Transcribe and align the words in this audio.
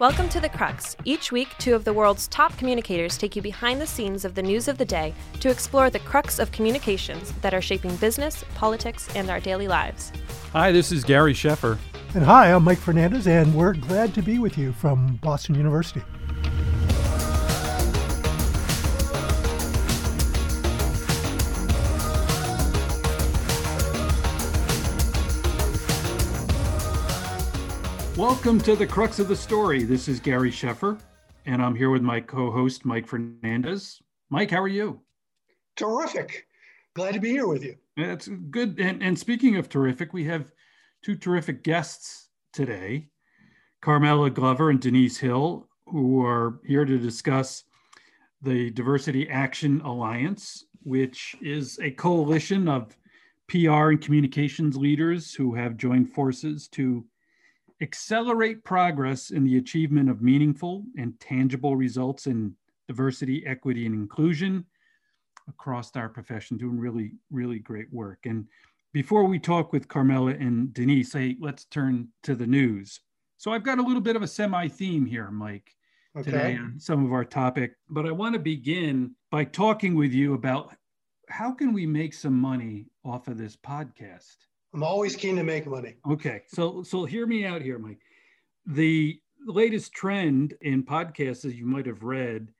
Welcome 0.00 0.30
to 0.30 0.40
The 0.40 0.48
Crux. 0.48 0.96
Each 1.04 1.30
week, 1.30 1.50
two 1.58 1.74
of 1.74 1.84
the 1.84 1.92
world's 1.92 2.26
top 2.28 2.56
communicators 2.56 3.18
take 3.18 3.36
you 3.36 3.42
behind 3.42 3.78
the 3.78 3.86
scenes 3.86 4.24
of 4.24 4.34
the 4.34 4.42
news 4.42 4.66
of 4.66 4.78
the 4.78 4.84
day 4.86 5.12
to 5.40 5.50
explore 5.50 5.90
the 5.90 5.98
crux 5.98 6.38
of 6.38 6.50
communications 6.52 7.32
that 7.42 7.52
are 7.52 7.60
shaping 7.60 7.94
business, 7.96 8.42
politics, 8.54 9.14
and 9.14 9.28
our 9.28 9.40
daily 9.40 9.68
lives. 9.68 10.10
Hi, 10.54 10.72
this 10.72 10.90
is 10.90 11.04
Gary 11.04 11.34
Sheffer. 11.34 11.76
And 12.14 12.24
hi, 12.24 12.50
I'm 12.50 12.64
Mike 12.64 12.78
Fernandez, 12.78 13.26
and 13.26 13.54
we're 13.54 13.74
glad 13.74 14.14
to 14.14 14.22
be 14.22 14.38
with 14.38 14.56
you 14.56 14.72
from 14.72 15.16
Boston 15.16 15.54
University. 15.54 16.00
Welcome 28.20 28.60
to 28.60 28.76
the 28.76 28.86
crux 28.86 29.18
of 29.18 29.28
the 29.28 29.34
story. 29.34 29.82
This 29.82 30.06
is 30.06 30.20
Gary 30.20 30.50
Sheffer, 30.50 31.00
and 31.46 31.62
I'm 31.62 31.74
here 31.74 31.88
with 31.88 32.02
my 32.02 32.20
co 32.20 32.50
host, 32.50 32.84
Mike 32.84 33.06
Fernandez. 33.06 34.02
Mike, 34.28 34.50
how 34.50 34.60
are 34.60 34.68
you? 34.68 35.00
Terrific. 35.74 36.46
Glad 36.92 37.14
to 37.14 37.20
be 37.20 37.30
here 37.30 37.46
with 37.46 37.64
you. 37.64 37.76
That's 37.96 38.28
good. 38.28 38.78
And, 38.78 39.02
and 39.02 39.18
speaking 39.18 39.56
of 39.56 39.70
terrific, 39.70 40.12
we 40.12 40.24
have 40.24 40.52
two 41.02 41.16
terrific 41.16 41.62
guests 41.62 42.28
today 42.52 43.08
Carmella 43.82 44.32
Glover 44.34 44.68
and 44.68 44.82
Denise 44.82 45.16
Hill, 45.16 45.66
who 45.86 46.22
are 46.22 46.60
here 46.66 46.84
to 46.84 46.98
discuss 46.98 47.64
the 48.42 48.68
Diversity 48.68 49.30
Action 49.30 49.80
Alliance, 49.80 50.66
which 50.82 51.36
is 51.40 51.78
a 51.82 51.90
coalition 51.90 52.68
of 52.68 52.94
PR 53.48 53.88
and 53.88 54.00
communications 54.02 54.76
leaders 54.76 55.32
who 55.32 55.54
have 55.54 55.78
joined 55.78 56.12
forces 56.12 56.68
to 56.68 57.02
accelerate 57.80 58.64
progress 58.64 59.30
in 59.30 59.44
the 59.44 59.56
achievement 59.56 60.10
of 60.10 60.22
meaningful 60.22 60.84
and 60.98 61.18
tangible 61.20 61.76
results 61.76 62.26
in 62.26 62.54
diversity, 62.88 63.44
equity, 63.46 63.86
and 63.86 63.94
inclusion 63.94 64.64
across 65.48 65.94
our 65.96 66.08
profession, 66.08 66.56
doing 66.56 66.78
really, 66.78 67.12
really 67.30 67.58
great 67.58 67.92
work. 67.92 68.18
And 68.26 68.46
before 68.92 69.24
we 69.24 69.38
talk 69.38 69.72
with 69.72 69.88
Carmella 69.88 70.40
and 70.40 70.72
Denise, 70.74 71.12
hey, 71.12 71.36
let's 71.40 71.64
turn 71.66 72.08
to 72.24 72.34
the 72.34 72.46
news. 72.46 73.00
So 73.36 73.52
I've 73.52 73.62
got 73.62 73.78
a 73.78 73.82
little 73.82 74.02
bit 74.02 74.16
of 74.16 74.22
a 74.22 74.28
semi 74.28 74.68
theme 74.68 75.06
here, 75.06 75.30
Mike, 75.30 75.74
okay. 76.16 76.30
today 76.30 76.56
on 76.56 76.78
some 76.78 77.04
of 77.04 77.12
our 77.12 77.24
topic, 77.24 77.74
but 77.88 78.06
I 78.06 78.12
want 78.12 78.34
to 78.34 78.40
begin 78.40 79.14
by 79.30 79.44
talking 79.44 79.94
with 79.94 80.12
you 80.12 80.34
about 80.34 80.74
how 81.28 81.52
can 81.52 81.72
we 81.72 81.86
make 81.86 82.12
some 82.12 82.38
money 82.38 82.86
off 83.04 83.28
of 83.28 83.38
this 83.38 83.56
podcast? 83.56 84.36
I'm 84.72 84.82
always 84.82 85.16
keen 85.16 85.36
to 85.36 85.42
make 85.42 85.66
money. 85.66 85.96
Okay, 86.08 86.42
so 86.46 86.82
so 86.82 87.04
hear 87.04 87.26
me 87.26 87.44
out 87.44 87.62
here, 87.62 87.78
Mike. 87.78 88.00
The 88.66 89.20
latest 89.46 89.92
trend 89.92 90.54
in 90.60 90.84
podcasts, 90.84 91.44
as 91.44 91.56
you 91.56 91.66
might 91.66 91.86
have 91.86 92.02
read, 92.02 92.52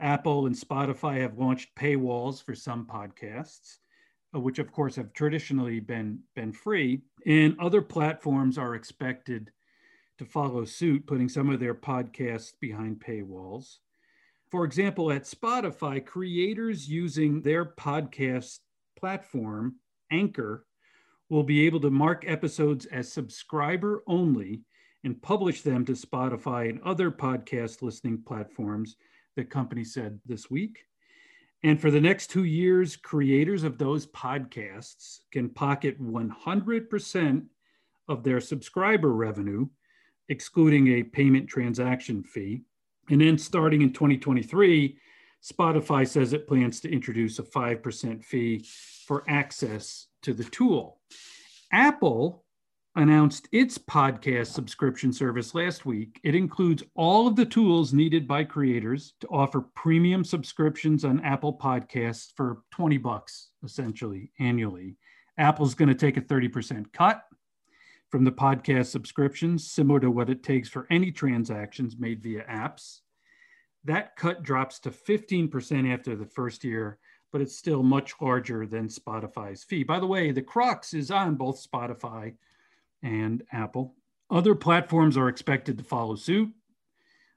Apple 0.00 0.46
and 0.46 0.56
Spotify 0.56 1.20
have 1.20 1.38
launched 1.38 1.74
paywalls 1.76 2.42
for 2.42 2.54
some 2.54 2.86
podcasts, 2.86 3.78
uh, 4.34 4.40
which 4.40 4.58
of 4.58 4.72
course 4.72 4.96
have 4.96 5.12
traditionally 5.12 5.80
been 5.80 6.18
been 6.34 6.52
free, 6.52 7.02
and 7.26 7.56
other 7.60 7.82
platforms 7.82 8.58
are 8.58 8.74
expected 8.74 9.52
to 10.18 10.24
follow 10.24 10.64
suit, 10.64 11.06
putting 11.06 11.28
some 11.28 11.50
of 11.50 11.60
their 11.60 11.74
podcasts 11.74 12.52
behind 12.60 13.00
paywalls. 13.00 13.78
For 14.50 14.64
example, 14.64 15.10
at 15.10 15.24
Spotify, 15.24 16.04
creators 16.04 16.88
using 16.88 17.42
their 17.42 17.64
podcast 17.64 18.60
platform, 18.96 19.76
Anchor, 20.12 20.66
will 21.28 21.42
be 21.42 21.66
able 21.66 21.80
to 21.80 21.90
mark 21.90 22.24
episodes 22.26 22.86
as 22.86 23.10
subscriber 23.10 24.02
only 24.06 24.62
and 25.04 25.20
publish 25.22 25.62
them 25.62 25.84
to 25.84 25.92
Spotify 25.92 26.68
and 26.68 26.80
other 26.82 27.10
podcast 27.10 27.82
listening 27.82 28.22
platforms, 28.26 28.96
the 29.36 29.44
company 29.44 29.84
said 29.84 30.18
this 30.26 30.50
week. 30.50 30.84
And 31.62 31.80
for 31.80 31.90
the 31.90 32.00
next 32.00 32.28
two 32.28 32.44
years, 32.44 32.96
creators 32.96 33.64
of 33.64 33.78
those 33.78 34.06
podcasts 34.06 35.20
can 35.32 35.48
pocket 35.48 36.00
100% 36.00 37.46
of 38.08 38.22
their 38.22 38.40
subscriber 38.40 39.12
revenue, 39.12 39.66
excluding 40.28 40.88
a 40.88 41.02
payment 41.02 41.48
transaction 41.48 42.22
fee. 42.22 42.62
And 43.10 43.20
then 43.20 43.38
starting 43.38 43.82
in 43.82 43.92
2023, 43.92 44.98
Spotify 45.42 46.06
says 46.06 46.32
it 46.32 46.46
plans 46.46 46.80
to 46.80 46.90
introduce 46.90 47.38
a 47.38 47.42
5% 47.42 48.24
fee 48.24 48.64
for 49.06 49.24
access 49.28 50.06
to 50.22 50.32
the 50.32 50.44
tool. 50.44 51.00
Apple 51.74 52.44
announced 52.94 53.48
its 53.50 53.76
podcast 53.76 54.46
subscription 54.46 55.12
service 55.12 55.56
last 55.56 55.84
week. 55.84 56.20
It 56.22 56.36
includes 56.36 56.84
all 56.94 57.26
of 57.26 57.34
the 57.34 57.44
tools 57.44 57.92
needed 57.92 58.28
by 58.28 58.44
creators 58.44 59.14
to 59.20 59.26
offer 59.26 59.60
premium 59.74 60.22
subscriptions 60.22 61.04
on 61.04 61.18
Apple 61.24 61.58
Podcasts 61.58 62.28
for 62.36 62.62
20 62.70 62.98
bucks 62.98 63.48
essentially 63.64 64.30
annually. 64.38 64.96
Apple's 65.36 65.74
going 65.74 65.88
to 65.88 65.96
take 65.96 66.16
a 66.16 66.20
30% 66.20 66.92
cut 66.92 67.24
from 68.08 68.22
the 68.22 68.30
podcast 68.30 68.86
subscriptions, 68.86 69.68
similar 69.68 69.98
to 69.98 70.12
what 70.12 70.30
it 70.30 70.44
takes 70.44 70.68
for 70.68 70.86
any 70.90 71.10
transactions 71.10 71.96
made 71.98 72.22
via 72.22 72.44
apps. 72.44 73.00
That 73.82 74.14
cut 74.14 74.44
drops 74.44 74.78
to 74.80 74.90
15% 74.90 75.92
after 75.92 76.14
the 76.14 76.26
first 76.26 76.62
year, 76.62 77.00
but 77.34 77.42
it's 77.42 77.58
still 77.58 77.82
much 77.82 78.14
larger 78.20 78.64
than 78.64 78.86
Spotify's 78.86 79.64
fee. 79.64 79.82
By 79.82 79.98
the 79.98 80.06
way, 80.06 80.30
the 80.30 80.40
crux 80.40 80.94
is 80.94 81.10
on 81.10 81.34
both 81.34 81.68
Spotify 81.68 82.34
and 83.02 83.42
Apple. 83.50 83.96
Other 84.30 84.54
platforms 84.54 85.16
are 85.16 85.28
expected 85.28 85.76
to 85.78 85.82
follow 85.82 86.14
suit. 86.14 86.50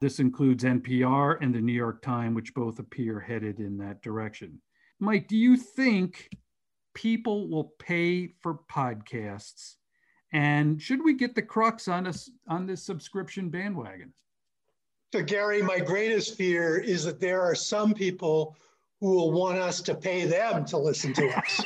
This 0.00 0.20
includes 0.20 0.62
NPR 0.62 1.38
and 1.40 1.52
the 1.52 1.60
New 1.60 1.72
York 1.72 2.00
Times, 2.00 2.36
which 2.36 2.54
both 2.54 2.78
appear 2.78 3.18
headed 3.18 3.58
in 3.58 3.76
that 3.78 4.00
direction. 4.00 4.60
Mike, 5.00 5.26
do 5.26 5.36
you 5.36 5.56
think 5.56 6.28
people 6.94 7.48
will 7.48 7.72
pay 7.80 8.28
for 8.40 8.60
podcasts? 8.72 9.74
And 10.32 10.80
should 10.80 11.02
we 11.02 11.14
get 11.14 11.34
the 11.34 11.42
crux 11.42 11.88
on 11.88 12.06
us 12.06 12.30
on 12.46 12.66
this 12.66 12.84
subscription 12.84 13.48
bandwagon? 13.48 14.12
So, 15.12 15.24
Gary, 15.24 15.60
my 15.60 15.80
greatest 15.80 16.36
fear 16.36 16.78
is 16.78 17.02
that 17.02 17.18
there 17.18 17.40
are 17.40 17.56
some 17.56 17.94
people 17.94 18.54
who 19.00 19.14
will 19.14 19.32
want 19.32 19.58
us 19.58 19.80
to 19.82 19.94
pay 19.94 20.24
them 20.24 20.64
to 20.66 20.76
listen 20.76 21.12
to 21.14 21.28
us. 21.28 21.60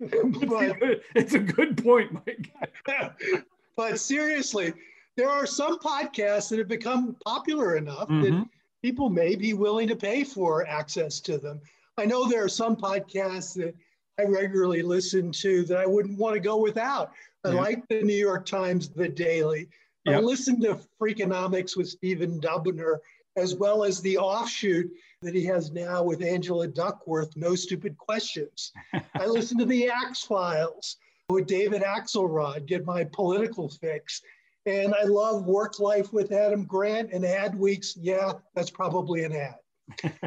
but, 0.00 0.76
it's 1.14 1.34
a 1.34 1.38
good 1.38 1.82
point, 1.82 2.12
Mike. 2.12 2.50
but 3.76 3.98
seriously, 3.98 4.72
there 5.16 5.30
are 5.30 5.46
some 5.46 5.78
podcasts 5.78 6.48
that 6.50 6.58
have 6.58 6.68
become 6.68 7.16
popular 7.24 7.76
enough 7.76 8.08
mm-hmm. 8.08 8.22
that 8.22 8.46
people 8.82 9.08
may 9.08 9.36
be 9.36 9.52
willing 9.52 9.88
to 9.88 9.96
pay 9.96 10.24
for 10.24 10.66
access 10.66 11.20
to 11.20 11.38
them. 11.38 11.60
I 11.96 12.04
know 12.04 12.28
there 12.28 12.44
are 12.44 12.48
some 12.48 12.76
podcasts 12.76 13.54
that 13.54 13.74
I 14.18 14.24
regularly 14.24 14.82
listen 14.82 15.32
to 15.32 15.64
that 15.64 15.78
I 15.78 15.86
wouldn't 15.86 16.18
want 16.18 16.34
to 16.34 16.40
go 16.40 16.56
without. 16.56 17.12
I 17.44 17.50
yeah. 17.50 17.60
like 17.60 17.88
the 17.88 18.02
New 18.02 18.16
York 18.16 18.46
Times, 18.46 18.88
The 18.88 19.08
Daily. 19.08 19.68
Yep. 20.04 20.16
I 20.16 20.18
listen 20.20 20.60
to 20.62 20.78
Freakonomics 21.00 21.76
with 21.76 21.88
Stephen 21.88 22.40
Dubner, 22.40 22.98
as 23.36 23.54
well 23.54 23.84
as 23.84 24.00
the 24.00 24.18
offshoot 24.18 24.90
that 25.22 25.34
he 25.34 25.44
has 25.44 25.72
now 25.72 26.02
with 26.02 26.22
Angela 26.22 26.68
Duckworth, 26.68 27.36
No 27.36 27.54
Stupid 27.54 27.96
Questions. 27.96 28.72
I 29.14 29.26
listen 29.26 29.58
to 29.58 29.64
the 29.64 29.88
Axe 29.88 30.22
Files 30.22 30.96
with 31.28 31.46
David 31.46 31.82
Axelrod, 31.82 32.66
get 32.66 32.84
my 32.84 33.04
political 33.04 33.68
fix. 33.68 34.22
And 34.66 34.94
I 34.94 35.04
love 35.04 35.46
Work 35.46 35.78
Life 35.78 36.12
with 36.12 36.32
Adam 36.32 36.64
Grant 36.64 37.12
and 37.12 37.24
Adweeks. 37.24 37.96
Yeah, 38.00 38.34
that's 38.54 38.70
probably 38.70 39.24
an 39.24 39.32
ad. 39.32 39.56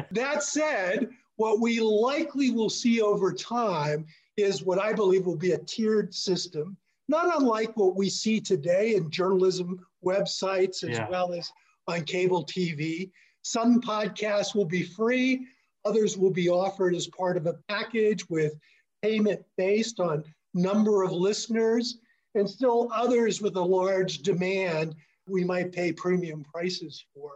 that 0.12 0.42
said, 0.42 1.08
what 1.36 1.60
we 1.60 1.80
likely 1.80 2.50
will 2.50 2.70
see 2.70 3.00
over 3.00 3.32
time 3.32 4.06
is 4.36 4.62
what 4.62 4.78
I 4.78 4.92
believe 4.92 5.26
will 5.26 5.36
be 5.36 5.52
a 5.52 5.58
tiered 5.58 6.14
system 6.14 6.76
not 7.08 7.40
unlike 7.40 7.76
what 7.76 7.96
we 7.96 8.08
see 8.08 8.40
today 8.40 8.94
in 8.94 9.10
journalism 9.10 9.84
websites 10.04 10.84
as 10.84 10.98
yeah. 10.98 11.08
well 11.08 11.32
as 11.32 11.50
on 11.88 12.04
cable 12.04 12.44
TV. 12.44 13.10
Some 13.42 13.80
podcasts 13.80 14.54
will 14.54 14.66
be 14.66 14.82
free, 14.82 15.46
others 15.84 16.16
will 16.16 16.30
be 16.30 16.48
offered 16.48 16.94
as 16.94 17.06
part 17.08 17.36
of 17.36 17.46
a 17.46 17.54
package 17.68 18.28
with 18.28 18.54
payment 19.02 19.40
based 19.56 20.00
on 20.00 20.22
number 20.54 21.02
of 21.02 21.12
listeners, 21.12 21.98
and 22.34 22.48
still 22.48 22.90
others 22.92 23.40
with 23.40 23.56
a 23.56 23.60
large 23.60 24.18
demand 24.18 24.94
we 25.28 25.44
might 25.44 25.72
pay 25.72 25.92
premium 25.92 26.44
prices 26.44 27.04
for. 27.14 27.32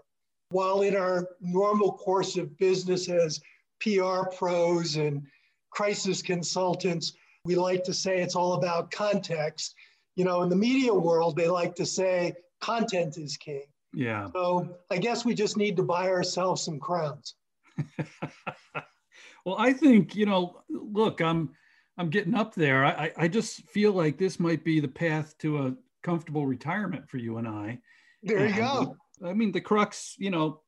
While 0.50 0.82
in 0.82 0.94
our 0.96 1.28
normal 1.40 1.92
course 1.92 2.36
of 2.36 2.56
business 2.58 3.08
as 3.08 3.40
PR 3.80 4.24
pros 4.36 4.96
and 4.96 5.22
crisis 5.70 6.20
consultants, 6.20 7.14
we 7.44 7.54
like 7.54 7.84
to 7.84 7.94
say 7.94 8.20
it's 8.20 8.36
all 8.36 8.54
about 8.54 8.90
context. 8.90 9.74
You 10.14 10.24
know, 10.24 10.42
in 10.42 10.50
the 10.50 10.56
media 10.56 10.92
world, 10.92 11.36
they 11.36 11.48
like 11.48 11.74
to 11.76 11.86
say 11.86 12.34
content 12.60 13.16
is 13.16 13.36
king. 13.36 13.64
Yeah. 13.94 14.28
So 14.32 14.68
I 14.90 14.98
guess 14.98 15.24
we 15.24 15.34
just 15.34 15.56
need 15.56 15.76
to 15.76 15.82
buy 15.82 16.08
ourselves 16.08 16.64
some 16.64 16.78
crowns. 16.78 17.34
well, 19.44 19.56
I 19.58 19.72
think, 19.72 20.14
you 20.14 20.26
know, 20.26 20.62
look, 20.68 21.20
I'm 21.20 21.50
I'm 21.98 22.08
getting 22.08 22.34
up 22.34 22.54
there. 22.54 22.84
I, 22.84 23.12
I 23.16 23.28
just 23.28 23.68
feel 23.68 23.92
like 23.92 24.16
this 24.16 24.40
might 24.40 24.64
be 24.64 24.80
the 24.80 24.88
path 24.88 25.36
to 25.38 25.66
a 25.66 25.74
comfortable 26.02 26.46
retirement 26.46 27.08
for 27.08 27.18
you 27.18 27.36
and 27.36 27.46
I. 27.46 27.78
There 28.22 28.46
you 28.46 28.56
go. 28.56 28.96
I 29.24 29.34
mean, 29.34 29.52
the 29.52 29.60
crux, 29.60 30.16
you 30.18 30.30
know, 30.30 30.60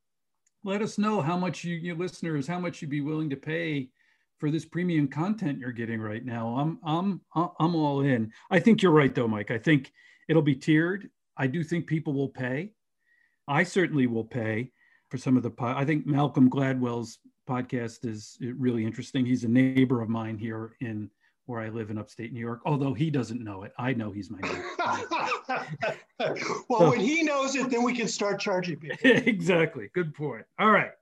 let 0.65 0.82
us 0.82 0.99
know 0.99 1.21
how 1.21 1.37
much 1.37 1.65
you, 1.65 1.76
your 1.76 1.97
listeners, 1.97 2.47
how 2.47 2.59
much 2.59 2.81
you'd 2.81 2.91
be 2.91 3.00
willing 3.00 3.31
to 3.31 3.37
pay 3.37 3.88
for 4.38 4.50
this 4.50 4.65
premium 4.65 5.09
content 5.09 5.59
you're 5.59 5.73
getting 5.73 6.00
right 6.00 6.25
now. 6.25 6.56
I'm, 6.59 6.79
I'm, 6.85 7.21
I'm 7.35 7.75
all 7.75 8.03
in. 8.03 8.32
I 8.50 8.61
think 8.61 8.82
you're 8.82 8.93
right 8.93 9.15
though, 9.15 9.29
Mike. 9.29 9.50
I 9.50 9.59
think 9.59 9.93
it'll 10.29 10.43
be 10.43 10.56
tiered. 10.56 11.09
I 11.37 11.47
do 11.47 11.65
think 11.65 11.87
people 11.87 12.12
will 12.12 12.29
pay. 12.29 12.73
I 13.49 13.62
certainly 13.62 14.06
will 14.06 14.25
pay 14.25 14.70
for 15.11 15.19
some 15.19 15.37
of 15.37 15.43
the. 15.43 15.50
Po- 15.50 15.75
I 15.76 15.85
think 15.85 16.06
Malcolm 16.06 16.49
Gladwell's 16.49 17.19
podcast 17.49 18.05
is 18.05 18.38
uh, 18.43 18.52
really 18.56 18.85
interesting. 18.85 19.26
He's 19.26 19.44
a 19.44 19.49
neighbor 19.49 20.00
of 20.00 20.08
mine 20.08 20.38
here 20.38 20.76
in 20.81 21.11
where 21.46 21.61
I 21.61 21.69
live 21.69 21.91
in 21.91 21.99
upstate 21.99 22.32
New 22.32 22.41
York, 22.41 22.62
although 22.64 22.94
he 22.94 23.11
doesn't 23.11 23.43
know 23.43 23.64
it. 23.64 23.73
I 23.79 23.93
know 23.93 24.11
he's 24.11 24.31
my 24.31 24.38
neighbor. 24.41 24.64
well, 26.69 26.81
so, 26.81 26.91
when 26.91 27.00
he 27.00 27.23
knows 27.23 27.55
it, 27.55 27.69
then 27.70 27.82
we 27.82 27.94
can 27.94 28.08
start 28.08 28.41
charging 28.41 28.76
people. 28.76 28.96
exactly. 29.05 29.90
Good 29.93 30.14
point. 30.14 30.47
All 30.58 30.70
right. 30.70 30.93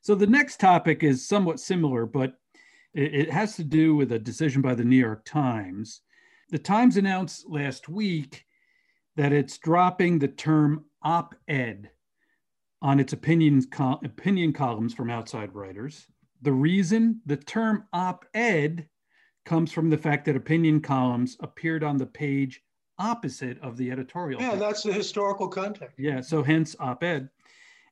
So 0.00 0.14
the 0.14 0.26
next 0.26 0.60
topic 0.60 1.02
is 1.02 1.26
somewhat 1.26 1.58
similar, 1.58 2.06
but 2.06 2.34
it, 2.94 3.14
it 3.14 3.30
has 3.30 3.56
to 3.56 3.64
do 3.64 3.96
with 3.96 4.12
a 4.12 4.18
decision 4.18 4.62
by 4.62 4.74
the 4.74 4.84
New 4.84 4.96
York 4.96 5.24
Times. 5.24 6.02
The 6.50 6.58
Times 6.58 6.96
announced 6.96 7.48
last 7.48 7.88
week 7.88 8.44
that 9.16 9.32
it's 9.32 9.58
dropping 9.58 10.20
the 10.20 10.28
term 10.28 10.84
op 11.02 11.34
ed 11.46 11.90
on 12.80 13.00
its 13.00 13.12
opinions, 13.12 13.66
opinion 14.04 14.52
columns 14.52 14.94
from 14.94 15.10
outside 15.10 15.54
writers. 15.54 16.06
The 16.42 16.52
reason 16.52 17.20
the 17.26 17.36
term 17.36 17.84
op 17.92 18.24
ed 18.34 18.88
comes 19.44 19.72
from 19.72 19.90
the 19.90 19.98
fact 19.98 20.24
that 20.26 20.36
opinion 20.36 20.80
columns 20.80 21.36
appeared 21.40 21.82
on 21.82 21.96
the 21.96 22.06
page 22.06 22.62
opposite 22.98 23.60
of 23.60 23.76
the 23.76 23.90
editorial. 23.90 24.40
Yeah, 24.40 24.50
page. 24.50 24.60
that's 24.60 24.82
the 24.82 24.92
historical 24.92 25.48
context. 25.48 25.98
Yeah, 25.98 26.20
so 26.20 26.42
hence 26.42 26.76
op 26.78 27.02
ed. 27.02 27.28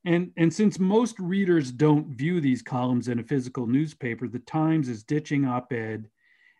And, 0.04 0.30
and 0.36 0.52
since 0.52 0.78
most 0.78 1.18
readers 1.18 1.72
don't 1.72 2.06
view 2.14 2.40
these 2.40 2.62
columns 2.62 3.08
in 3.08 3.18
a 3.18 3.24
physical 3.24 3.66
newspaper, 3.66 4.28
the 4.28 4.38
Times 4.38 4.88
is 4.88 5.02
ditching 5.02 5.44
op 5.46 5.72
ed 5.72 6.08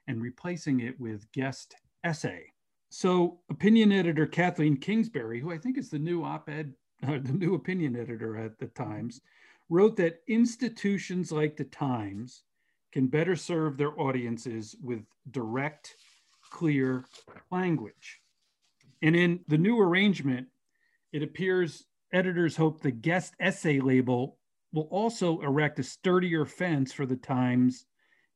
and 0.09 0.21
replacing 0.21 0.81
it 0.81 0.99
with 0.99 1.31
guest 1.31 1.77
essay. 2.03 2.53
So, 2.89 3.41
opinion 3.51 3.93
editor 3.93 4.27
Kathleen 4.27 4.77
Kingsbury, 4.77 5.41
who 5.41 5.53
I 5.53 5.59
think 5.59 5.77
is 5.77 5.91
the 5.91 5.99
new 5.99 6.25
op 6.25 6.49
ed, 6.49 6.75
uh, 7.07 7.19
the 7.23 7.33
new 7.33 7.55
opinion 7.55 7.97
editor 7.97 8.37
at 8.37 8.59
the 8.59 8.67
Times, 8.67 9.21
wrote 9.69 9.97
that 9.97 10.23
institutions 10.29 11.33
like 11.33 11.57
the 11.57 11.65
Times 11.65 12.45
can 12.93 13.09
better 13.09 13.37
serve 13.37 13.77
their 13.77 13.99
audiences 14.01 14.77
with 14.83 15.03
direct, 15.31 15.97
clear 16.51 17.05
language. 17.51 18.21
And 19.03 19.15
in 19.15 19.41
the 19.49 19.59
new 19.59 19.79
arrangement, 19.79 20.47
it 21.13 21.23
appears 21.23 21.85
editors 22.13 22.57
hope 22.57 22.81
the 22.81 22.91
guest 22.91 23.35
essay 23.41 23.81
label 23.81 24.39
will 24.73 24.89
also 24.91 25.41
erect 25.41 25.79
a 25.79 25.83
sturdier 25.83 26.45
fence 26.45 26.93
for 26.93 27.05
the 27.07 27.17
Times 27.17 27.87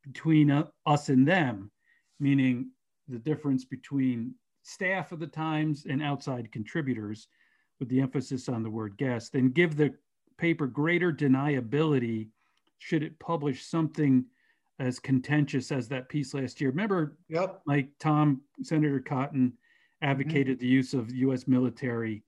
between 0.03 0.51
uh, 0.51 0.65
us 0.87 1.09
and 1.09 1.27
them, 1.27 1.71
meaning 2.19 2.71
the 3.09 3.19
difference 3.19 3.65
between 3.65 4.35
staff 4.63 5.13
of 5.13 5.21
the 5.21 5.27
Times 5.27 5.87
and 5.89 6.03
outside 6.03 6.53
contributors, 6.53 7.29
with 7.79 7.89
the 7.89 8.01
emphasis 8.01 8.49
on 8.49 8.63
the 8.63 8.71
word 8.71 8.97
guest, 8.99 9.35
and 9.35 9.55
give 9.55 9.77
the 9.77 9.95
paper 10.37 10.67
greater 10.67 11.13
deniability 11.13 12.29
should 12.79 13.03
it 13.03 13.19
publish 13.19 13.65
something 13.65 14.25
as 14.79 14.99
contentious 14.99 15.71
as 15.71 15.89
that 15.89 16.09
piece 16.09 16.33
last 16.33 16.61
year. 16.61 16.71
Remember, 16.71 17.17
yep. 17.29 17.61
like 17.67 17.89
Tom, 17.99 18.41
Senator 18.63 19.01
Cotton 19.01 19.53
advocated 20.03 20.57
mm-hmm. 20.57 20.63
the 20.63 20.73
use 20.73 20.95
of 20.95 21.11
US 21.11 21.47
military 21.47 22.23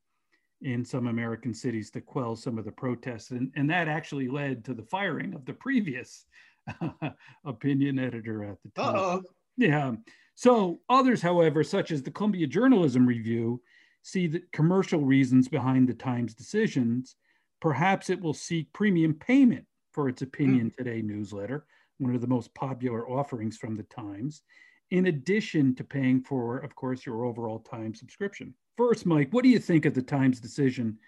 in 0.61 0.85
some 0.85 1.07
American 1.07 1.55
cities 1.55 1.91
to 1.91 2.01
quell 2.01 2.37
some 2.37 2.59
of 2.59 2.65
the 2.65 2.73
protests. 2.73 3.31
And, 3.31 3.51
and 3.57 3.69
that 3.71 3.89
actually 3.89 4.29
led 4.29 4.65
to 4.67 4.75
the 4.75 4.83
firing 4.83 5.35
of 5.35 5.45
the 5.45 5.55
previous 5.55 6.27
opinion 7.45 7.99
editor 7.99 8.45
at 8.45 8.63
the 8.63 8.69
time. 8.71 8.95
Uh-oh. 8.95 9.23
Yeah. 9.57 9.93
So 10.35 10.81
others, 10.89 11.23
however, 11.23 11.63
such 11.63 11.91
as 11.91 12.03
the 12.03 12.11
Columbia 12.11 12.47
Journalism 12.47 13.07
Review, 13.07 13.61
see 14.03 14.27
the 14.27 14.43
commercial 14.53 15.01
reasons 15.01 15.49
behind 15.49 15.89
the 15.89 15.95
Times 15.95 16.35
decisions. 16.35 17.17
Perhaps 17.61 18.11
it 18.11 18.21
will 18.21 18.35
seek 18.35 18.73
premium 18.73 19.15
payment 19.15 19.65
for 19.93 20.09
its 20.09 20.23
Opinion 20.23 20.71
mm. 20.71 20.77
Today 20.77 21.03
newsletter, 21.03 21.67
one 21.99 22.15
of 22.15 22.21
the 22.21 22.27
most 22.27 22.53
popular 22.55 23.09
offerings 23.09 23.57
from 23.57 23.77
the 23.77 23.85
Times, 23.85 24.43
in 24.91 25.07
addition 25.07 25.75
to 25.77 25.85
paying 25.85 26.23
for, 26.23 26.59
of 26.59 26.75
course, 26.75 27.07
your 27.07 27.25
overall 27.25 27.61
Times 27.61 28.01
subscription. 28.01 28.55
First, 28.77 29.07
Mike, 29.07 29.29
what 29.31 29.45
do 29.45 29.51
you 29.51 29.59
think 29.59 29.85
of 29.85 29.95
the 29.95 30.03
Times 30.03 30.41
decision 30.41 30.99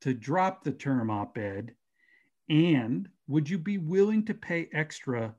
to 0.00 0.12
drop 0.12 0.64
the 0.64 0.72
term 0.72 1.08
op 1.10 1.38
ed? 1.38 1.74
And 2.48 3.08
would 3.28 3.48
you 3.48 3.58
be 3.58 3.78
willing 3.78 4.24
to 4.26 4.34
pay 4.34 4.68
extra 4.72 5.34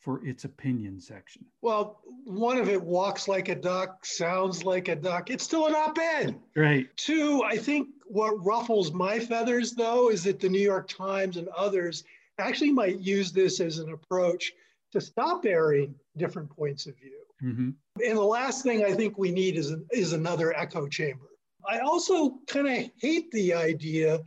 for 0.00 0.24
its 0.26 0.44
opinion 0.44 0.98
section? 0.98 1.44
Well, 1.60 2.00
one 2.24 2.56
of 2.56 2.68
it 2.68 2.82
walks 2.82 3.28
like 3.28 3.48
a 3.48 3.54
duck, 3.54 4.04
sounds 4.04 4.64
like 4.64 4.88
a 4.88 4.96
duck. 4.96 5.30
It's 5.30 5.44
still 5.44 5.66
an 5.66 5.74
op 5.74 5.98
ed. 5.98 6.40
Right. 6.56 6.88
Two, 6.96 7.42
I 7.44 7.56
think 7.56 7.88
what 8.06 8.44
ruffles 8.44 8.92
my 8.92 9.18
feathers, 9.18 9.72
though, 9.72 10.10
is 10.10 10.24
that 10.24 10.40
the 10.40 10.48
New 10.48 10.60
York 10.60 10.88
Times 10.88 11.36
and 11.36 11.48
others 11.48 12.04
actually 12.38 12.72
might 12.72 12.98
use 12.98 13.30
this 13.30 13.60
as 13.60 13.78
an 13.78 13.92
approach 13.92 14.52
to 14.92 15.00
stop 15.00 15.44
airing 15.44 15.94
different 16.16 16.50
points 16.50 16.86
of 16.86 16.96
view. 16.96 17.20
Mm-hmm. 17.42 17.70
And 18.04 18.16
the 18.16 18.22
last 18.22 18.62
thing 18.62 18.84
I 18.84 18.92
think 18.92 19.18
we 19.18 19.30
need 19.30 19.56
is, 19.56 19.72
is 19.92 20.14
another 20.14 20.56
echo 20.56 20.88
chamber. 20.88 21.26
I 21.68 21.80
also 21.80 22.38
kind 22.46 22.66
of 22.66 22.90
hate 23.00 23.30
the 23.32 23.52
idea 23.52 24.18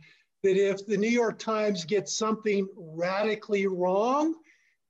that 0.44 0.56
if 0.56 0.86
the 0.86 0.96
New 0.96 1.08
York 1.08 1.38
Times 1.38 1.84
gets 1.84 2.16
something 2.16 2.68
radically 2.76 3.66
wrong 3.66 4.36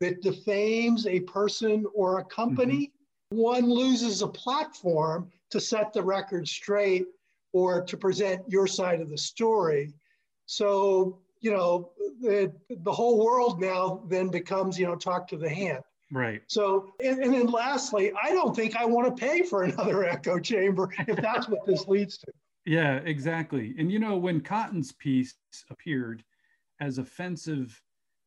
that 0.00 0.22
defames 0.22 1.06
a 1.06 1.20
person 1.20 1.84
or 1.94 2.18
a 2.18 2.24
company, 2.24 2.92
mm-hmm. 3.32 3.38
one 3.38 3.70
loses 3.70 4.22
a 4.22 4.28
platform 4.28 5.30
to 5.50 5.60
set 5.60 5.92
the 5.92 6.02
record 6.02 6.48
straight 6.48 7.06
or 7.52 7.82
to 7.82 7.96
present 7.96 8.42
your 8.48 8.66
side 8.66 9.00
of 9.00 9.10
the 9.10 9.18
story. 9.18 9.92
So 10.46 11.20
you 11.44 11.50
know, 11.50 11.90
the, 12.22 12.50
the 12.70 12.90
whole 12.90 13.22
world 13.22 13.60
now 13.60 14.02
then 14.08 14.28
becomes, 14.28 14.78
you 14.78 14.86
know, 14.86 14.96
talk 14.96 15.28
to 15.28 15.36
the 15.36 15.48
hand. 15.48 15.82
Right. 16.10 16.40
So, 16.46 16.94
and, 17.04 17.22
and 17.22 17.34
then 17.34 17.46
lastly, 17.48 18.12
I 18.20 18.30
don't 18.30 18.56
think 18.56 18.76
I 18.76 18.86
want 18.86 19.14
to 19.14 19.26
pay 19.26 19.42
for 19.42 19.64
another 19.64 20.04
echo 20.08 20.38
chamber 20.38 20.88
if 21.06 21.16
that's 21.16 21.46
what 21.46 21.66
this 21.66 21.86
leads 21.86 22.16
to. 22.18 22.32
Yeah, 22.64 22.96
exactly. 23.04 23.74
And 23.78 23.92
you 23.92 23.98
know, 23.98 24.16
when 24.16 24.40
Cotton's 24.40 24.92
piece 24.92 25.34
appeared, 25.70 26.24
as 26.80 26.96
offensive 26.96 27.78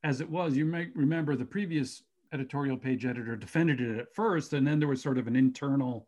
as 0.07 0.21
it 0.21 0.29
was, 0.29 0.55
you 0.55 0.65
might 0.65 0.95
remember 0.95 1.35
the 1.35 1.43
previous 1.43 2.03
editorial 2.31 2.77
page 2.77 3.05
editor 3.05 3.35
defended 3.35 3.81
it 3.81 3.99
at 3.99 4.15
first, 4.15 4.53
and 4.53 4.65
then 4.65 4.79
there 4.79 4.87
was 4.87 5.01
sort 5.01 5.17
of 5.17 5.27
an 5.27 5.35
internal 5.35 6.07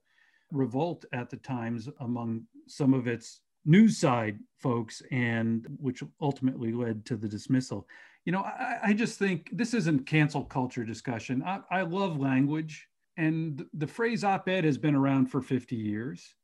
revolt 0.53 1.03
at 1.11 1.29
the 1.29 1.35
Times 1.35 1.89
among 1.99 2.43
some 2.65 2.93
of 2.93 3.07
its 3.07 3.41
news 3.65 3.97
side 3.97 4.39
folks 4.57 5.01
and 5.11 5.67
which 5.81 6.01
ultimately 6.21 6.71
led 6.71 7.05
to 7.05 7.17
the 7.17 7.27
dismissal. 7.27 7.85
You 8.23 8.31
know 8.31 8.39
i, 8.41 8.77
I 8.83 8.93
just 8.93 9.19
think 9.19 9.49
this 9.51 9.73
isn't 9.73 10.05
cancel 10.05 10.45
culture 10.45 10.85
discussion. 10.85 11.43
I, 11.45 11.59
I 11.69 11.81
love 11.81 12.17
language 12.17 12.87
and 13.17 13.65
the 13.73 13.87
phrase 13.87 14.23
op-ed 14.23 14.63
has 14.63 14.77
been 14.77 14.95
around 14.95 15.25
for 15.25 15.41
50 15.41 15.75
years. 15.75 16.35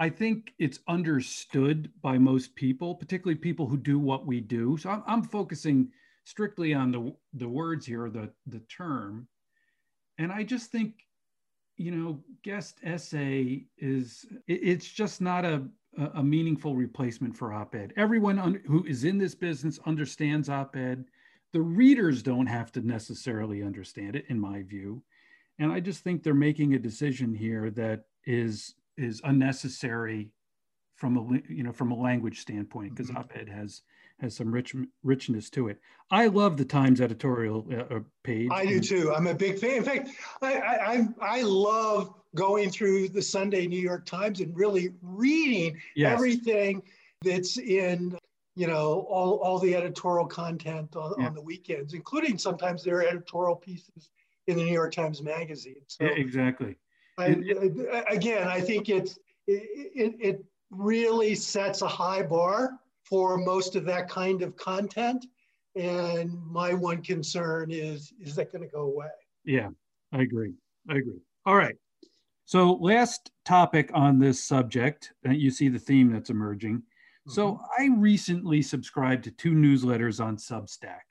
I 0.00 0.08
think 0.08 0.52
it's 0.58 0.80
understood 0.88 1.92
by 2.02 2.18
most 2.18 2.56
people 2.56 2.96
particularly 2.96 3.38
people 3.38 3.68
who 3.68 3.76
do 3.76 4.00
what 4.00 4.26
we 4.26 4.40
do. 4.40 4.76
So 4.78 4.90
i'm, 4.90 5.04
I'm 5.06 5.22
focusing 5.22 5.90
strictly 6.28 6.74
on 6.74 6.90
the, 6.90 7.14
the 7.34 7.48
words 7.48 7.86
here 7.86 8.10
the, 8.10 8.30
the 8.46 8.60
term 8.60 9.26
and 10.18 10.30
i 10.30 10.42
just 10.42 10.70
think 10.70 10.94
you 11.76 11.90
know 11.90 12.20
guest 12.42 12.78
essay 12.82 13.64
is 13.78 14.26
it, 14.46 14.60
it's 14.62 14.88
just 14.88 15.20
not 15.20 15.44
a 15.44 15.62
a, 16.14 16.22
meaningful 16.22 16.74
replacement 16.74 17.36
for 17.36 17.52
op-ed. 17.52 17.92
Everyone 17.96 18.38
un- 18.38 18.60
who 18.66 18.84
is 18.84 19.04
in 19.04 19.18
this 19.18 19.34
business 19.34 19.78
understands 19.86 20.48
op-ed. 20.48 21.04
The 21.52 21.60
readers 21.60 22.22
don't 22.22 22.46
have 22.46 22.70
to 22.72 22.86
necessarily 22.86 23.62
understand 23.62 24.14
it, 24.14 24.26
in 24.28 24.38
my 24.38 24.62
view. 24.62 25.02
And 25.58 25.72
I 25.72 25.80
just 25.80 26.04
think 26.04 26.22
they're 26.22 26.34
making 26.34 26.74
a 26.74 26.78
decision 26.78 27.34
here 27.34 27.70
that 27.70 28.04
is 28.24 28.74
is 28.96 29.20
unnecessary 29.24 30.30
from 30.94 31.16
a 31.16 31.52
you 31.52 31.62
know 31.62 31.72
from 31.72 31.90
a 31.90 31.98
language 31.98 32.40
standpoint 32.40 32.94
because 32.94 33.08
mm-hmm. 33.08 33.18
op-ed 33.18 33.48
has 33.48 33.82
has 34.20 34.34
some 34.34 34.50
rich 34.50 34.74
richness 35.02 35.50
to 35.50 35.68
it. 35.68 35.78
I 36.10 36.26
love 36.26 36.56
the 36.56 36.64
Times 36.64 37.00
editorial 37.00 37.66
uh, 37.70 37.96
uh 37.96 38.00
page. 38.24 38.48
I 38.52 38.66
do 38.66 38.80
too. 38.80 39.12
I'm 39.14 39.26
a 39.26 39.34
big 39.34 39.58
fan. 39.58 39.76
In 39.76 39.84
fact, 39.84 40.10
I 40.42 40.54
I, 40.54 41.08
I 41.20 41.42
love 41.42 42.14
going 42.34 42.70
through 42.70 43.08
the 43.08 43.22
Sunday 43.22 43.66
New 43.66 43.80
York 43.80 44.06
Times 44.06 44.40
and 44.40 44.54
really 44.56 44.90
reading 45.02 45.80
yes. 45.94 46.12
everything 46.12 46.82
that's 47.24 47.58
in 47.58 48.16
you 48.58 48.66
know 48.66 49.06
all, 49.08 49.36
all 49.36 49.58
the 49.58 49.74
editorial 49.74 50.26
content 50.26 50.96
on, 50.96 51.14
yeah. 51.18 51.26
on, 51.26 51.34
the 51.34 51.40
weekends 51.40 51.94
including 51.94 52.36
sometimes 52.36 52.82
their 52.82 53.06
editorial 53.06 53.54
pieces 53.54 54.10
in 54.48 54.56
the 54.56 54.64
new 54.64 54.72
york 54.72 54.92
times 54.92 55.22
magazine 55.22 55.80
so 55.86 56.04
yeah, 56.04 56.10
exactly 56.10 56.76
I, 57.18 57.36
again 58.10 58.48
i 58.48 58.60
think 58.60 58.88
it's 58.88 59.18
it, 59.46 59.92
it, 59.94 60.16
it 60.20 60.44
really 60.70 61.34
sets 61.34 61.82
a 61.82 61.88
high 61.88 62.22
bar 62.22 62.72
for 63.08 63.38
most 63.38 63.76
of 63.76 63.84
that 63.86 64.08
kind 64.08 64.42
of 64.42 64.56
content. 64.56 65.26
And 65.76 66.32
my 66.44 66.74
one 66.74 67.02
concern 67.02 67.70
is, 67.70 68.12
is 68.20 68.34
that 68.36 68.52
going 68.52 68.62
to 68.62 68.68
go 68.68 68.82
away? 68.82 69.08
Yeah, 69.44 69.68
I 70.12 70.22
agree. 70.22 70.52
I 70.90 70.96
agree. 70.96 71.20
All 71.46 71.56
right. 71.56 71.76
So 72.44 72.72
last 72.74 73.30
topic 73.44 73.90
on 73.94 74.18
this 74.18 74.42
subject, 74.42 75.12
and 75.24 75.36
you 75.36 75.50
see 75.50 75.68
the 75.68 75.78
theme 75.78 76.12
that's 76.12 76.30
emerging. 76.30 76.78
Mm-hmm. 76.78 77.30
So 77.30 77.60
I 77.78 77.90
recently 77.96 78.62
subscribed 78.62 79.24
to 79.24 79.30
two 79.30 79.52
newsletters 79.52 80.22
on 80.24 80.36
Substack. 80.36 81.04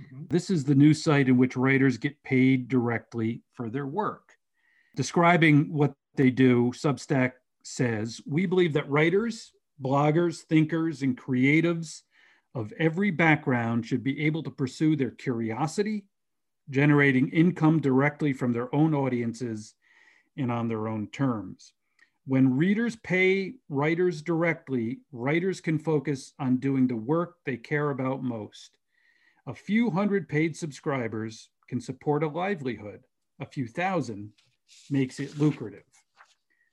Mm-hmm. 0.00 0.24
This 0.28 0.50
is 0.50 0.64
the 0.64 0.74
new 0.74 0.94
site 0.94 1.28
in 1.28 1.36
which 1.36 1.56
writers 1.56 1.98
get 1.98 2.22
paid 2.22 2.68
directly 2.68 3.42
for 3.54 3.70
their 3.70 3.86
work. 3.86 4.36
Describing 4.96 5.72
what 5.72 5.94
they 6.16 6.30
do, 6.30 6.72
Substack 6.72 7.32
says, 7.62 8.20
We 8.26 8.46
believe 8.46 8.72
that 8.74 8.88
writers, 8.88 9.52
bloggers, 9.82 10.40
thinkers, 10.40 11.02
and 11.02 11.16
creatives 11.16 12.02
of 12.54 12.72
every 12.78 13.10
background 13.10 13.86
should 13.86 14.02
be 14.02 14.24
able 14.26 14.42
to 14.42 14.50
pursue 14.50 14.96
their 14.96 15.10
curiosity, 15.10 16.04
generating 16.68 17.28
income 17.30 17.80
directly 17.80 18.32
from 18.32 18.52
their 18.52 18.74
own 18.74 18.94
audiences 18.94 19.74
and 20.36 20.50
on 20.50 20.68
their 20.68 20.88
own 20.88 21.06
terms. 21.08 21.72
When 22.26 22.56
readers 22.56 22.96
pay 22.96 23.54
writers 23.68 24.22
directly, 24.22 25.00
writers 25.10 25.60
can 25.60 25.78
focus 25.78 26.32
on 26.38 26.58
doing 26.58 26.86
the 26.86 26.96
work 26.96 27.36
they 27.44 27.56
care 27.56 27.90
about 27.90 28.22
most. 28.22 28.76
A 29.46 29.54
few 29.54 29.90
hundred 29.90 30.28
paid 30.28 30.56
subscribers 30.56 31.48
can 31.68 31.80
support 31.80 32.22
a 32.22 32.28
livelihood. 32.28 33.00
A 33.40 33.46
few 33.46 33.66
thousand 33.66 34.30
makes 34.90 35.18
it 35.18 35.38
lucrative. 35.38 35.82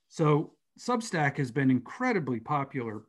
So 0.08 0.52
Substack 0.78 1.36
has 1.38 1.50
been 1.50 1.70
incredibly 1.70 2.38
popular 2.38 3.02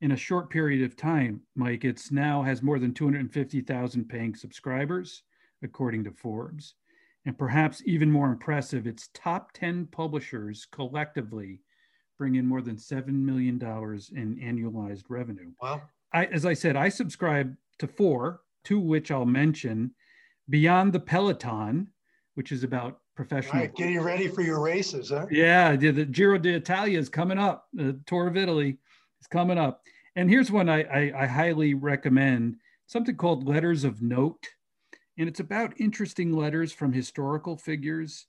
in 0.00 0.12
a 0.12 0.16
short 0.16 0.50
period 0.50 0.84
of 0.84 0.96
time. 0.96 1.40
Mike, 1.54 1.84
it's 1.84 2.10
now 2.10 2.42
has 2.42 2.62
more 2.62 2.78
than 2.78 2.92
250,000 2.92 4.08
paying 4.08 4.34
subscribers, 4.34 5.22
according 5.62 6.02
to 6.04 6.10
Forbes. 6.10 6.74
And 7.24 7.38
perhaps 7.38 7.82
even 7.86 8.10
more 8.10 8.32
impressive, 8.32 8.86
its 8.88 9.08
top 9.14 9.52
10 9.52 9.86
publishers 9.86 10.66
collectively 10.72 11.60
bring 12.18 12.34
in 12.34 12.46
more 12.46 12.60
than 12.60 12.76
$7 12.76 13.06
million 13.08 13.54
in 13.54 14.36
annualized 14.42 15.04
revenue. 15.08 15.52
Wow. 15.60 15.82
I, 16.12 16.26
as 16.26 16.44
I 16.44 16.54
said, 16.54 16.76
I 16.76 16.88
subscribe 16.88 17.54
to 17.78 17.86
four, 17.86 18.40
two 18.64 18.80
which 18.80 19.10
I'll 19.10 19.24
mention 19.24 19.94
Beyond 20.50 20.92
the 20.92 21.00
Peloton, 21.00 21.86
which 22.34 22.50
is 22.50 22.64
about 22.64 22.98
professional. 23.14 23.62
Right, 23.62 23.74
getting 23.74 24.00
ready 24.00 24.28
for 24.28 24.42
your 24.42 24.60
races, 24.60 25.10
huh? 25.10 25.26
Yeah, 25.30 25.76
the 25.76 26.04
Giro 26.04 26.38
d'Italia 26.38 26.98
is 26.98 27.08
coming 27.08 27.38
up. 27.38 27.68
The 27.72 28.00
Tour 28.06 28.26
of 28.26 28.36
Italy 28.36 28.78
is 29.20 29.26
coming 29.26 29.58
up. 29.58 29.82
And 30.16 30.28
here's 30.28 30.50
one 30.50 30.68
I, 30.68 30.82
I, 30.82 31.22
I 31.22 31.26
highly 31.26 31.74
recommend 31.74 32.56
something 32.86 33.16
called 33.16 33.48
Letters 33.48 33.84
of 33.84 34.02
Note. 34.02 34.46
And 35.18 35.28
it's 35.28 35.40
about 35.40 35.78
interesting 35.78 36.32
letters 36.32 36.72
from 36.72 36.92
historical 36.92 37.56
figures 37.56 38.26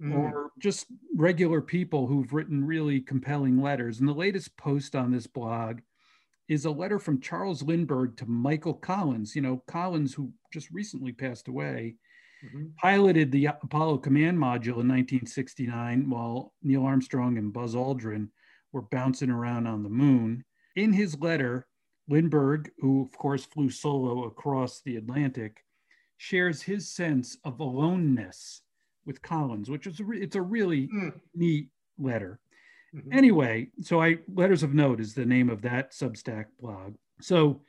mm. 0.00 0.16
or 0.16 0.50
just 0.58 0.86
regular 1.14 1.60
people 1.60 2.06
who've 2.06 2.32
written 2.32 2.66
really 2.66 3.00
compelling 3.00 3.60
letters. 3.60 4.00
And 4.00 4.08
the 4.08 4.14
latest 4.14 4.56
post 4.56 4.94
on 4.94 5.10
this 5.10 5.26
blog 5.26 5.80
is 6.48 6.64
a 6.64 6.70
letter 6.70 6.98
from 6.98 7.20
Charles 7.20 7.62
Lindbergh 7.62 8.16
to 8.18 8.26
Michael 8.26 8.74
Collins. 8.74 9.34
You 9.34 9.42
know, 9.42 9.62
Collins, 9.66 10.14
who 10.14 10.32
just 10.52 10.70
recently 10.70 11.12
passed 11.12 11.48
away, 11.48 11.96
mm-hmm. 12.44 12.66
piloted 12.76 13.30
the 13.30 13.46
Apollo 13.46 13.98
command 13.98 14.38
module 14.38 14.80
in 14.80 14.88
1969 14.88 16.08
while 16.08 16.52
Neil 16.62 16.84
Armstrong 16.84 17.38
and 17.38 17.52
Buzz 17.52 17.74
Aldrin 17.74 18.28
were 18.72 18.82
bouncing 18.82 19.30
around 19.30 19.66
on 19.66 19.82
the 19.82 19.88
moon. 19.88 20.44
In 20.76 20.92
his 20.92 21.18
letter, 21.18 21.66
Lindbergh, 22.08 22.70
who 22.78 23.02
of 23.02 23.16
course 23.16 23.44
flew 23.44 23.70
solo 23.70 24.24
across 24.24 24.80
the 24.80 24.96
Atlantic, 24.96 25.64
shares 26.16 26.62
his 26.62 26.88
sense 26.88 27.36
of 27.44 27.60
aloneness 27.60 28.62
with 29.04 29.22
Collins, 29.22 29.68
which 29.68 29.86
is 29.86 30.00
a 30.00 30.04
re- 30.04 30.20
it's 30.20 30.36
a 30.36 30.42
really 30.42 30.88
mm. 30.88 31.12
neat 31.34 31.68
letter. 31.98 32.40
Mm-hmm. 32.94 33.12
Anyway, 33.12 33.68
so 33.80 34.00
I 34.00 34.18
letters 34.32 34.62
of 34.62 34.74
note 34.74 35.00
is 35.00 35.14
the 35.14 35.26
name 35.26 35.50
of 35.50 35.62
that 35.62 35.92
Substack 35.92 36.46
blog. 36.60 36.94
So 37.20 37.62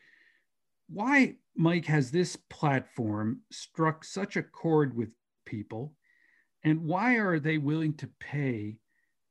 why 0.89 1.35
Mike 1.55 1.85
has 1.85 2.11
this 2.11 2.35
platform 2.49 3.41
struck 3.51 4.03
such 4.03 4.35
a 4.35 4.43
chord 4.43 4.95
with 4.95 5.13
people 5.45 5.93
and 6.63 6.81
why 6.81 7.15
are 7.15 7.39
they 7.39 7.57
willing 7.57 7.93
to 7.95 8.09
pay 8.19 8.77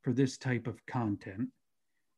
for 0.03 0.13
this 0.13 0.37
type 0.37 0.67
of 0.67 0.85
content? 0.87 1.49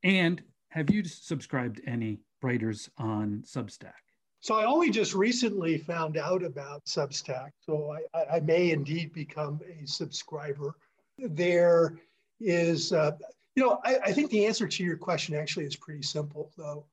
And 0.02 0.42
have 0.70 0.90
you 0.90 1.04
subscribed 1.04 1.80
any 1.86 2.18
writers 2.42 2.90
on 2.98 3.42
Substack? 3.46 3.92
So 4.40 4.56
I 4.56 4.66
only 4.66 4.90
just 4.90 5.14
recently 5.14 5.78
found 5.78 6.16
out 6.16 6.42
about 6.42 6.84
Substack, 6.84 7.50
so 7.60 7.96
I, 8.12 8.36
I 8.36 8.40
may 8.40 8.72
indeed 8.72 9.12
become 9.12 9.60
a 9.66 9.86
subscriber. 9.86 10.74
There 11.18 11.98
is, 12.40 12.92
uh, 12.92 13.12
you 13.54 13.62
know, 13.62 13.80
I, 13.84 13.98
I 14.06 14.12
think 14.12 14.30
the 14.30 14.44
answer 14.44 14.68
to 14.68 14.84
your 14.84 14.98
question 14.98 15.34
actually 15.34 15.64
is 15.64 15.76
pretty 15.76 16.02
simple, 16.02 16.50
though, 16.58 16.84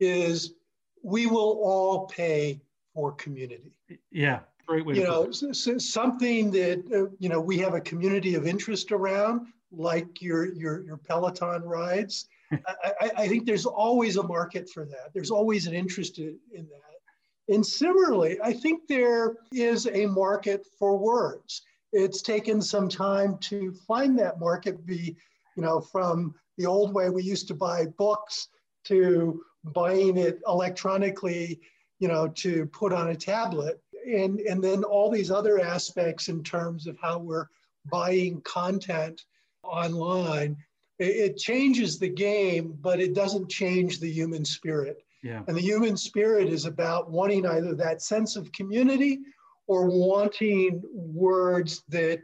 is 0.00 0.54
we 1.02 1.26
will 1.26 1.60
all 1.62 2.06
pay 2.06 2.60
for 2.94 3.12
community. 3.12 3.72
Yeah, 4.10 4.40
great 4.66 4.84
way. 4.84 4.94
You 4.94 5.04
know, 5.04 5.30
something 5.30 6.50
that 6.52 6.84
uh, 6.92 7.14
you 7.18 7.28
know 7.28 7.40
we 7.40 7.58
have 7.58 7.74
a 7.74 7.80
community 7.80 8.34
of 8.34 8.46
interest 8.46 8.92
around, 8.92 9.46
like 9.70 10.20
your 10.20 10.52
your 10.54 10.82
your 10.84 10.96
Peloton 10.96 11.62
rides. 11.62 12.26
I, 13.00 13.10
I, 13.16 13.28
think 13.28 13.44
there's 13.44 13.66
always 13.66 14.16
a 14.16 14.22
market 14.22 14.70
for 14.70 14.86
that. 14.86 15.12
There's 15.12 15.30
always 15.30 15.66
an 15.66 15.74
interest 15.74 16.18
in, 16.18 16.38
in 16.54 16.66
that. 16.68 17.54
And 17.54 17.64
similarly, 17.64 18.38
I 18.42 18.54
think 18.54 18.88
there 18.88 19.36
is 19.52 19.86
a 19.86 20.06
market 20.06 20.66
for 20.78 20.96
words. 20.96 21.60
It's 21.92 22.22
taken 22.22 22.62
some 22.62 22.88
time 22.88 23.36
to 23.42 23.72
find 23.86 24.18
that 24.18 24.40
market. 24.40 24.86
Be 24.86 25.14
you 25.56 25.62
know 25.62 25.80
from 25.80 26.34
the 26.56 26.66
old 26.66 26.94
way 26.94 27.10
we 27.10 27.22
used 27.22 27.48
to 27.48 27.54
buy 27.54 27.86
books 27.98 28.48
to 28.84 29.42
buying 29.64 30.16
it 30.16 30.40
electronically, 30.46 31.60
you 31.98 32.08
know, 32.08 32.28
to 32.28 32.66
put 32.66 32.92
on 32.92 33.10
a 33.10 33.16
tablet. 33.16 33.80
And, 34.06 34.40
and 34.40 34.62
then 34.62 34.84
all 34.84 35.10
these 35.10 35.30
other 35.30 35.60
aspects 35.60 36.28
in 36.28 36.42
terms 36.42 36.86
of 36.86 36.96
how 37.00 37.18
we're 37.18 37.46
buying 37.90 38.40
content 38.42 39.24
online. 39.62 40.56
It, 40.98 41.04
it 41.04 41.36
changes 41.36 41.98
the 41.98 42.08
game, 42.08 42.76
but 42.80 43.00
it 43.00 43.14
doesn't 43.14 43.50
change 43.50 44.00
the 44.00 44.10
human 44.10 44.44
spirit. 44.44 45.04
Yeah. 45.22 45.42
And 45.46 45.56
the 45.56 45.62
human 45.62 45.96
spirit 45.96 46.48
is 46.48 46.64
about 46.64 47.10
wanting 47.10 47.44
either 47.46 47.74
that 47.74 48.02
sense 48.02 48.36
of 48.36 48.52
community 48.52 49.18
or 49.66 49.86
wanting 49.86 50.82
words 50.92 51.82
that 51.88 52.20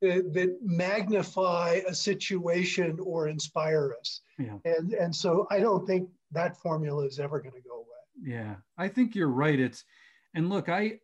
that, 0.00 0.58
magnify 0.62 1.80
a 1.88 1.94
situation 1.94 2.98
or 3.02 3.28
inspire 3.28 3.94
us. 3.98 4.20
Yeah. 4.38 4.58
And 4.64 4.92
and 4.92 5.14
so 5.14 5.46
I 5.50 5.60
don't 5.60 5.86
think 5.86 6.08
that 6.34 6.56
formula 6.56 7.04
is 7.06 7.18
ever 7.18 7.40
going 7.40 7.54
to 7.54 7.68
go 7.68 7.76
away. 7.76 7.84
Yeah, 8.22 8.56
I 8.76 8.88
think 8.88 9.14
you're 9.14 9.28
right. 9.28 9.58
It's 9.58 9.84
and 10.34 10.48
look, 10.48 10.68
I, 10.68 10.98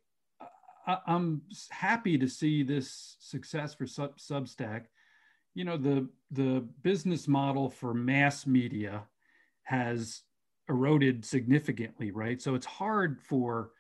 I 0.86 0.98
am 1.06 1.42
happy 1.70 2.18
to 2.18 2.28
see 2.28 2.62
this 2.62 3.16
success 3.20 3.74
for 3.74 3.86
Sub, 3.86 4.18
Substack. 4.18 4.84
You 5.54 5.64
know, 5.64 5.76
the 5.76 6.08
the 6.30 6.64
business 6.82 7.26
model 7.26 7.68
for 7.68 7.94
mass 7.94 8.46
media 8.46 9.04
has 9.64 10.22
eroded 10.68 11.24
significantly, 11.24 12.10
right? 12.10 12.40
So 12.40 12.54
it's 12.54 12.66
hard 12.66 13.20
for 13.20 13.70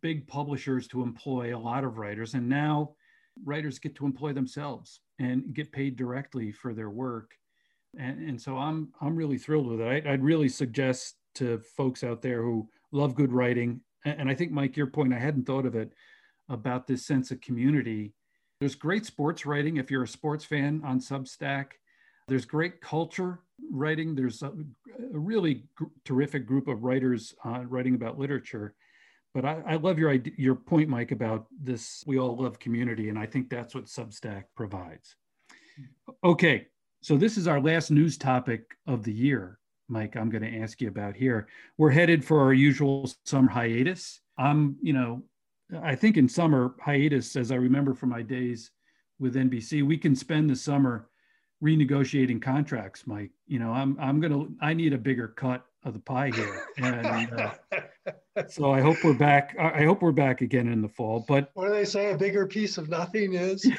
big 0.00 0.26
publishers 0.26 0.88
to 0.88 1.02
employ 1.02 1.56
a 1.56 1.58
lot 1.58 1.84
of 1.84 1.98
writers, 1.98 2.34
and 2.34 2.48
now 2.48 2.94
writers 3.44 3.78
get 3.78 3.94
to 3.96 4.06
employ 4.06 4.32
themselves 4.32 5.00
and 5.18 5.54
get 5.54 5.72
paid 5.72 5.96
directly 5.96 6.50
for 6.52 6.74
their 6.74 6.90
work 6.90 7.32
and, 7.98 8.28
and 8.28 8.40
so 8.40 8.56
I'm 8.56 8.92
I'm 9.00 9.16
really 9.16 9.38
thrilled 9.38 9.66
with 9.66 9.80
it. 9.80 10.06
I, 10.06 10.10
would 10.10 10.22
really 10.22 10.48
suggest 10.48 11.16
to 11.36 11.58
folks 11.76 12.04
out 12.04 12.22
there 12.22 12.42
who 12.42 12.68
love 12.92 13.14
good 13.14 13.32
writing, 13.32 13.80
and, 14.04 14.20
and 14.20 14.30
I 14.30 14.34
think 14.34 14.52
Mike, 14.52 14.76
your 14.76 14.86
point, 14.86 15.14
I 15.14 15.18
hadn't 15.18 15.46
thought 15.46 15.66
of 15.66 15.74
it 15.74 15.92
about 16.48 16.86
this 16.86 17.06
sense 17.06 17.30
of 17.30 17.40
community. 17.40 18.12
There's 18.60 18.74
great 18.74 19.06
sports 19.06 19.46
writing 19.46 19.78
if 19.78 19.90
you're 19.90 20.02
a 20.02 20.08
sports 20.08 20.44
fan 20.44 20.82
on 20.84 21.00
Substack. 21.00 21.72
There's 22.28 22.44
great 22.44 22.80
culture 22.80 23.40
writing. 23.70 24.14
There's 24.14 24.42
a, 24.42 24.48
a 24.48 25.18
really 25.18 25.54
g- 25.78 25.86
terrific 26.04 26.46
group 26.46 26.68
of 26.68 26.84
writers 26.84 27.34
uh, 27.44 27.64
writing 27.66 27.94
about 27.94 28.18
literature. 28.18 28.74
But 29.32 29.44
I, 29.44 29.62
I 29.66 29.76
love 29.76 29.98
your 29.98 30.10
idea, 30.10 30.32
your 30.36 30.56
point, 30.56 30.88
Mike, 30.88 31.12
about 31.12 31.46
this. 31.62 32.02
We 32.06 32.18
all 32.18 32.36
love 32.36 32.58
community, 32.58 33.08
and 33.08 33.18
I 33.18 33.26
think 33.26 33.48
that's 33.48 33.74
what 33.74 33.84
Substack 33.84 34.44
provides. 34.56 35.14
Okay, 36.24 36.66
so 37.02 37.16
this 37.16 37.36
is 37.36 37.48
our 37.48 37.60
last 37.60 37.90
news 37.90 38.18
topic 38.18 38.76
of 38.86 39.02
the 39.02 39.12
year, 39.12 39.58
Mike. 39.88 40.16
I'm 40.16 40.30
going 40.30 40.42
to 40.42 40.60
ask 40.60 40.80
you 40.80 40.88
about 40.88 41.16
here. 41.16 41.48
We're 41.78 41.90
headed 41.90 42.24
for 42.24 42.40
our 42.40 42.52
usual 42.52 43.10
summer 43.24 43.50
hiatus. 43.50 44.20
I'm, 44.36 44.76
you 44.82 44.92
know, 44.92 45.22
I 45.82 45.94
think 45.94 46.16
in 46.16 46.28
summer 46.28 46.74
hiatus, 46.80 47.36
as 47.36 47.52
I 47.52 47.56
remember 47.56 47.94
from 47.94 48.10
my 48.10 48.22
days 48.22 48.70
with 49.18 49.34
NBC, 49.34 49.86
we 49.86 49.96
can 49.96 50.14
spend 50.14 50.50
the 50.50 50.56
summer 50.56 51.08
renegotiating 51.62 52.42
contracts, 52.42 53.06
Mike. 53.06 53.30
You 53.46 53.58
know, 53.58 53.70
I'm 53.70 53.96
I'm 54.00 54.20
gonna 54.20 54.46
I 54.60 54.74
need 54.74 54.92
a 54.92 54.98
bigger 54.98 55.28
cut 55.28 55.64
of 55.84 55.92
the 55.92 56.00
pie 56.00 56.30
here, 56.34 56.66
and 56.78 57.32
uh, 57.32 57.52
so 58.48 58.72
I 58.72 58.80
hope 58.80 58.96
we're 59.04 59.14
back. 59.14 59.54
I 59.58 59.84
hope 59.84 60.02
we're 60.02 60.12
back 60.12 60.40
again 60.40 60.68
in 60.68 60.80
the 60.82 60.88
fall. 60.88 61.24
But 61.28 61.50
what 61.54 61.66
do 61.66 61.72
they 61.72 61.84
say? 61.84 62.12
A 62.12 62.16
bigger 62.16 62.46
piece 62.46 62.78
of 62.78 62.88
nothing 62.88 63.34
is. 63.34 63.70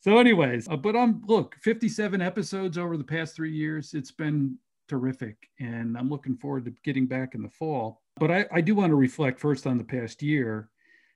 so, 0.00 0.18
anyways, 0.18 0.68
uh, 0.68 0.76
but 0.76 0.96
I'm 0.96 1.22
look 1.26 1.56
57 1.60 2.20
episodes 2.20 2.78
over 2.78 2.96
the 2.96 3.04
past 3.04 3.34
three 3.34 3.52
years. 3.54 3.94
It's 3.94 4.12
been 4.12 4.56
terrific, 4.88 5.36
and 5.58 5.96
I'm 5.96 6.10
looking 6.10 6.36
forward 6.36 6.64
to 6.66 6.72
getting 6.84 7.06
back 7.06 7.34
in 7.34 7.42
the 7.42 7.48
fall. 7.48 8.02
But 8.18 8.30
I, 8.30 8.46
I 8.52 8.60
do 8.60 8.74
want 8.74 8.90
to 8.90 8.96
reflect 8.96 9.40
first 9.40 9.66
on 9.66 9.78
the 9.78 9.84
past 9.84 10.22
year 10.22 10.70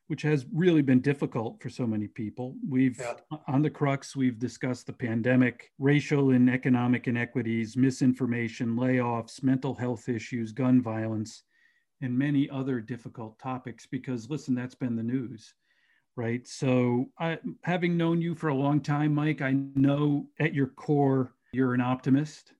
which 0.08 0.22
has 0.22 0.46
really 0.52 0.82
been 0.82 1.00
difficult 1.00 1.62
for 1.62 1.70
so 1.70 1.86
many 1.86 2.06
people. 2.06 2.54
We've, 2.68 2.98
yeah. 2.98 3.14
on 3.48 3.62
the 3.62 3.70
crux, 3.70 4.14
we've 4.14 4.38
discussed 4.38 4.86
the 4.86 4.92
pandemic, 4.92 5.70
racial 5.78 6.30
and 6.30 6.50
economic 6.50 7.06
inequities, 7.06 7.76
misinformation, 7.76 8.76
layoffs, 8.76 9.42
mental 9.42 9.74
health 9.74 10.08
issues, 10.08 10.52
gun 10.52 10.82
violence, 10.82 11.44
and 12.02 12.16
many 12.16 12.50
other 12.50 12.80
difficult 12.80 13.38
topics 13.38 13.86
because, 13.86 14.28
listen, 14.28 14.54
that's 14.54 14.74
been 14.74 14.96
the 14.96 15.02
news, 15.02 15.54
right? 16.16 16.46
So, 16.46 17.06
I, 17.18 17.38
having 17.62 17.96
known 17.96 18.20
you 18.20 18.34
for 18.34 18.48
a 18.48 18.54
long 18.54 18.80
time, 18.80 19.14
Mike, 19.14 19.42
I 19.42 19.52
know 19.74 20.26
at 20.38 20.54
your 20.54 20.68
core, 20.68 21.32
you're 21.52 21.74
an 21.74 21.80
optimist. 21.80 22.52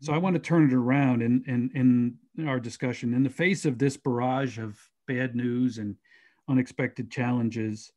So, 0.00 0.12
I 0.12 0.16
mm-hmm. 0.16 0.24
want 0.24 0.34
to 0.34 0.40
turn 0.40 0.68
it 0.68 0.74
around 0.74 1.22
in, 1.22 1.42
in, 1.46 2.16
in 2.36 2.48
our 2.48 2.60
discussion. 2.60 3.14
In 3.14 3.22
the 3.22 3.30
face 3.30 3.64
of 3.64 3.78
this 3.78 3.96
barrage 3.96 4.58
of 4.58 4.78
bad 5.06 5.34
news 5.34 5.78
and 5.78 5.96
unexpected 6.48 7.10
challenges, 7.10 7.92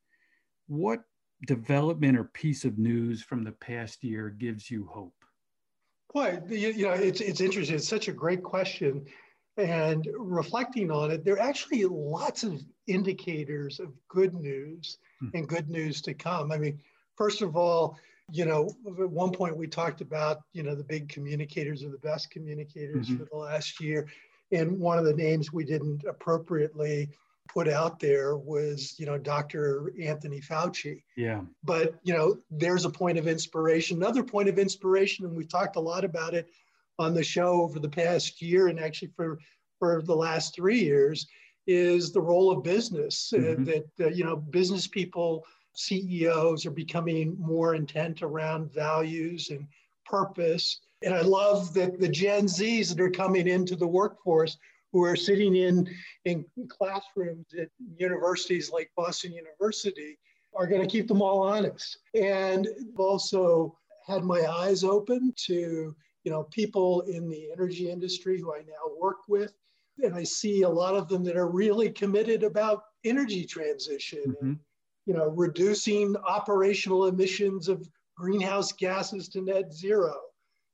what 0.68 1.04
development 1.46 2.18
or 2.18 2.26
piece 2.26 2.66
of 2.66 2.78
news 2.78 3.22
from 3.22 3.44
the 3.44 3.52
past 3.52 4.04
year 4.04 4.30
gives 4.30 4.70
you 4.72 4.88
hope? 4.92 5.14
Boy, 6.14 6.40
you, 6.48 6.70
you 6.70 6.86
know, 6.86 6.94
it's, 6.94 7.22
it's 7.22 7.42
interesting. 7.42 7.76
It's 7.76 7.88
such 7.88 8.08
a 8.08 8.14
great 8.14 8.44
question. 8.44 9.06
And 9.58 10.08
reflecting 10.18 10.90
on 10.90 11.12
it, 11.12 11.24
there 11.24 11.36
are 11.36 11.40
actually 11.40 11.86
lots 11.86 12.44
of 12.44 12.62
indicators 12.88 13.80
of 13.80 13.94
good 14.08 14.34
news 14.34 14.98
mm-hmm. 15.22 15.38
and 15.38 15.48
good 15.48 15.70
news 15.70 16.02
to 16.04 16.14
come. 16.14 16.52
I 16.52 16.58
mean, 16.58 16.80
first 17.16 17.42
of 17.42 17.56
all, 17.56 17.98
you 18.32 18.46
know, 18.46 18.70
at 19.00 19.10
one 19.10 19.32
point 19.32 19.56
we 19.56 19.68
talked 19.68 20.02
about, 20.02 20.40
you 20.54 20.64
know, 20.64 20.74
the 20.76 20.84
big 20.84 21.10
communicators 21.10 21.84
are 21.84 21.90
the 21.90 21.98
best 22.00 22.32
communicators 22.32 23.08
mm-hmm. 23.08 23.18
for 23.18 23.26
the 23.26 23.38
last 23.38 23.80
year. 23.80 24.08
And 24.52 24.80
one 24.80 24.98
of 24.98 25.06
the 25.06 25.14
names 25.14 25.54
we 25.54 25.66
didn't 25.66 26.04
appropriately 26.08 27.10
put 27.48 27.68
out 27.68 28.00
there 28.00 28.38
was, 28.38 28.96
you 28.98 29.06
know, 29.06 29.18
Dr. 29.18 29.94
Anthony 30.02 30.40
Fauci. 30.40 31.04
Yeah. 31.16 31.42
But, 31.64 31.96
you 32.04 32.14
know, 32.14 32.38
there's 32.50 32.86
a 32.86 32.90
point 32.90 33.18
of 33.18 33.28
inspiration. 33.28 33.98
Another 33.98 34.24
point 34.24 34.50
of 34.50 34.58
inspiration, 34.58 35.26
and 35.26 35.36
we've 35.36 35.50
talked 35.50 35.76
a 35.76 35.82
lot 35.82 36.04
about 36.04 36.34
it 36.34 36.48
on 37.00 37.14
the 37.14 37.24
show 37.24 37.62
over 37.62 37.80
the 37.80 37.90
past 37.90 38.42
year 38.42 38.68
and 38.68 38.80
actually 38.80 39.12
for, 39.16 39.40
for 39.80 40.02
the 40.02 40.16
last 40.16 40.56
three 40.56 40.80
years, 40.80 41.28
is 41.66 42.12
the 42.12 42.22
role 42.22 42.52
of 42.52 42.64
business. 42.64 43.32
Uh, 43.34 43.40
mm-hmm. 43.40 43.62
Uh, 43.64 43.66
that, 43.66 44.06
uh, 44.06 44.10
you 44.10 44.24
know, 44.24 44.36
business 44.36 44.88
people, 44.88 45.46
CEOs 45.76 46.66
are 46.66 46.72
becoming 46.72 47.36
more 47.40 47.76
intent 47.76 48.22
around 48.22 48.74
values 48.74 49.50
and 49.50 49.68
purpose. 50.06 50.82
And 51.02 51.14
I 51.14 51.22
love 51.22 51.74
that 51.74 52.00
the 52.00 52.10
Gen 52.10 52.46
Zs 52.46 52.90
that 52.90 53.02
are 53.02 53.10
coming 53.10 53.48
into 53.48 53.76
the 53.76 53.88
workforce 53.88 54.58
who 54.92 55.04
are 55.04 55.16
sitting 55.16 55.56
in, 55.56 55.90
in 56.26 56.46
classrooms 56.70 57.48
at 57.60 57.70
universities 57.98 58.72
like 58.72 58.92
Boston 58.96 59.34
University 59.34 60.20
are 60.56 60.68
going 60.68 60.82
to 60.82 60.88
keep 60.88 61.08
them 61.08 61.22
all 61.22 61.42
honest. 61.42 61.98
And 62.14 62.68
also 62.96 63.76
had 64.06 64.24
my 64.24 64.46
eyes 64.46 64.84
open 64.84 65.34
to, 65.48 65.96
you 66.24 66.32
know, 66.32 66.44
people 66.44 67.02
in 67.02 67.30
the 67.30 67.52
energy 67.52 67.90
industry 67.90 68.40
who 68.40 68.54
I 68.54 68.60
now 68.60 68.96
work 69.00 69.28
with. 69.28 69.54
And 70.04 70.16
I 70.16 70.24
see 70.24 70.64
a 70.64 70.70
lot 70.70 70.96
of 70.96 71.08
them 71.08 71.24
that 71.26 71.38
are 71.38 71.50
really 71.50 71.92
committed 71.92 72.44
about 72.44 72.84
energy 73.04 73.46
transition 73.46 74.24
mm-hmm. 74.28 74.46
and, 74.46 74.60
you 75.06 75.14
know, 75.14 75.30
reducing 75.30 76.16
operational 76.18 77.06
emissions 77.08 77.68
of 77.68 77.88
greenhouse 78.18 78.72
gases 78.72 79.28
to 79.30 79.42
net 79.42 79.74
zero. 79.74 80.16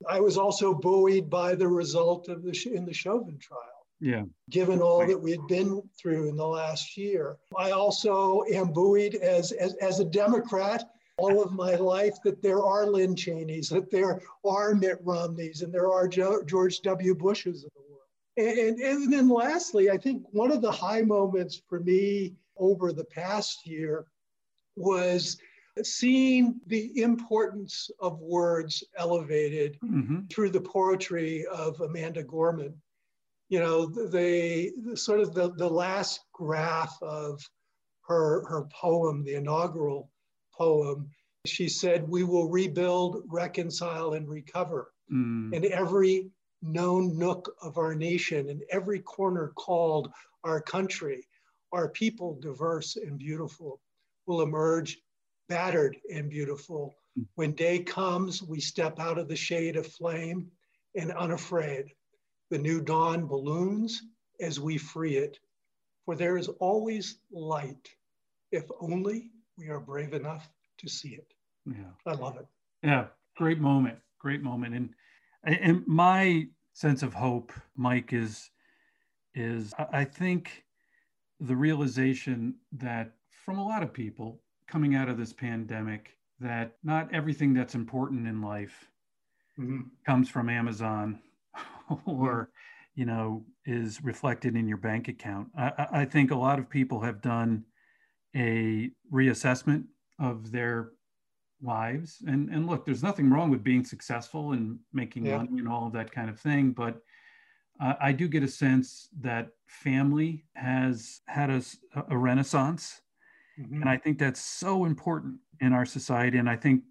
I 0.08 0.22
was 0.22 0.38
also 0.38 0.74
buoyed 0.74 1.30
by 1.30 1.56
the 1.56 1.68
result 1.68 2.30
of 2.30 2.44
the 2.44 2.72
in 2.74 2.86
the 2.86 2.94
Chauvin 2.94 3.38
trial. 3.40 3.62
Yeah. 4.00 4.24
Given 4.50 4.80
all 4.80 5.06
that 5.06 5.22
we 5.22 5.32
had 5.32 5.46
been 5.48 5.82
through 6.00 6.30
in 6.30 6.38
the 6.38 6.48
last 6.48 6.96
year. 6.96 7.38
I 7.58 7.72
also 7.72 8.44
am 8.50 8.72
buoyed 8.72 9.16
as, 9.16 9.52
as, 9.52 9.74
as 9.76 10.00
a 10.00 10.06
Democrat 10.06 10.86
all 11.20 11.44
of 11.44 11.54
my 11.54 11.76
life 11.76 12.16
that 12.24 12.42
there 12.42 12.64
are 12.64 12.88
Lynn 12.88 13.16
Cheneys, 13.16 13.70
that 13.70 13.92
there 13.92 14.22
are 14.46 14.76
Mitt 14.76 15.00
Romneys, 15.04 15.62
and 15.62 15.74
there 15.74 15.92
are 15.92 16.08
George 16.08 16.82
W. 16.82 17.16
Bushes 17.16 17.64
of 17.64 17.72
the 17.74 17.82
world. 17.90 18.02
And, 18.38 18.80
and, 18.80 18.80
and 18.80 19.14
then 19.14 19.30
lastly, 19.30 19.90
I 19.90 19.98
think 19.98 20.24
one 20.32 20.52
of 20.52 20.62
the 20.62 20.72
high 20.72 21.02
moments 21.02 21.62
for 21.68 21.80
me 21.80 22.36
over 22.58 22.92
the 22.92 23.06
past 23.06 23.68
year 23.68 24.06
was 24.76 25.38
seeing 25.84 26.60
the 26.68 27.02
importance 27.02 27.90
of 28.00 28.20
words 28.20 28.84
elevated 28.98 29.78
mm-hmm. 29.84 30.22
through 30.30 30.50
the 30.50 30.62
poetry 30.62 31.46
of 31.46 31.80
Amanda 31.82 32.24
Gorman 32.24 32.74
you 33.50 33.60
know, 33.60 33.88
the, 33.88 34.72
the 34.84 34.96
sort 34.96 35.20
of 35.20 35.34
the, 35.34 35.52
the 35.52 35.68
last 35.68 36.22
graph 36.32 36.96
of 37.02 37.42
her, 38.08 38.46
her 38.48 38.66
poem, 38.72 39.24
the 39.24 39.34
inaugural 39.34 40.12
poem, 40.60 41.10
she 41.46 41.70
said, 41.70 42.08
We 42.08 42.24
will 42.24 42.50
rebuild, 42.50 43.24
reconcile, 43.28 44.14
and 44.14 44.28
recover. 44.28 44.92
Mm. 45.12 45.54
In 45.54 45.72
every 45.72 46.30
known 46.62 47.18
nook 47.18 47.56
of 47.62 47.78
our 47.78 47.96
nation, 47.96 48.50
in 48.50 48.62
every 48.70 49.00
corner 49.00 49.54
called 49.56 50.12
our 50.44 50.62
country, 50.62 51.26
our 51.72 51.90
people, 51.90 52.38
diverse 52.42 52.98
and 52.98 53.18
beautiful, 53.18 53.82
will 54.26 54.42
emerge 54.42 54.98
battered 55.48 55.98
and 56.14 56.30
beautiful. 56.30 56.94
Mm. 57.18 57.26
When 57.36 57.52
day 57.54 57.80
comes, 57.80 58.44
we 58.44 58.60
step 58.60 59.00
out 59.00 59.18
of 59.18 59.30
the 59.30 59.36
shade 59.36 59.78
of 59.78 59.88
flame 59.88 60.52
and 60.96 61.12
unafraid 61.14 61.86
the 62.50 62.58
new 62.58 62.82
dawn 62.82 63.28
balloons 63.28 64.02
as 64.42 64.60
we 64.60 64.78
free 64.78 65.16
it, 65.16 65.40
for 66.06 66.16
there 66.16 66.38
is 66.38 66.48
always 66.60 67.20
light 67.32 67.90
if 68.52 68.66
only 68.82 69.32
we 69.60 69.70
are 69.70 69.80
brave 69.80 70.14
enough 70.14 70.50
to 70.78 70.90
see 70.90 71.10
it. 71.10 71.34
Yeah. 71.66 71.92
I 72.06 72.14
love 72.14 72.38
it. 72.38 72.48
Yeah, 72.82 73.08
great 73.36 73.60
moment, 73.60 74.00
great 74.18 74.42
moment. 74.42 74.74
And 74.74 74.90
and 75.44 75.86
my 75.86 76.48
sense 76.74 77.04
of 77.04 77.14
hope, 77.14 77.52
Mike, 77.76 78.14
is 78.14 78.50
is 79.36 79.74
I 79.92 80.06
think 80.06 80.64
the 81.40 81.56
realization 81.56 82.56
that 82.74 83.12
from 83.46 83.60
a 83.60 83.66
lot 83.66 83.84
of 83.84 83.94
people 83.94 84.40
coming 84.68 84.96
out 84.96 85.10
of 85.10 85.18
this 85.18 85.34
pandemic 85.34 86.18
that 86.40 86.78
not 86.84 87.14
everything 87.14 87.54
that's 87.54 87.76
important 87.76 88.28
in 88.28 88.42
life 88.42 88.90
mm-hmm. 89.60 89.82
comes 90.06 90.30
from 90.30 90.50
Amazon 90.50 91.20
or 92.06 92.50
you 92.96 93.06
know 93.06 93.44
is 93.66 94.04
reflected 94.04 94.56
in 94.56 94.68
your 94.68 94.78
bank 94.78 95.08
account 95.08 95.48
I, 95.58 95.88
I, 95.92 96.06
think 96.06 96.32
a 96.32 96.36
lot 96.36 96.60
of 96.60 96.70
people 96.70 97.00
have 97.02 97.22
done 97.22 97.64
a 98.36 98.90
reassessment 99.12 99.84
of 100.20 100.52
their 100.52 100.92
lives 101.62 102.24
and 102.26 102.50
and 102.50 102.68
look 102.68 102.86
there's 102.86 103.04
nothing 103.04 103.30
wrong 103.30 103.50
with 103.50 103.64
being 103.64 103.84
successful 103.84 104.54
and 104.54 104.80
making 104.94 105.26
yeah. 105.26 105.38
money 105.38 105.60
and 105.60 105.68
all 105.68 105.88
of 105.88 105.94
that 105.94 106.10
kind 106.10 106.30
of 106.30 106.40
thing 106.40 106.72
but 106.72 107.02
uh, 107.82 107.96
i 108.00 108.14
do 108.14 108.30
get 108.30 108.44
a 108.44 108.48
sense 108.48 109.10
that 109.20 109.50
family 109.68 110.46
has 110.54 111.20
had 111.28 111.50
a, 111.50 111.62
a 112.10 112.18
renaissance 112.18 113.02
mm-hmm. 113.60 113.82
and 113.82 113.90
i 113.90 113.98
think 113.98 114.18
that's 114.18 114.40
so 114.40 114.86
important 114.86 115.36
in 115.60 115.74
our 115.74 115.86
society 115.86 116.38
and 116.38 116.50
i 116.50 116.56
think 116.56 116.82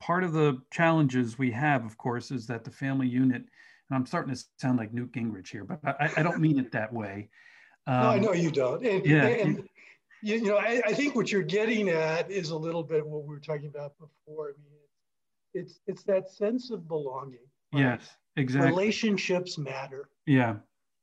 part 0.00 0.24
of 0.24 0.32
the 0.32 0.58
challenges 0.70 1.38
we 1.38 1.50
have 1.50 1.84
of 1.84 1.98
course 1.98 2.30
is 2.30 2.46
that 2.46 2.64
the 2.64 2.70
family 2.70 3.06
unit 3.06 3.44
and 3.90 3.96
I'm 3.96 4.06
starting 4.06 4.34
to 4.34 4.44
sound 4.56 4.78
like 4.78 4.92
Newt 4.92 5.12
Gingrich 5.12 5.48
here, 5.48 5.64
but 5.64 5.78
I, 5.84 6.10
I 6.16 6.22
don't 6.22 6.40
mean 6.40 6.58
it 6.58 6.72
that 6.72 6.92
way. 6.92 7.28
Um, 7.86 7.94
no, 8.00 8.08
I 8.08 8.16
um, 8.16 8.22
know 8.22 8.32
you 8.32 8.50
don't. 8.50 8.84
And, 8.84 9.04
yeah. 9.04 9.26
And, 9.26 9.68
you, 10.24 10.36
you 10.36 10.44
know, 10.46 10.56
I, 10.56 10.80
I, 10.86 10.94
think 10.94 11.14
what 11.14 11.30
you're 11.30 11.42
getting 11.42 11.90
at 11.90 12.30
is 12.30 12.50
a 12.50 12.56
little 12.56 12.82
bit 12.82 13.06
what 13.06 13.24
we 13.24 13.28
were 13.28 13.40
talking 13.40 13.66
about 13.66 13.92
before. 13.98 14.48
I 14.48 14.52
mean, 14.62 14.80
it's 15.52 15.80
it's 15.86 16.02
that 16.04 16.30
sense 16.30 16.70
of 16.70 16.88
belonging. 16.88 17.38
Right? 17.72 17.80
Yes, 17.80 18.16
exactly. 18.36 18.70
Relationships 18.70 19.58
matter. 19.58 20.08
Yeah, 20.26 20.56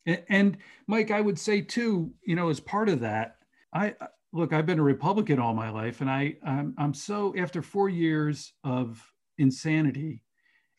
and, 0.08 0.24
and 0.30 0.58
Mike, 0.88 1.12
I 1.12 1.22
would 1.22 1.38
say 1.38 1.62
too, 1.62 2.12
you 2.26 2.36
know, 2.36 2.50
as 2.50 2.60
part 2.60 2.90
of 2.90 3.00
that, 3.02 3.38
I 3.74 3.94
look, 4.34 4.54
I've 4.54 4.66
been 4.66 4.80
a 4.80 4.84
Republican 4.84 5.40
all 5.40 5.54
my 5.54 5.70
life, 5.70 6.02
and 6.02 6.10
I 6.10 6.36
I'm, 6.44 6.74
I'm 6.80 6.94
so 6.94 7.34
after 7.38 7.62
four 7.62 7.90
years 7.90 8.54
of 8.64 9.06
insanity 9.38 10.24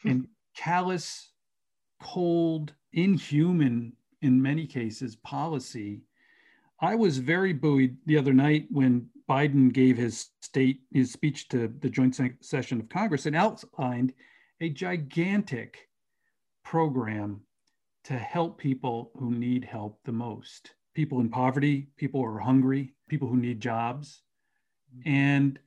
hmm. 0.03 0.09
and 0.09 0.29
callous 0.57 1.31
cold, 2.03 2.75
inhuman 2.93 3.93
in 4.21 4.43
many 4.43 4.67
cases 4.67 5.15
policy. 5.15 6.03
I 6.83 6.97
was 6.97 7.19
very 7.19 7.53
buoyed 7.53 7.97
the 8.07 8.19
other 8.19 8.33
night 8.33 8.67
when 8.71 9.07
Biden 9.31 9.73
gave 9.73 9.97
his 9.97 10.31
state 10.41 10.81
his 10.93 11.13
speech 11.13 11.49
to 11.49 11.73
the 11.79 11.89
joint 11.89 12.21
session 12.41 12.81
of 12.81 12.89
Congress 12.89 13.27
and 13.27 13.37
outlined 13.37 14.13
a 14.61 14.69
gigantic 14.69 15.89
program 16.65 17.41
to 18.05 18.15
help 18.15 18.59
people 18.59 19.13
who 19.17 19.31
need 19.31 19.65
help 19.65 20.01
the 20.05 20.13
most 20.13 20.75
people 20.93 21.21
in 21.21 21.29
poverty, 21.29 21.87
people 21.97 22.21
who 22.21 22.27
are 22.27 22.41
hungry, 22.41 22.93
people 23.09 23.29
who 23.29 23.37
need 23.37 23.61
jobs. 23.61 24.23
And 25.07 25.59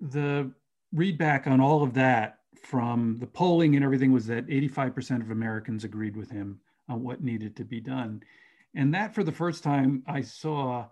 the 0.00 0.52
readback 0.94 1.46
on 1.46 1.60
all 1.60 1.82
of 1.82 1.94
that 1.94 2.40
from 2.62 3.18
the 3.18 3.26
polling 3.26 3.74
and 3.74 3.84
everything 3.84 4.12
was 4.12 4.26
that 4.26 4.46
85% 4.46 5.22
of 5.22 5.30
Americans 5.30 5.82
agreed 5.82 6.16
with 6.16 6.30
him 6.30 6.60
on 6.88 7.02
what 7.02 7.24
needed 7.24 7.56
to 7.56 7.64
be 7.64 7.80
done. 7.80 8.22
And 8.74 8.94
that, 8.94 9.14
for 9.14 9.24
the 9.24 9.32
first 9.32 9.62
time, 9.62 10.02
I 10.06 10.22
saw 10.22 10.86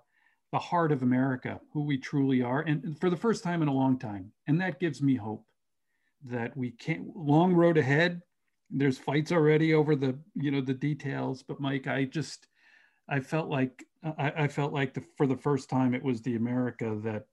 the 0.52 0.58
heart 0.58 0.92
of 0.92 1.02
America, 1.02 1.60
who 1.72 1.84
we 1.84 1.96
truly 1.96 2.42
are, 2.42 2.60
and 2.60 2.98
for 3.00 3.08
the 3.08 3.16
first 3.16 3.42
time 3.44 3.62
in 3.62 3.68
a 3.68 3.74
long 3.74 3.98
time. 3.98 4.32
And 4.46 4.60
that 4.60 4.80
gives 4.80 5.00
me 5.00 5.14
hope 5.14 5.46
that 6.24 6.56
we 6.56 6.72
can't, 6.72 7.16
long 7.16 7.54
road 7.54 7.78
ahead. 7.78 8.20
There's 8.70 8.98
fights 8.98 9.32
already 9.32 9.74
over 9.74 9.96
the, 9.96 10.18
you 10.34 10.50
know, 10.50 10.60
the 10.60 10.74
details. 10.74 11.42
But 11.42 11.60
Mike, 11.60 11.86
I 11.86 12.04
just, 12.04 12.48
I 13.08 13.20
felt 13.20 13.48
like, 13.48 13.84
I, 14.18 14.32
I 14.36 14.48
felt 14.48 14.72
like 14.72 14.92
the, 14.92 15.02
for 15.16 15.26
the 15.26 15.36
first 15.36 15.70
time, 15.70 15.94
it 15.94 16.02
was 16.02 16.20
the 16.20 16.36
America 16.36 16.98
that 17.04 17.26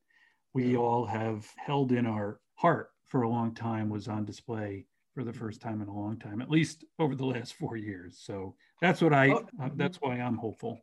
we 0.54 0.78
all 0.78 1.06
have 1.06 1.46
held 1.58 1.92
in 1.92 2.06
our 2.06 2.40
heart 2.56 2.92
for 3.08 3.24
a 3.24 3.30
long 3.30 3.54
time 3.54 3.90
was 3.90 4.08
on 4.08 4.26
display 4.26 4.86
for 5.14 5.24
the 5.24 5.34
first 5.34 5.62
time 5.62 5.82
in 5.82 5.88
a 5.88 5.94
long 5.94 6.18
time, 6.18 6.42
at 6.42 6.50
least 6.50 6.86
over 7.00 7.16
the 7.16 7.26
last 7.26 7.54
four 7.54 7.78
years. 7.78 8.20
So 8.22 8.56
that's 8.82 9.02
what 9.02 9.13
I, 9.13 9.30
oh. 9.32 9.46
uh, 9.62 9.70
that's 9.76 9.98
why 9.98 10.16
I'm 10.16 10.38
hopeful. 10.38 10.80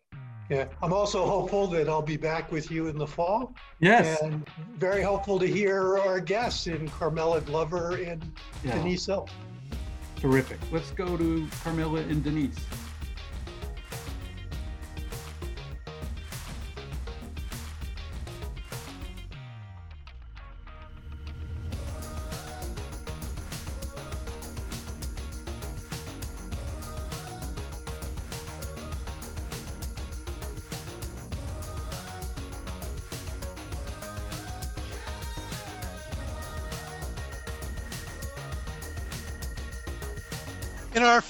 Yeah, 0.51 0.67
I'm 0.83 0.93
also 0.93 1.25
hopeful 1.25 1.67
that 1.69 1.89
I'll 1.89 2.03
be 2.03 2.19
back 2.19 2.53
with 2.53 2.71
you 2.71 2.89
in 2.89 2.99
the 2.99 3.07
fall. 3.07 3.55
Yes. 3.81 4.21
And 4.21 4.47
very 4.77 5.03
hopeful 5.03 5.39
to 5.39 5.47
hear 5.47 5.99
our 5.99 6.21
guests 6.21 6.67
in 6.67 6.89
Carmella 6.91 7.45
Glover 7.47 7.97
and 7.97 8.31
yeah. 8.63 8.75
Denise 8.75 9.07
Hill. 9.07 9.29
Terrific. 10.17 10.59
Let's 10.71 10.91
go 10.91 11.17
to 11.17 11.47
Carmella 11.47 12.09
and 12.11 12.23
Denise. 12.23 12.59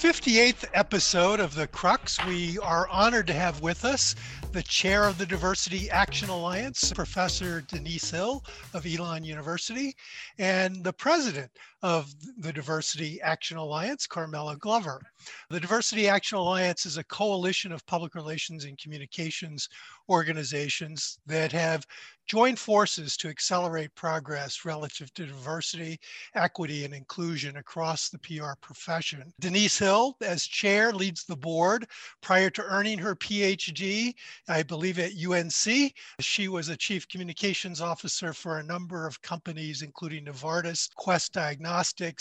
58th 0.05 0.65
episode 0.75 1.39
of 1.39 1.55
The 1.55 1.65
Crux, 1.65 2.23
we 2.27 2.59
are 2.59 2.87
honored 2.89 3.25
to 3.25 3.33
have 3.33 3.61
with 3.61 3.83
us 3.83 4.13
the 4.51 4.61
chair 4.61 5.05
of 5.05 5.17
the 5.17 5.25
Diversity 5.25 5.89
Action 5.89 6.29
Alliance, 6.29 6.93
Professor 6.93 7.61
Denise 7.61 8.11
Hill 8.11 8.43
of 8.75 8.85
Elon 8.85 9.23
University, 9.23 9.95
and 10.37 10.83
the 10.83 10.93
president 10.93 11.49
of 11.85 12.15
the 12.39 12.51
Diversity 12.51 13.21
Action 13.21 13.57
Alliance, 13.57 14.07
Carmella 14.07 14.57
Glover. 14.57 14.99
The 15.51 15.59
Diversity 15.59 16.09
Action 16.09 16.39
Alliance 16.39 16.87
is 16.87 16.97
a 16.97 17.03
coalition 17.03 17.71
of 17.71 17.85
public 17.85 18.15
relations 18.15 18.65
and 18.65 18.75
communications 18.79 19.69
organizations 20.09 21.19
that 21.27 21.51
have 21.51 21.85
joined 22.27 22.57
forces 22.57 23.15
to 23.17 23.29
accelerate 23.29 23.93
progress 23.93 24.65
relative 24.65 25.13
to 25.13 25.27
diversity, 25.27 25.99
equity, 26.33 26.83
and 26.83 26.93
inclusion 26.93 27.57
across 27.57 28.09
the 28.09 28.17
PR 28.17 28.53
profession. 28.61 29.31
Denise 29.39 29.77
Hill, 29.77 30.17
as 30.21 30.47
chair, 30.47 30.91
leads 30.91 31.23
the 31.23 31.35
board. 31.35 31.85
Prior 32.21 32.49
to 32.49 32.63
earning 32.63 32.97
her 32.97 33.15
PhD, 33.15 34.13
I 34.47 34.63
believe 34.63 34.97
at 34.97 35.11
UNC, 35.23 35.93
she 36.19 36.47
was 36.47 36.69
a 36.69 36.77
chief 36.77 37.07
communications 37.07 37.79
officer 37.79 38.33
for 38.33 38.57
a 38.57 38.63
number 38.63 39.05
of 39.05 39.21
companies, 39.21 39.83
including 39.83 40.25
Novartis, 40.25 40.89
Quest 40.95 41.33
Diagnostics, 41.33 41.74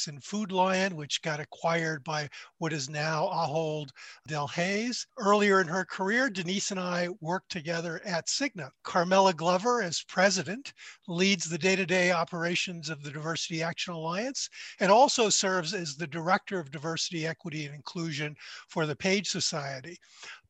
and 0.09 0.25
Food 0.25 0.51
Lion, 0.51 0.97
which 0.97 1.23
got 1.23 1.39
acquired 1.39 2.03
by 2.03 2.29
what 2.59 2.73
is 2.73 2.89
now 2.89 3.29
Ahold 3.29 3.91
Delhaize. 4.29 5.07
Earlier 5.17 5.61
in 5.61 5.69
her 5.69 5.85
career, 5.85 6.29
Denise 6.29 6.73
and 6.73 6.81
I 6.81 7.09
worked 7.21 7.53
together 7.53 8.01
at 8.05 8.27
Cigna. 8.27 8.71
Carmela 8.83 9.33
Glover, 9.33 9.81
as 9.81 10.03
president, 10.03 10.73
leads 11.07 11.45
the 11.45 11.57
day 11.57 11.77
to 11.77 11.87
day 11.87 12.11
operations 12.11 12.91
of 12.91 13.05
the 13.05 13.13
Diversity 13.13 13.63
Action 13.63 13.95
Alliance, 13.95 14.49
and 14.81 14.91
also 14.91 15.29
serves 15.29 15.73
as 15.73 15.95
the 15.95 16.07
director 16.07 16.59
of 16.59 16.73
diversity, 16.73 17.25
equity, 17.25 17.67
and 17.67 17.77
inclusion 17.77 18.35
for 18.69 18.87
the 18.87 18.97
Page 18.97 19.29
Society. 19.29 19.99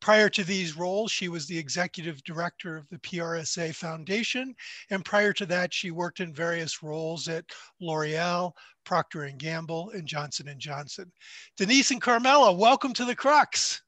Prior 0.04 0.28
to 0.28 0.44
these 0.44 0.76
roles, 0.76 1.10
she 1.10 1.28
was 1.30 1.46
the 1.46 1.58
executive 1.58 2.22
director 2.24 2.76
of 2.76 2.86
the 2.90 2.98
PRSA 2.98 3.74
Foundation, 3.74 4.54
and 4.90 5.02
prior 5.02 5.32
to 5.32 5.46
that, 5.46 5.72
she 5.72 5.90
worked 5.92 6.20
in 6.20 6.30
various 6.30 6.82
roles 6.82 7.26
at 7.26 7.46
L'Oreal, 7.80 8.52
Procter 8.84 9.26
& 9.34 9.38
Gamble, 9.38 9.92
and 9.94 10.06
Johnson 10.06 10.54
& 10.56 10.58
Johnson. 10.58 11.10
Denise 11.56 11.90
and 11.90 12.02
Carmella, 12.02 12.54
welcome 12.54 12.92
to 12.92 13.06
the 13.06 13.16
Crux. 13.16 13.80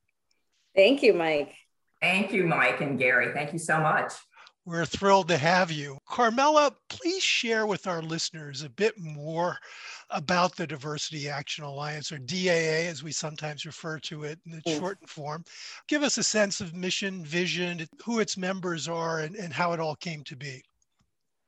Thank 0.74 1.02
you, 1.02 1.12
Mike. 1.12 1.52
Thank 2.00 2.33
you, 2.33 2.44
Mike 2.44 2.81
and 2.81 2.98
Gary. 2.98 3.35
Thank 3.35 3.52
you 3.52 3.59
so 3.59 3.79
much. 3.79 4.14
We're 4.66 4.85
thrilled 4.85 5.29
to 5.29 5.38
have 5.38 5.70
you. 5.70 5.96
Carmella, 6.09 6.74
please 6.88 7.22
share 7.22 7.66
with 7.66 7.87
our 7.87 8.02
listeners 8.02 8.62
a 8.62 8.68
bit 8.68 8.98
more 8.98 9.57
about 10.11 10.57
the 10.57 10.66
Diversity 10.66 11.29
Action 11.29 11.62
Alliance, 11.62 12.11
or 12.11 12.18
DAA, 12.18 12.88
as 12.88 13.00
we 13.00 13.12
sometimes 13.12 13.64
refer 13.64 14.00
to 14.00 14.24
it 14.24 14.40
in 14.44 14.50
the 14.50 14.62
mm. 14.62 14.76
shortened 14.76 15.09
form. 15.09 15.44
Give 15.87 16.02
us 16.02 16.18
a 16.18 16.24
sense 16.24 16.61
of 16.61 16.74
mission, 16.74 17.24
vision, 17.24 17.87
who 18.05 18.18
its 18.18 18.37
members 18.37 18.88
are, 18.88 19.20
and, 19.20 19.37
and 19.37 19.52
how 19.52 19.72
it 19.72 19.79
all 19.79 19.94
came 19.94 20.24
to 20.24 20.35
be. 20.35 20.64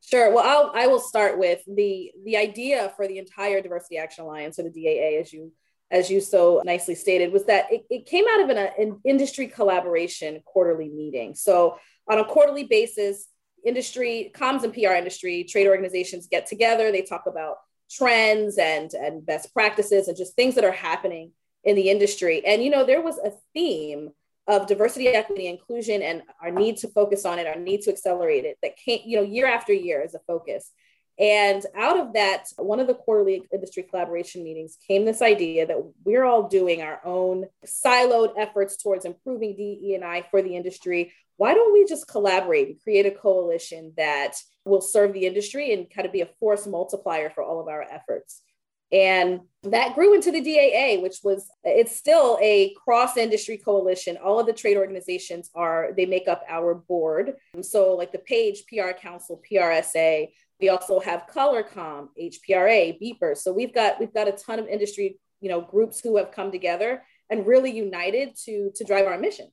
Sure. 0.01 0.33
Well, 0.33 0.45
I'll, 0.47 0.73
I 0.81 0.87
will 0.87 1.01
start 1.01 1.39
with 1.39 1.61
the 1.67 2.13
the 2.25 2.37
idea 2.37 2.93
for 2.95 3.09
the 3.09 3.19
entire 3.19 3.61
Diversity 3.61 3.99
Action 3.99 4.25
Alliance, 4.25 4.61
or 4.61 4.63
the 4.63 4.71
DAA, 4.71 5.21
as 5.21 5.33
you 5.33 5.53
as 5.91 6.09
you 6.09 6.21
so 6.21 6.63
nicely 6.65 6.95
stated, 6.95 7.33
was 7.33 7.47
that 7.47 7.67
it, 7.73 7.85
it 7.91 8.07
came 8.07 8.27
out 8.31 8.43
of 8.43 8.51
an, 8.51 8.59
an 8.79 9.01
industry 9.05 9.49
collaboration 9.49 10.41
quarterly 10.45 10.89
meeting. 10.89 11.35
So 11.35 11.79
on 12.09 12.19
a 12.19 12.25
quarterly 12.25 12.65
basis, 12.65 13.29
industry, 13.65 14.31
comms 14.35 14.63
and 14.63 14.73
PR 14.73 14.95
industry, 14.95 15.45
trade 15.45 15.67
organizations 15.67 16.29
get 16.29 16.47
together. 16.47 16.91
They 16.91 17.03
talk 17.03 17.25
about 17.27 17.57
trends 17.91 18.59
and, 18.59 18.93
and 18.95 19.25
best 19.25 19.53
practices 19.53 20.09
and 20.09 20.17
just 20.17 20.35
things 20.35 20.55
that 20.55 20.65
are 20.65 20.73
happening 20.73 21.33
in 21.65 21.77
the 21.77 21.91
industry. 21.91 22.45
And, 22.47 22.63
you 22.63 22.71
know, 22.71 22.85
there 22.85 23.03
was 23.03 23.19
a 23.19 23.33
theme 23.55 24.11
of 24.47 24.67
diversity, 24.67 25.09
equity, 25.09 25.47
inclusion, 25.47 26.03
and 26.03 26.23
our 26.43 26.51
need 26.51 26.79
to 26.79 26.89
focus 26.89 27.27
on 27.27 27.39
it, 27.39 27.47
our 27.47 27.59
need 27.59 27.83
to 27.83 27.91
accelerate 27.91 28.45
it 28.45 28.57
that 28.63 28.77
came, 28.77 29.01
you 29.05 29.17
know, 29.17 29.23
year 29.23 29.47
after 29.47 29.73
year 29.73 30.03
as 30.03 30.15
a 30.15 30.21
focus. 30.27 30.71
And 31.19 31.67
out 31.77 31.99
of 31.99 32.13
that, 32.15 32.45
one 32.57 32.79
of 32.79 32.87
the 32.87 32.95
quarterly 32.95 33.43
industry 33.53 33.83
collaboration 33.83 34.45
meetings 34.45 34.79
came 34.87 35.05
this 35.05 35.21
idea 35.21 35.67
that 35.67 35.83
we're 36.05 36.25
all 36.25 36.49
doing 36.49 36.81
our 36.81 37.01
own 37.05 37.47
siloed 37.67 38.35
efforts 38.39 38.77
towards 38.77 39.05
improving 39.05 39.57
DE&I 39.57 40.25
for 40.31 40.43
the 40.43 40.55
industry. 40.55 41.13
Why 41.39 41.55
don't 41.55 41.73
we 41.73 41.87
just 41.87 42.07
collaborate 42.07 42.69
and 42.69 42.83
create 42.83 43.07
a 43.07 43.11
coalition 43.11 43.95
that 43.97 44.35
will 44.65 44.83
serve 44.83 45.15
the 45.15 45.27
industry 45.27 45.73
and 45.73 45.89
kind 45.89 46.07
of 46.07 46.13
be 46.13 46.21
a 46.21 46.29
force 46.39 46.67
multiplier 46.67 47.31
for 47.31 47.43
all 47.43 47.61
of 47.61 47.69
our 47.69 47.83
efforts? 47.83 48.43
And 48.91 49.41
that 49.65 49.95
grew 49.95 50.15
into 50.15 50.31
the 50.31 50.41
DAA, 50.41 51.01
which 51.03 51.19
was, 51.23 51.51
it's 51.65 51.97
still 51.97 52.39
a 52.41 52.75
cross 52.75 53.17
industry 53.17 53.59
coalition. 53.59 54.17
All 54.23 54.41
of 54.41 54.47
the 54.47 54.53
trade 54.53 54.77
organizations 54.79 55.51
are, 55.55 55.91
they 55.97 56.07
make 56.07 56.27
up 56.29 56.43
our 56.49 56.75
board. 56.75 57.35
So, 57.63 57.95
like 57.95 58.13
the 58.13 58.19
Page 58.19 58.65
PR 58.69 58.93
Council, 58.93 59.43
PRSA, 59.51 60.29
we 60.61 60.69
also 60.71 61.01
have 61.01 61.27
ColorComm, 61.33 62.09
HPRA, 62.21 63.01
Beeper. 63.01 63.37
So 63.37 63.53
we've 63.53 63.75
got 63.75 64.01
we've 64.01 64.13
got 64.13 64.29
a 64.29 64.33
ton 64.33 64.59
of 64.59 64.67
industry, 64.67 65.19
you 65.41 65.49
know, 65.49 65.61
groups 65.61 66.01
who 66.01 66.17
have 66.17 66.33
come 66.33 66.51
together 66.51 67.03
and 67.31 67.47
really 67.47 67.71
united 67.71 68.37
to 68.45 68.73
to 68.75 68.85
drive 68.85 69.07
our 69.07 69.19
mission. 69.19 69.49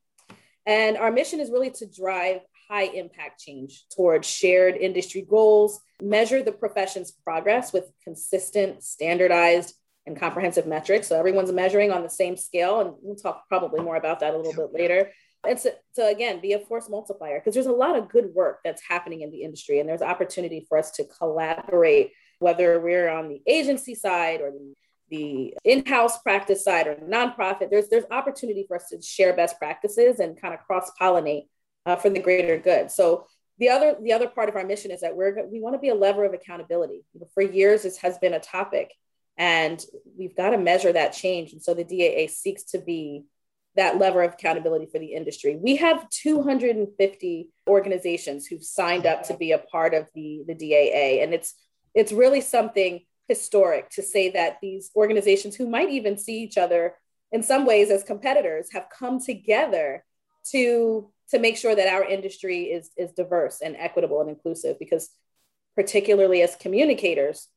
And 0.65 0.97
our 0.97 1.11
mission 1.11 1.39
is 1.39 1.51
really 1.51 1.71
to 1.71 1.85
drive 1.85 2.41
high 2.69 2.85
impact 2.85 3.39
change 3.41 3.85
towards 3.95 4.27
shared 4.27 4.75
industry 4.75 5.21
goals, 5.21 5.79
measure 6.01 6.41
the 6.41 6.51
profession's 6.51 7.11
progress 7.11 7.71
with 7.71 7.91
consistent, 8.03 8.83
standardized, 8.83 9.75
and 10.07 10.19
comprehensive 10.19 10.67
metrics. 10.67 11.07
So 11.07 11.17
everyone's 11.17 11.51
measuring 11.51 11.91
on 11.91 12.03
the 12.03 12.09
same 12.09 12.37
scale. 12.37 12.81
And 12.81 12.93
we'll 13.01 13.15
talk 13.15 13.47
probably 13.47 13.81
more 13.81 13.95
about 13.95 14.19
that 14.21 14.33
a 14.33 14.37
little 14.37 14.53
bit 14.53 14.73
later 14.73 15.11
and 15.47 15.59
to 15.95 16.05
again 16.05 16.41
be 16.41 16.53
a 16.53 16.59
force 16.59 16.89
multiplier 16.89 17.39
because 17.39 17.53
there's 17.53 17.65
a 17.65 17.71
lot 17.71 17.95
of 17.95 18.09
good 18.09 18.33
work 18.33 18.59
that's 18.63 18.81
happening 18.87 19.21
in 19.21 19.31
the 19.31 19.43
industry 19.43 19.79
and 19.79 19.87
there's 19.87 20.01
opportunity 20.01 20.65
for 20.67 20.77
us 20.77 20.91
to 20.91 21.05
collaborate 21.19 22.11
whether 22.39 22.79
we're 22.79 23.09
on 23.09 23.29
the 23.29 23.41
agency 23.47 23.95
side 23.95 24.41
or 24.41 24.51
the, 24.51 24.73
the 25.09 25.53
in-house 25.63 26.21
practice 26.21 26.63
side 26.63 26.87
or 26.87 26.95
nonprofit 26.95 27.69
there's 27.69 27.89
there's 27.89 28.05
opportunity 28.11 28.65
for 28.67 28.75
us 28.75 28.89
to 28.89 29.01
share 29.01 29.35
best 29.35 29.57
practices 29.59 30.19
and 30.19 30.39
kind 30.39 30.53
of 30.53 30.59
cross 30.61 30.89
pollinate 30.99 31.47
uh, 31.85 31.95
for 31.95 32.09
the 32.09 32.19
greater 32.19 32.57
good 32.57 32.89
so 32.89 33.27
the 33.57 33.69
other 33.69 33.95
the 34.01 34.13
other 34.13 34.27
part 34.27 34.49
of 34.49 34.55
our 34.55 34.65
mission 34.65 34.91
is 34.91 35.01
that 35.01 35.15
we're 35.15 35.45
we 35.47 35.61
want 35.61 35.75
to 35.75 35.79
be 35.79 35.89
a 35.89 35.95
lever 35.95 36.25
of 36.25 36.33
accountability. 36.33 37.05
For 37.33 37.41
years, 37.41 37.83
this 37.83 37.97
has 37.97 38.17
been 38.17 38.33
a 38.33 38.39
topic, 38.39 38.93
and 39.37 39.83
we've 40.17 40.35
got 40.35 40.49
to 40.49 40.57
measure 40.57 40.91
that 40.91 41.13
change. 41.13 41.53
And 41.53 41.63
so 41.63 41.73
the 41.73 41.85
DAA 41.85 42.29
seeks 42.29 42.63
to 42.71 42.79
be 42.79 43.23
that 43.75 43.97
lever 43.97 44.23
of 44.23 44.33
accountability 44.33 44.87
for 44.87 44.99
the 44.99 45.13
industry. 45.13 45.57
We 45.61 45.77
have 45.77 46.09
250 46.09 47.49
organizations 47.67 48.45
who've 48.45 48.63
signed 48.63 49.05
up 49.05 49.23
to 49.23 49.35
be 49.35 49.51
a 49.51 49.57
part 49.57 49.93
of 49.93 50.07
the, 50.15 50.43
the 50.47 50.53
DAA. 50.53 51.21
And 51.21 51.33
it's 51.33 51.53
it's 51.93 52.11
really 52.11 52.41
something 52.41 53.01
historic 53.27 53.89
to 53.91 54.01
say 54.01 54.29
that 54.31 54.57
these 54.61 54.91
organizations 54.95 55.55
who 55.55 55.67
might 55.67 55.89
even 55.89 56.17
see 56.17 56.41
each 56.41 56.57
other 56.57 56.95
in 57.31 57.41
some 57.43 57.65
ways 57.65 57.89
as 57.89 58.03
competitors 58.03 58.69
have 58.71 58.87
come 58.89 59.19
together 59.19 60.03
to 60.51 61.09
to 61.31 61.39
make 61.39 61.57
sure 61.57 61.75
that 61.75 61.87
our 61.87 62.03
industry 62.03 62.63
is 62.65 62.91
is 62.97 63.11
diverse 63.13 63.61
and 63.61 63.75
equitable 63.77 64.21
and 64.21 64.29
inclusive 64.29 64.77
because 64.77 65.09
particularly 65.75 66.41
as 66.41 66.55
communicators 66.55 67.47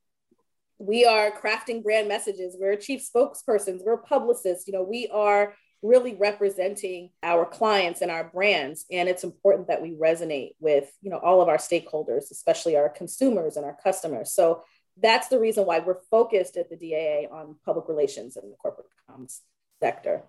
we 0.78 1.04
are 1.04 1.32
crafting 1.32 1.82
brand 1.82 2.06
messages. 2.06 2.56
We're 2.58 2.76
chief 2.76 3.04
spokespersons. 3.04 3.84
We're 3.84 3.98
publicists. 3.98 4.66
You 4.66 4.74
know 4.74 4.82
we 4.82 5.08
are 5.12 5.54
really 5.82 6.14
representing 6.14 7.10
our 7.22 7.44
clients 7.44 8.00
and 8.00 8.10
our 8.10 8.24
brands. 8.24 8.84
And 8.90 9.08
it's 9.08 9.22
important 9.22 9.68
that 9.68 9.82
we 9.82 9.92
resonate 9.92 10.52
with 10.60 10.90
you 11.02 11.10
know 11.10 11.18
all 11.18 11.40
of 11.40 11.48
our 11.48 11.58
stakeholders 11.58 12.30
especially 12.30 12.76
our 12.76 12.88
consumers 12.88 13.56
and 13.56 13.66
our 13.66 13.76
customers. 13.82 14.32
So 14.32 14.62
that's 15.00 15.28
the 15.28 15.38
reason 15.38 15.64
why 15.64 15.78
we're 15.78 16.00
focused 16.10 16.56
at 16.56 16.68
the 16.70 16.76
daa 16.76 17.34
on 17.34 17.56
public 17.64 17.88
relations 17.88 18.36
and 18.36 18.52
the 18.52 18.56
corporate 18.56 18.86
comms 19.08 19.40
sector 19.80 20.24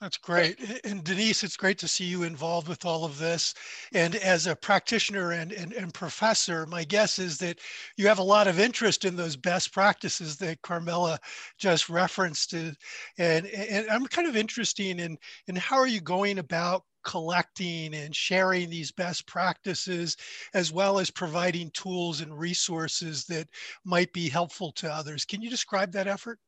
that's 0.00 0.18
great. 0.18 0.58
And 0.84 1.02
Denise, 1.02 1.42
it's 1.42 1.56
great 1.56 1.78
to 1.78 1.88
see 1.88 2.04
you 2.04 2.22
involved 2.22 2.68
with 2.68 2.84
all 2.84 3.04
of 3.04 3.18
this. 3.18 3.54
And 3.92 4.14
as 4.16 4.46
a 4.46 4.54
practitioner 4.56 5.32
and, 5.32 5.52
and, 5.52 5.72
and, 5.72 5.92
professor, 5.94 6.66
my 6.66 6.84
guess 6.84 7.18
is 7.18 7.38
that 7.38 7.58
you 7.96 8.06
have 8.08 8.18
a 8.18 8.22
lot 8.22 8.46
of 8.46 8.60
interest 8.60 9.04
in 9.04 9.16
those 9.16 9.36
best 9.36 9.72
practices 9.72 10.36
that 10.36 10.60
Carmella 10.62 11.18
just 11.58 11.88
referenced. 11.88 12.52
And, 12.52 12.76
and 13.18 13.88
I'm 13.90 14.06
kind 14.06 14.28
of 14.28 14.36
interested 14.36 15.00
in, 15.00 15.16
in 15.46 15.56
how 15.56 15.76
are 15.76 15.86
you 15.86 16.00
going 16.00 16.38
about 16.38 16.82
collecting 17.04 17.94
and 17.94 18.14
sharing 18.14 18.68
these 18.68 18.90
best 18.90 19.26
practices, 19.26 20.16
as 20.54 20.72
well 20.72 20.98
as 20.98 21.10
providing 21.10 21.70
tools 21.70 22.20
and 22.20 22.36
resources 22.36 23.24
that 23.26 23.48
might 23.84 24.12
be 24.12 24.28
helpful 24.28 24.72
to 24.72 24.92
others. 24.92 25.24
Can 25.24 25.40
you 25.40 25.48
describe 25.48 25.92
that 25.92 26.08
effort? 26.08 26.38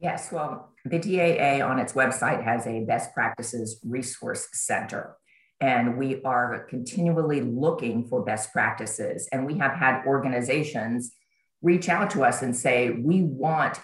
Yes, 0.00 0.32
well, 0.32 0.72
the 0.86 0.98
DAA 0.98 1.62
on 1.62 1.78
its 1.78 1.92
website 1.92 2.42
has 2.42 2.66
a 2.66 2.84
best 2.84 3.12
practices 3.12 3.80
resource 3.84 4.48
center. 4.52 5.16
And 5.60 5.98
we 5.98 6.22
are 6.22 6.66
continually 6.70 7.42
looking 7.42 8.08
for 8.08 8.24
best 8.24 8.50
practices. 8.50 9.28
And 9.30 9.44
we 9.44 9.58
have 9.58 9.72
had 9.72 10.06
organizations 10.06 11.12
reach 11.60 11.90
out 11.90 12.08
to 12.12 12.24
us 12.24 12.40
and 12.40 12.56
say, 12.56 12.90
we 12.90 13.22
want 13.22 13.78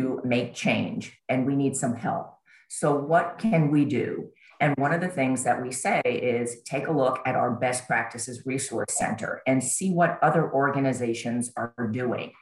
to 0.00 0.20
make 0.24 0.54
change 0.54 1.16
and 1.28 1.46
we 1.46 1.54
need 1.54 1.76
some 1.76 1.94
help. 1.94 2.34
So, 2.68 2.96
what 2.96 3.38
can 3.38 3.70
we 3.70 3.84
do? 3.84 4.30
And 4.60 4.74
one 4.76 4.92
of 4.92 5.00
the 5.00 5.08
things 5.08 5.44
that 5.44 5.62
we 5.62 5.70
say 5.70 6.00
is 6.04 6.62
take 6.64 6.88
a 6.88 6.92
look 6.92 7.20
at 7.26 7.36
our 7.36 7.52
best 7.52 7.86
practices 7.86 8.42
resource 8.44 8.86
center 8.90 9.42
and 9.46 9.62
see 9.62 9.92
what 9.92 10.18
other 10.22 10.52
organizations 10.52 11.52
are 11.56 11.88
doing. 11.92 12.32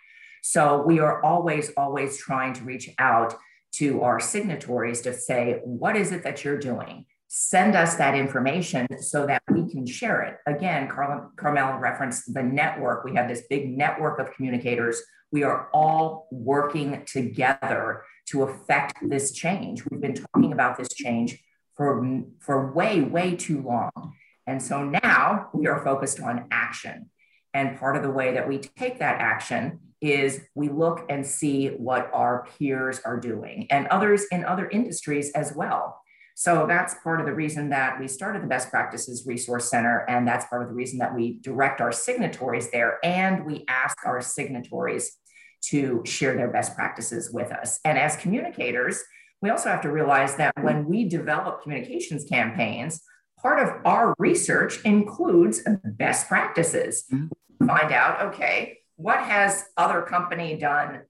So 0.43 0.83
we 0.83 0.99
are 0.99 1.25
always, 1.25 1.71
always 1.77 2.19
trying 2.19 2.53
to 2.55 2.65
reach 2.65 2.91
out 2.99 3.35
to 3.77 4.03
our 4.03 4.21
signatories 4.21 5.01
to 5.03 5.15
say, 5.15 5.61
what 5.65 5.97
is 5.97 6.13
it 6.13 6.25
that 6.25 6.45
you're 6.45 6.59
doing? 6.59 7.07
Send 7.29 7.75
us 7.77 7.95
that 7.95 8.15
information 8.15 8.87
so 9.01 9.25
that 9.27 9.41
we 9.51 9.71
can 9.71 9.87
share 9.87 10.21
it. 10.23 10.37
Again, 10.47 10.89
Carl, 10.89 11.31
Carmel 11.37 11.79
referenced 11.79 12.35
the 12.35 12.43
network. 12.43 13.05
We 13.05 13.15
have 13.15 13.29
this 13.29 13.45
big 13.49 13.71
network 13.71 14.19
of 14.19 14.35
communicators. 14.35 15.01
We 15.31 15.45
are 15.45 15.71
all 15.73 16.29
working 16.31 17.05
together 17.07 18.03
to 18.31 18.43
affect 18.43 18.99
this 19.09 19.33
change. 19.33 19.85
We've 19.89 20.01
been 20.01 20.15
talking 20.35 20.53
about 20.53 20.77
this 20.77 20.93
change 20.93 21.43
for, 21.75 22.25
for 22.41 22.73
way, 22.73 23.01
way 23.01 23.37
too 23.37 23.63
long. 23.63 24.13
And 24.47 24.61
so 24.61 24.85
now 24.85 25.51
we 25.55 25.69
are 25.69 25.83
focused 25.85 26.21
on 26.21 26.47
action. 26.51 27.11
And 27.55 27.79
part 27.79 27.97
of 27.97 28.03
the 28.03 28.11
way 28.11 28.35
that 28.35 28.49
we 28.49 28.59
take 28.59 28.99
that 28.99 29.21
action 29.21 29.81
is 30.01 30.41
we 30.55 30.69
look 30.69 31.07
and 31.09 31.25
see 31.25 31.69
what 31.69 32.11
our 32.13 32.47
peers 32.59 33.01
are 33.05 33.19
doing 33.19 33.67
and 33.71 33.87
others 33.87 34.25
in 34.33 34.45
other 34.45 34.69
industries 34.69 35.31
as 35.33 35.53
well. 35.55 35.99
So 36.35 36.67
that's 36.67 36.95
part 37.05 37.21
of 37.21 37.27
the 37.27 37.35
reason 37.35 37.69
that 37.71 38.01
we 38.01 38.09
started 38.09 38.43
the 38.43 38.47
Best 38.49 38.71
Practices 38.71 39.25
Resource 39.27 39.71
Center. 39.71 40.05
And 40.09 40.27
that's 40.27 40.47
part 40.47 40.63
of 40.63 40.69
the 40.69 40.75
reason 40.75 40.99
that 40.99 41.15
we 41.15 41.39
direct 41.41 41.81
our 41.81 41.93
signatories 41.93 42.71
there 42.71 42.99
and 43.05 43.45
we 43.45 43.65
ask 43.69 43.97
our 44.05 44.21
signatories 44.21 45.19
to 45.67 46.03
share 46.05 46.35
their 46.35 46.51
best 46.51 46.75
practices 46.75 47.31
with 47.33 47.53
us. 47.53 47.79
And 47.85 47.97
as 47.97 48.17
communicators, 48.17 49.01
we 49.41 49.51
also 49.51 49.69
have 49.69 49.83
to 49.83 49.91
realize 49.91 50.37
that 50.37 50.55
when 50.63 50.87
we 50.87 51.09
develop 51.09 51.63
communications 51.63 52.25
campaigns, 52.25 53.03
part 53.41 53.61
of 53.61 53.85
our 53.85 54.15
research 54.19 54.83
includes 54.85 55.63
best 55.85 56.29
practices. 56.29 57.05
Mm-hmm. 57.13 57.27
Find 57.67 57.93
out, 57.93 58.23
okay, 58.33 58.79
what 58.97 59.21
has 59.21 59.65
other 59.77 60.03
company 60.03 60.57
done 60.57 61.03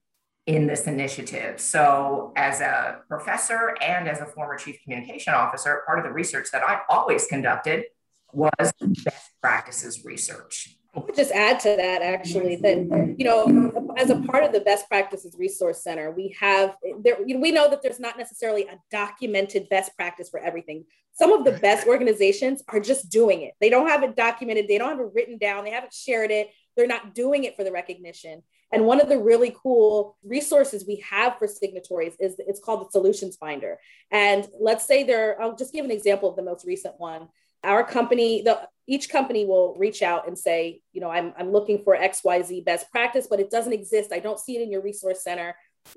in 0.47 0.67
this 0.67 0.87
initiative? 0.87 1.61
So, 1.61 2.33
as 2.37 2.61
a 2.61 3.01
professor 3.09 3.77
and 3.81 4.09
as 4.09 4.21
a 4.21 4.27
former 4.27 4.57
chief 4.57 4.83
communication 4.83 5.35
officer, 5.35 5.83
part 5.87 5.99
of 5.99 6.05
the 6.05 6.13
research 6.13 6.49
that 6.53 6.63
I 6.63 6.81
always 6.89 7.27
conducted 7.27 7.85
was 8.33 8.73
best 9.05 9.31
practices 9.41 10.05
research. 10.05 10.77
I 10.95 11.01
would 11.01 11.17
just 11.17 11.33
add 11.33 11.59
to 11.61 11.75
that 11.77 12.03
actually 12.03 12.57
that 12.57 13.15
you 13.19 13.25
know 13.25 13.95
as 13.97 14.11
a 14.11 14.17
part 14.17 14.45
of 14.45 14.53
the 14.53 14.61
best 14.61 14.89
practices 14.89 15.35
resource 15.39 15.83
center 15.83 16.11
we 16.11 16.37
have 16.39 16.77
there 17.03 17.17
we 17.25 17.51
know 17.51 17.71
that 17.71 17.83
there's 17.83 18.01
not 18.01 18.19
necessarily 18.19 18.65
a 18.65 18.79
documented 18.91 19.69
best 19.71 19.97
practice 19.97 20.29
for 20.29 20.39
everything 20.41 20.85
some 21.15 21.33
of 21.33 21.45
the 21.45 21.53
best 21.53 21.87
organizations 21.87 22.63
are 22.69 22.81
just 22.81 23.11
doing 23.11 23.43
it 23.43 23.55
they 23.61 23.71
don't 23.71 23.89
have 23.89 24.03
it 24.03 24.17
documented 24.17 24.69
they 24.69 24.77
don't 24.77 24.91
have 24.91 25.01
it 25.01 25.13
written 25.15 25.39
down 25.39 25.65
they 25.65 25.71
haven't 25.71 25.95
shared 25.95 26.31
it 26.31 26.51
they're 26.77 26.87
not 26.87 27.15
doing 27.15 27.45
it 27.45 27.57
for 27.57 27.65
the 27.65 27.73
recognition. 27.73 28.43
And 28.73 28.87
one 28.87 29.01
of 29.01 29.09
the 29.09 29.19
really 29.19 29.55
cool 29.63 30.17
resources 30.25 30.87
we 30.87 31.05
have 31.09 31.37
for 31.39 31.47
signatories 31.47 32.15
is 32.19 32.37
it's 32.39 32.61
called 32.61 32.87
the 32.87 32.91
Solutions 32.91 33.37
Finder. 33.37 33.79
And 34.11 34.49
let's 34.59 34.87
say 34.87 35.05
there, 35.05 35.41
I'll 35.41 35.57
just 35.57 35.75
give 35.75 35.85
an 35.85 35.91
example 35.91 36.31
of 36.31 36.37
the 36.37 36.43
most 36.43 36.65
recent 36.65 36.99
one. 36.99 37.29
Our 37.65 37.85
company, 37.85 38.43
the 38.43 38.69
each 38.87 39.09
company 39.11 39.47
will 39.47 39.77
reach 39.79 40.03
out 40.03 40.27
and 40.27 40.37
say, 40.37 40.81
you 40.93 41.01
know, 41.01 41.11
I'm, 41.11 41.33
I'm 41.39 41.53
looking 41.53 41.83
for 41.83 41.97
XYZ 41.97 42.65
best 42.65 42.91
practice, 42.91 43.27
but 43.29 43.41
it 43.41 43.51
doesn't 43.51 43.73
exist. 43.73 44.13
I 44.13 44.19
don't 44.19 44.41
see 44.41 44.57
it 44.57 44.63
in 44.63 44.73
your 44.73 44.83
resource 44.83 45.23
center. 45.23 45.55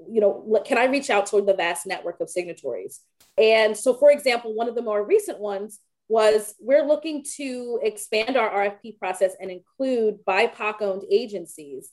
You 0.08 0.22
know, 0.22 0.62
can 0.66 0.78
I 0.78 0.86
reach 0.86 1.10
out 1.10 1.26
toward 1.26 1.48
the 1.48 1.56
vast 1.56 1.88
network 1.88 2.20
of 2.22 2.30
signatories? 2.30 3.02
And 3.38 3.76
so, 3.76 3.96
for 3.96 4.12
example, 4.12 4.54
one 4.54 4.70
of 4.70 4.76
the 4.76 4.82
more 4.82 5.04
recent 5.04 5.40
ones 5.40 5.80
was 6.08 6.54
we're 6.60 6.86
looking 6.86 7.26
to 7.38 7.80
expand 7.82 8.38
our 8.38 8.50
RFP 8.50 9.00
process 9.00 9.34
and 9.40 9.50
include 9.50 10.24
BIPOC 10.26 10.82
owned 10.82 11.04
agencies. 11.10 11.90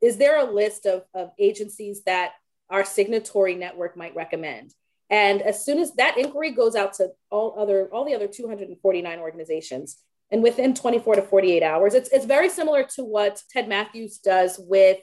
Is 0.00 0.16
there 0.16 0.38
a 0.38 0.52
list 0.52 0.86
of, 0.86 1.04
of 1.14 1.30
agencies 1.38 2.02
that 2.04 2.32
our 2.68 2.84
signatory 2.84 3.54
network 3.54 3.96
might 3.96 4.16
recommend? 4.16 4.74
And 5.12 5.42
as 5.42 5.64
soon 5.64 5.78
as 5.78 5.92
that 5.94 6.18
inquiry 6.18 6.50
goes 6.50 6.74
out 6.74 6.94
to 6.94 7.10
all 7.30 7.54
other 7.58 7.88
all 7.92 8.04
the 8.04 8.14
other 8.14 8.26
249 8.26 9.18
organizations, 9.20 9.98
and 10.32 10.42
within 10.42 10.74
24 10.74 11.16
to 11.16 11.22
48 11.22 11.62
hours, 11.62 11.92
it's, 11.94 12.08
it's 12.08 12.24
very 12.24 12.48
similar 12.48 12.84
to 12.94 13.04
what 13.04 13.42
Ted 13.50 13.68
Matthews 13.68 14.16
does 14.18 14.58
with 14.58 14.98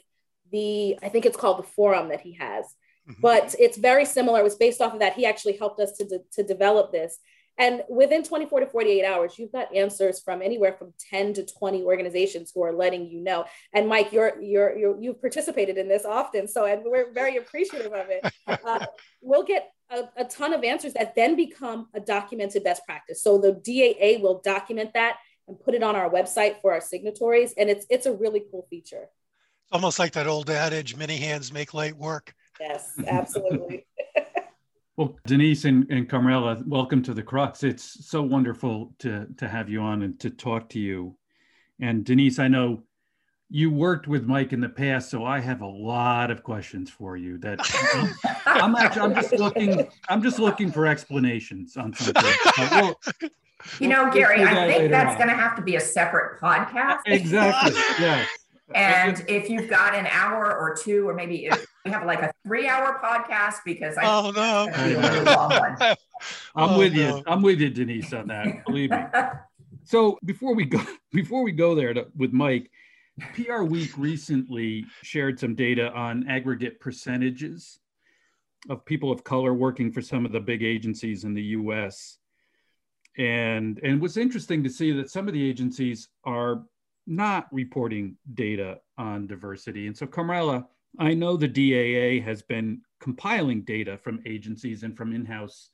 the, 0.50 0.98
I 1.00 1.08
think 1.08 1.24
it's 1.24 1.36
called 1.36 1.60
the 1.60 1.68
forum 1.68 2.08
that 2.08 2.20
he 2.20 2.32
has. 2.32 2.64
Mm-hmm. 3.08 3.20
But 3.22 3.54
it's 3.60 3.78
very 3.78 4.04
similar. 4.04 4.40
It 4.40 4.44
was 4.44 4.56
based 4.56 4.80
off 4.80 4.92
of 4.92 4.98
that. 4.98 5.14
He 5.14 5.24
actually 5.24 5.56
helped 5.56 5.78
us 5.78 5.92
to, 5.98 6.04
de- 6.04 6.24
to 6.32 6.42
develop 6.42 6.90
this. 6.90 7.18
And 7.58 7.82
within 7.90 8.22
24 8.22 8.60
to 8.60 8.66
48 8.66 9.04
hours, 9.04 9.38
you've 9.38 9.52
got 9.52 9.74
answers 9.74 10.20
from 10.20 10.40
anywhere 10.40 10.72
from 10.72 10.94
10 11.10 11.34
to 11.34 11.44
20 11.44 11.82
organizations 11.82 12.52
who 12.54 12.62
are 12.64 12.72
letting 12.72 13.06
you 13.06 13.20
know. 13.20 13.44
And 13.74 13.86
Mike, 13.86 14.12
you're 14.12 14.40
you're, 14.40 14.76
you're 14.78 15.00
you've 15.00 15.20
participated 15.20 15.76
in 15.76 15.86
this 15.86 16.04
often, 16.04 16.48
so 16.48 16.64
and 16.64 16.82
we're 16.84 17.12
very 17.12 17.36
appreciative 17.36 17.92
of 17.92 18.06
it. 18.08 18.24
Uh, 18.66 18.84
we'll 19.22 19.44
get 19.44 19.70
a, 19.90 20.04
a 20.16 20.24
ton 20.24 20.52
of 20.52 20.64
answers 20.64 20.92
that 20.92 21.14
then 21.14 21.36
become 21.36 21.88
a 21.94 22.00
documented 22.00 22.64
best 22.64 22.84
practice. 22.84 23.22
So 23.22 23.38
the 23.38 23.52
DAA 23.52 24.20
will 24.22 24.40
document 24.40 24.92
that 24.94 25.16
and 25.48 25.58
put 25.58 25.74
it 25.74 25.82
on 25.82 25.96
our 25.96 26.10
website 26.10 26.60
for 26.60 26.72
our 26.72 26.80
signatories, 26.80 27.54
and 27.56 27.70
it's 27.70 27.86
it's 27.90 28.06
a 28.06 28.12
really 28.12 28.42
cool 28.50 28.66
feature. 28.70 29.02
It's 29.02 29.72
Almost 29.72 29.98
like 29.98 30.12
that 30.12 30.26
old 30.26 30.50
adage, 30.50 30.96
many 30.96 31.16
hands 31.16 31.52
make 31.52 31.74
light 31.74 31.96
work. 31.96 32.34
Yes, 32.60 32.92
absolutely. 33.06 33.86
Well, 35.00 35.16
Denise 35.26 35.64
and, 35.64 35.90
and 35.90 36.06
Carmella, 36.06 36.62
welcome 36.66 37.02
to 37.04 37.14
the 37.14 37.22
Crux. 37.22 37.64
It's 37.64 38.06
so 38.06 38.20
wonderful 38.20 38.92
to, 38.98 39.26
to 39.38 39.48
have 39.48 39.70
you 39.70 39.80
on 39.80 40.02
and 40.02 40.20
to 40.20 40.28
talk 40.28 40.68
to 40.68 40.78
you. 40.78 41.16
And 41.80 42.04
Denise, 42.04 42.38
I 42.38 42.48
know 42.48 42.82
you 43.48 43.70
worked 43.70 44.08
with 44.08 44.26
Mike 44.26 44.52
in 44.52 44.60
the 44.60 44.68
past, 44.68 45.08
so 45.08 45.24
I 45.24 45.40
have 45.40 45.62
a 45.62 45.66
lot 45.66 46.30
of 46.30 46.42
questions 46.42 46.90
for 46.90 47.16
you. 47.16 47.38
That 47.38 47.60
I'm, 48.44 48.76
actually 48.76 49.00
I'm 49.00 49.14
just 49.14 49.32
looking 49.32 49.88
I'm 50.10 50.22
just 50.22 50.38
looking 50.38 50.70
for 50.70 50.86
explanations 50.86 51.78
on 51.78 51.94
something. 51.94 52.34
we'll, 52.70 53.00
You 53.78 53.88
know, 53.88 54.10
Gary, 54.12 54.44
I 54.44 54.70
think 54.70 54.90
that's 54.90 55.16
going 55.16 55.30
to 55.30 55.34
have 55.34 55.56
to 55.56 55.62
be 55.62 55.76
a 55.76 55.80
separate 55.80 56.42
podcast. 56.42 56.98
Exactly. 57.06 57.72
Yeah. 57.98 58.26
And 58.74 59.24
if 59.28 59.48
you've 59.48 59.68
got 59.68 59.94
an 59.94 60.06
hour 60.06 60.56
or 60.56 60.74
two, 60.74 61.08
or 61.08 61.14
maybe 61.14 61.46
if 61.46 61.66
we 61.84 61.90
have 61.90 62.06
like 62.06 62.22
a 62.22 62.32
three-hour 62.46 63.00
podcast, 63.02 63.58
because 63.64 63.96
I 63.96 64.02
oh 64.04 64.30
no, 64.30 64.68
I'm 66.54 66.70
oh, 66.70 66.78
with 66.78 66.94
no. 66.94 67.16
you. 67.16 67.22
I'm 67.26 67.42
with 67.42 67.60
you, 67.60 67.70
Denise, 67.70 68.12
on 68.12 68.28
that. 68.28 68.64
Believe 68.66 68.90
me. 68.90 68.98
So 69.84 70.18
before 70.24 70.54
we 70.54 70.66
go, 70.66 70.80
before 71.12 71.42
we 71.42 71.52
go 71.52 71.74
there 71.74 71.94
to, 71.94 72.06
with 72.16 72.32
Mike, 72.32 72.70
PR 73.34 73.62
Week 73.62 73.90
recently 73.98 74.86
shared 75.02 75.38
some 75.38 75.54
data 75.54 75.92
on 75.92 76.28
aggregate 76.28 76.80
percentages 76.80 77.80
of 78.68 78.84
people 78.84 79.10
of 79.10 79.24
color 79.24 79.54
working 79.54 79.90
for 79.90 80.02
some 80.02 80.24
of 80.24 80.32
the 80.32 80.40
big 80.40 80.62
agencies 80.62 81.24
in 81.24 81.34
the 81.34 81.42
U.S. 81.42 82.18
And 83.18 83.80
and 83.82 83.94
it 83.94 84.00
was 84.00 84.16
interesting 84.16 84.62
to 84.62 84.70
see 84.70 84.92
that 84.92 85.10
some 85.10 85.26
of 85.26 85.34
the 85.34 85.48
agencies 85.48 86.08
are 86.24 86.62
not 87.10 87.48
reporting 87.52 88.16
data 88.34 88.78
on 88.96 89.26
diversity. 89.26 89.88
And 89.88 89.96
so, 89.96 90.06
Carmella, 90.06 90.64
I 90.98 91.12
know 91.12 91.36
the 91.36 91.48
DAA 91.48 92.24
has 92.24 92.40
been 92.40 92.82
compiling 93.00 93.62
data 93.62 93.98
from 93.98 94.22
agencies 94.26 94.84
and 94.84 94.96
from 94.96 95.12
in-house 95.12 95.70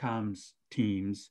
comms 0.00 0.52
teams 0.70 1.30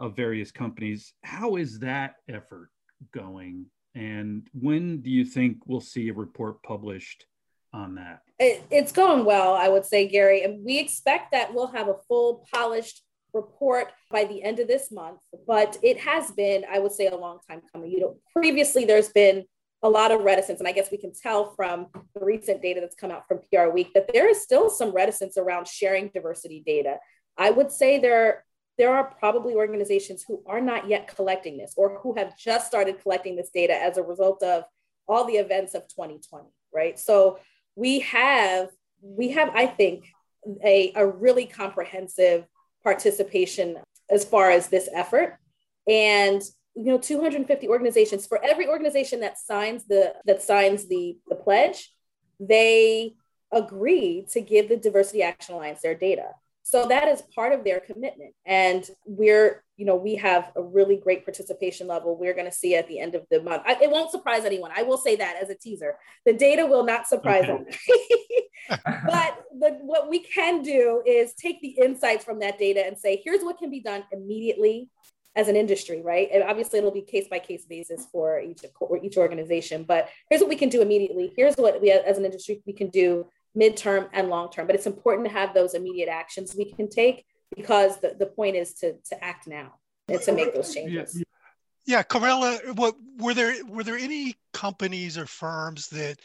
of 0.00 0.16
various 0.16 0.50
companies. 0.50 1.12
How 1.22 1.56
is 1.56 1.80
that 1.80 2.14
effort 2.28 2.70
going? 3.12 3.66
And 3.94 4.48
when 4.52 5.02
do 5.02 5.10
you 5.10 5.24
think 5.24 5.58
we'll 5.66 5.80
see 5.80 6.08
a 6.08 6.14
report 6.14 6.62
published 6.62 7.26
on 7.74 7.96
that? 7.96 8.22
It, 8.38 8.64
it's 8.70 8.92
going 8.92 9.26
well, 9.26 9.54
I 9.54 9.68
would 9.68 9.84
say, 9.84 10.08
Gary. 10.08 10.44
And 10.44 10.64
we 10.64 10.78
expect 10.78 11.32
that 11.32 11.52
we'll 11.52 11.72
have 11.72 11.88
a 11.88 11.96
full, 12.06 12.46
polished 12.54 13.02
report 13.32 13.92
by 14.10 14.24
the 14.24 14.42
end 14.42 14.58
of 14.58 14.68
this 14.68 14.90
month. 14.90 15.20
But 15.46 15.78
it 15.82 15.98
has 16.00 16.30
been, 16.32 16.64
I 16.70 16.78
would 16.78 16.92
say, 16.92 17.06
a 17.06 17.16
long 17.16 17.38
time 17.48 17.62
coming. 17.72 17.90
You 17.90 18.00
know, 18.00 18.16
previously 18.32 18.84
there's 18.84 19.10
been 19.10 19.44
a 19.82 19.88
lot 19.88 20.10
of 20.10 20.22
reticence, 20.22 20.58
and 20.58 20.68
I 20.68 20.72
guess 20.72 20.90
we 20.90 20.98
can 20.98 21.12
tell 21.12 21.54
from 21.54 21.86
the 22.14 22.24
recent 22.24 22.62
data 22.62 22.80
that's 22.80 22.96
come 22.96 23.12
out 23.12 23.28
from 23.28 23.40
PR 23.52 23.68
Week 23.68 23.92
that 23.94 24.10
there 24.12 24.28
is 24.28 24.42
still 24.42 24.70
some 24.70 24.90
reticence 24.90 25.36
around 25.36 25.68
sharing 25.68 26.08
diversity 26.08 26.62
data. 26.66 26.96
I 27.36 27.50
would 27.50 27.70
say 27.70 27.98
there 27.98 28.44
there 28.78 28.94
are 28.94 29.12
probably 29.18 29.54
organizations 29.54 30.24
who 30.26 30.42
are 30.46 30.60
not 30.60 30.88
yet 30.88 31.08
collecting 31.08 31.58
this 31.58 31.74
or 31.76 31.98
who 31.98 32.14
have 32.14 32.38
just 32.38 32.66
started 32.66 33.02
collecting 33.02 33.34
this 33.36 33.50
data 33.52 33.74
as 33.74 33.96
a 33.98 34.02
result 34.02 34.42
of 34.42 34.62
all 35.08 35.24
the 35.26 35.34
events 35.34 35.74
of 35.74 35.82
2020 35.88 36.48
right 36.72 36.98
so 36.98 37.38
we 37.74 38.00
have 38.00 38.68
we 39.02 39.30
have 39.30 39.50
i 39.54 39.66
think 39.66 40.06
a, 40.64 40.92
a 40.94 41.06
really 41.06 41.44
comprehensive 41.44 42.46
participation 42.82 43.76
as 44.10 44.24
far 44.24 44.50
as 44.50 44.68
this 44.68 44.88
effort. 44.94 45.38
And 45.88 46.42
you 46.78 46.92
know 46.92 46.98
250 46.98 47.68
organizations 47.68 48.26
for 48.26 48.42
every 48.44 48.68
organization 48.68 49.20
that 49.20 49.36
signs 49.36 49.84
the 49.86 50.14
that 50.26 50.40
signs 50.42 50.86
the 50.86 51.16
the 51.28 51.34
pledge 51.34 51.92
they 52.38 53.14
agree 53.52 54.24
to 54.30 54.40
give 54.40 54.68
the 54.68 54.76
diversity 54.76 55.22
action 55.22 55.56
alliance 55.56 55.82
their 55.82 55.96
data 55.96 56.28
so 56.70 56.86
that 56.86 57.08
is 57.08 57.22
part 57.34 57.54
of 57.54 57.64
their 57.64 57.80
commitment. 57.80 58.34
And 58.44 58.86
we're, 59.06 59.64
you 59.78 59.86
know, 59.86 59.96
we 59.96 60.16
have 60.16 60.52
a 60.54 60.62
really 60.62 60.96
great 60.96 61.24
participation 61.24 61.86
level. 61.86 62.14
We're 62.14 62.34
going 62.34 62.44
to 62.44 62.52
see 62.52 62.74
at 62.74 62.86
the 62.88 63.00
end 63.00 63.14
of 63.14 63.24
the 63.30 63.42
month. 63.42 63.62
I, 63.64 63.82
it 63.82 63.90
won't 63.90 64.10
surprise 64.10 64.44
anyone. 64.44 64.70
I 64.76 64.82
will 64.82 64.98
say 64.98 65.16
that 65.16 65.36
as 65.42 65.48
a 65.48 65.54
teaser. 65.54 65.96
The 66.26 66.34
data 66.34 66.66
will 66.66 66.84
not 66.84 67.06
surprise 67.06 67.44
okay. 67.44 67.52
anyone. 67.52 68.84
but 69.06 69.44
the, 69.58 69.78
what 69.80 70.10
we 70.10 70.18
can 70.18 70.60
do 70.60 71.02
is 71.06 71.32
take 71.32 71.58
the 71.62 71.74
insights 71.82 72.22
from 72.22 72.40
that 72.40 72.58
data 72.58 72.86
and 72.86 72.98
say, 72.98 73.22
here's 73.24 73.42
what 73.42 73.56
can 73.56 73.70
be 73.70 73.80
done 73.80 74.04
immediately 74.12 74.90
as 75.36 75.48
an 75.48 75.56
industry, 75.56 76.02
right? 76.02 76.28
And 76.30 76.42
obviously 76.42 76.80
it'll 76.80 76.90
be 76.90 77.00
case 77.00 77.28
by 77.30 77.38
case 77.38 77.64
basis 77.64 78.06
for 78.12 78.40
each, 78.40 78.62
each 79.02 79.16
organization, 79.16 79.84
but 79.84 80.10
here's 80.28 80.42
what 80.42 80.50
we 80.50 80.56
can 80.56 80.68
do 80.68 80.82
immediately. 80.82 81.32
Here's 81.34 81.54
what 81.54 81.80
we 81.80 81.92
as 81.92 82.18
an 82.18 82.26
industry 82.26 82.60
we 82.66 82.74
can 82.74 82.90
do 82.90 83.26
midterm 83.56 84.08
and 84.12 84.28
long 84.28 84.50
term. 84.50 84.66
But 84.66 84.76
it's 84.76 84.86
important 84.86 85.26
to 85.28 85.32
have 85.32 85.54
those 85.54 85.74
immediate 85.74 86.08
actions 86.08 86.54
we 86.56 86.72
can 86.72 86.88
take 86.88 87.24
because 87.56 87.98
the, 88.00 88.14
the 88.18 88.26
point 88.26 88.56
is 88.56 88.74
to, 88.74 88.94
to 89.08 89.24
act 89.24 89.46
now 89.46 89.74
and 90.08 90.20
to 90.22 90.32
make 90.32 90.54
those 90.54 90.74
changes. 90.74 91.22
Yeah, 91.86 92.02
Carmella, 92.02 92.76
what 92.76 92.96
were 93.16 93.32
there 93.32 93.64
were 93.64 93.82
there 93.82 93.96
any 93.96 94.36
companies 94.52 95.16
or 95.16 95.24
firms 95.24 95.88
that 95.88 96.18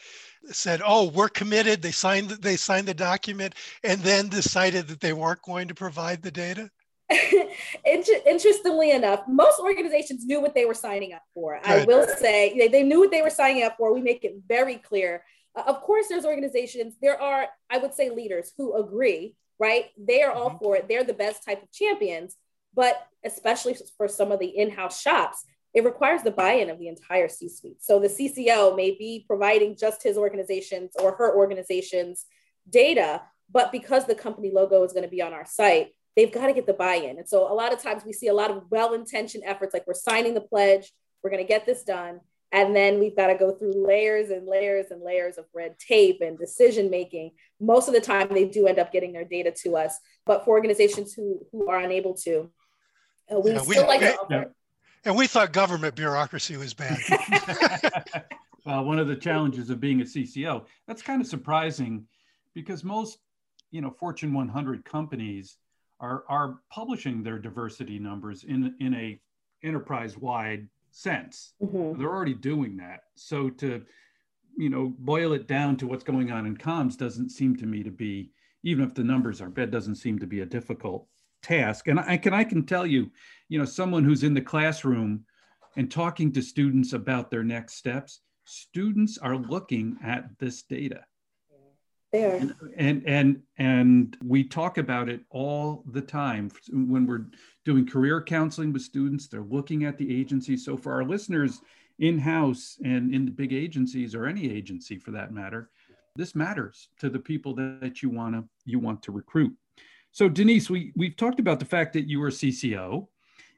said, 0.50 0.82
"Oh, 0.84 1.08
we're 1.08 1.30
committed." 1.30 1.80
They 1.80 1.90
signed 1.90 2.28
they 2.28 2.56
signed 2.56 2.86
the 2.86 2.92
document 2.92 3.54
and 3.82 3.98
then 4.00 4.28
decided 4.28 4.88
that 4.88 5.00
they 5.00 5.14
weren't 5.14 5.40
going 5.40 5.68
to 5.68 5.74
provide 5.74 6.20
the 6.22 6.30
data. 6.30 6.70
Interestingly 7.86 8.90
enough, 8.90 9.22
most 9.26 9.58
organizations 9.58 10.26
knew 10.26 10.40
what 10.40 10.54
they 10.54 10.66
were 10.66 10.74
signing 10.74 11.14
up 11.14 11.22
for. 11.32 11.58
Good. 11.64 11.70
I 11.70 11.84
will 11.86 12.06
say 12.08 12.54
they, 12.58 12.68
they 12.68 12.82
knew 12.82 13.00
what 13.00 13.10
they 13.10 13.22
were 13.22 13.30
signing 13.30 13.62
up 13.62 13.78
for. 13.78 13.94
We 13.94 14.02
make 14.02 14.22
it 14.22 14.34
very 14.46 14.76
clear 14.76 15.24
of 15.54 15.80
course, 15.80 16.08
there's 16.08 16.24
organizations, 16.24 16.94
there 17.00 17.20
are, 17.20 17.46
I 17.70 17.78
would 17.78 17.94
say, 17.94 18.10
leaders 18.10 18.52
who 18.56 18.76
agree, 18.76 19.36
right? 19.58 19.86
They 19.96 20.22
are 20.22 20.32
all 20.32 20.50
mm-hmm. 20.50 20.64
for 20.64 20.76
it. 20.76 20.88
They're 20.88 21.04
the 21.04 21.14
best 21.14 21.44
type 21.44 21.62
of 21.62 21.72
champions. 21.72 22.36
But 22.74 23.06
especially 23.24 23.76
for 23.96 24.08
some 24.08 24.32
of 24.32 24.40
the 24.40 24.46
in 24.46 24.70
house 24.70 25.00
shops, 25.00 25.44
it 25.74 25.84
requires 25.84 26.22
the 26.22 26.30
buy 26.30 26.54
in 26.54 26.70
of 26.70 26.78
the 26.78 26.88
entire 26.88 27.28
C 27.28 27.48
suite. 27.48 27.82
So 27.82 27.98
the 27.98 28.08
CCO 28.08 28.76
may 28.76 28.92
be 28.92 29.24
providing 29.26 29.76
just 29.76 30.02
his 30.02 30.16
organization's 30.16 30.92
or 31.00 31.16
her 31.16 31.36
organization's 31.36 32.26
data, 32.68 33.22
but 33.50 33.72
because 33.72 34.06
the 34.06 34.14
company 34.14 34.50
logo 34.52 34.82
is 34.84 34.92
going 34.92 35.04
to 35.04 35.10
be 35.10 35.22
on 35.22 35.32
our 35.32 35.46
site, 35.46 35.88
they've 36.16 36.32
got 36.32 36.46
to 36.46 36.52
get 36.52 36.66
the 36.66 36.72
buy 36.72 36.94
in. 36.94 37.18
And 37.18 37.28
so 37.28 37.52
a 37.52 37.54
lot 37.54 37.72
of 37.72 37.82
times 37.82 38.04
we 38.04 38.12
see 38.12 38.28
a 38.28 38.34
lot 38.34 38.50
of 38.50 38.64
well 38.70 38.94
intentioned 38.94 39.44
efforts 39.46 39.74
like 39.74 39.86
we're 39.86 39.94
signing 39.94 40.34
the 40.34 40.40
pledge, 40.40 40.92
we're 41.22 41.30
going 41.30 41.42
to 41.42 41.48
get 41.48 41.66
this 41.66 41.82
done. 41.82 42.20
And 42.52 42.74
then 42.74 43.00
we've 43.00 43.16
got 43.16 43.28
to 43.28 43.34
go 43.34 43.52
through 43.52 43.84
layers 43.86 44.30
and 44.30 44.46
layers 44.46 44.90
and 44.90 45.02
layers 45.02 45.38
of 45.38 45.44
red 45.52 45.76
tape 45.78 46.20
and 46.20 46.38
decision 46.38 46.88
making. 46.88 47.32
Most 47.60 47.88
of 47.88 47.94
the 47.94 48.00
time, 48.00 48.28
they 48.30 48.44
do 48.44 48.66
end 48.66 48.78
up 48.78 48.92
getting 48.92 49.12
their 49.12 49.24
data 49.24 49.52
to 49.62 49.76
us. 49.76 49.98
But 50.24 50.44
for 50.44 50.50
organizations 50.50 51.14
who, 51.14 51.44
who 51.50 51.68
are 51.68 51.80
unable 51.80 52.14
to, 52.18 52.50
uh, 53.32 53.40
we 53.40 53.52
yeah, 53.52 53.58
still 53.60 53.82
we, 53.82 53.88
like 53.88 54.00
to 54.00 54.16
offer. 54.16 54.26
Yeah. 54.30 54.44
And 55.04 55.16
we 55.16 55.26
thought 55.26 55.52
government 55.52 55.94
bureaucracy 55.96 56.56
was 56.56 56.74
bad. 56.74 56.98
well, 58.64 58.84
one 58.84 58.98
of 58.98 59.08
the 59.08 59.16
challenges 59.16 59.70
of 59.70 59.80
being 59.80 60.00
a 60.00 60.04
CCO, 60.04 60.64
that's 60.86 61.02
kind 61.02 61.20
of 61.20 61.26
surprising 61.26 62.06
because 62.54 62.84
most, 62.84 63.18
you 63.70 63.80
know, 63.80 63.90
Fortune 63.90 64.32
100 64.32 64.84
companies 64.84 65.58
are, 66.00 66.24
are 66.28 66.60
publishing 66.70 67.22
their 67.22 67.38
diversity 67.38 67.98
numbers 67.98 68.44
in, 68.44 68.74
in 68.80 68.94
a 68.94 69.20
enterprise-wide 69.62 70.68
sense. 70.94 71.54
Mm-hmm. 71.60 71.98
They're 71.98 72.10
already 72.10 72.34
doing 72.34 72.76
that. 72.78 73.00
So 73.16 73.50
to, 73.50 73.82
you 74.56 74.70
know, 74.70 74.94
boil 74.98 75.32
it 75.32 75.46
down 75.46 75.76
to 75.78 75.86
what's 75.86 76.04
going 76.04 76.30
on 76.30 76.46
in 76.46 76.56
comms 76.56 76.96
doesn't 76.96 77.30
seem 77.30 77.56
to 77.56 77.66
me 77.66 77.82
to 77.82 77.90
be, 77.90 78.30
even 78.62 78.84
if 78.84 78.94
the 78.94 79.04
numbers 79.04 79.40
are 79.40 79.50
bad, 79.50 79.70
doesn't 79.70 79.96
seem 79.96 80.18
to 80.20 80.26
be 80.26 80.40
a 80.40 80.46
difficult 80.46 81.06
task. 81.42 81.88
And 81.88 82.00
I 82.00 82.16
can 82.16 82.32
I 82.32 82.44
can 82.44 82.64
tell 82.64 82.86
you, 82.86 83.10
you 83.48 83.58
know, 83.58 83.64
someone 83.64 84.04
who's 84.04 84.22
in 84.22 84.34
the 84.34 84.40
classroom 84.40 85.24
and 85.76 85.90
talking 85.90 86.32
to 86.32 86.42
students 86.42 86.92
about 86.92 87.30
their 87.30 87.42
next 87.42 87.74
steps, 87.74 88.20
students 88.44 89.18
are 89.18 89.36
looking 89.36 89.98
at 90.02 90.26
this 90.38 90.62
data 90.62 91.00
there. 92.14 92.36
And, 92.36 92.54
and 92.76 93.02
and 93.06 93.42
and 93.58 94.16
we 94.24 94.44
talk 94.44 94.78
about 94.78 95.08
it 95.08 95.20
all 95.30 95.84
the 95.90 96.00
time 96.00 96.50
when 96.70 97.06
we're 97.06 97.26
doing 97.64 97.86
career 97.86 98.22
counseling 98.22 98.72
with 98.72 98.82
students. 98.82 99.26
They're 99.26 99.42
looking 99.42 99.84
at 99.84 99.98
the 99.98 100.18
agency. 100.18 100.56
So 100.56 100.76
for 100.76 100.92
our 100.92 101.04
listeners 101.04 101.60
in 101.98 102.18
house 102.18 102.78
and 102.84 103.14
in 103.14 103.24
the 103.24 103.30
big 103.30 103.52
agencies 103.52 104.14
or 104.14 104.26
any 104.26 104.50
agency 104.50 104.98
for 104.98 105.10
that 105.12 105.32
matter, 105.32 105.70
this 106.16 106.34
matters 106.34 106.88
to 107.00 107.08
the 107.08 107.18
people 107.18 107.54
that, 107.54 108.02
you 108.02 108.10
want 108.10 108.34
to 108.34 108.44
you 108.64 108.78
want 108.78 109.02
to 109.02 109.12
recruit. 109.12 109.52
So 110.12 110.28
Denise, 110.28 110.70
we 110.70 110.92
we've 110.96 111.16
talked 111.16 111.40
about 111.40 111.58
the 111.58 111.66
fact 111.66 111.92
that 111.94 112.08
you 112.08 112.20
were 112.20 112.30
CCO, 112.30 113.08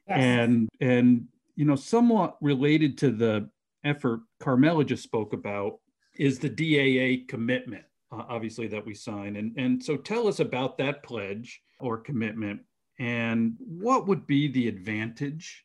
yes. 0.09 0.19
and 0.19 0.69
and 0.81 1.27
you 1.57 1.65
know 1.67 1.77
somewhat 1.77 2.37
related 2.41 2.97
to 2.99 3.11
the 3.11 3.51
effort 3.85 4.21
Carmella 4.43 4.85
just 4.85 5.03
spoke 5.03 5.33
about 5.33 5.79
is 6.19 6.39
the 6.39 6.49
DAA 6.49 7.27
commitment 7.29 7.85
uh, 8.13 8.23
obviously 8.29 8.67
that 8.69 8.85
we 8.85 8.95
sign. 8.95 9.37
And, 9.37 9.57
and 9.57 9.83
so 9.83 9.97
tell 9.97 10.29
us 10.29 10.41
about 10.41 10.79
that 10.79 11.03
pledge 11.03 11.61
or 11.81 11.99
commitment 11.99 12.61
and 12.99 13.57
what 13.59 14.07
would 14.07 14.27
be 14.27 14.49
the 14.49 14.69
advantage? 14.69 15.65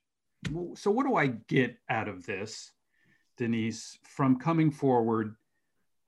So 0.75 0.91
what 0.91 1.05
do 1.05 1.15
I 1.15 1.27
get 1.27 1.77
out 1.89 2.07
of 2.07 2.25
this, 2.25 2.71
Denise, 3.37 3.97
from 4.03 4.39
coming 4.39 4.71
forward 4.71 5.35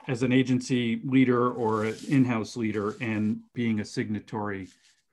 as 0.08 0.24
an 0.24 0.34
agency 0.34 1.02
leader 1.06 1.52
or 1.52 1.86
an 1.86 1.96
in-house 2.10 2.58
leader 2.58 2.96
and 3.00 3.40
being 3.54 3.80
a 3.80 3.86
signatory 3.86 4.68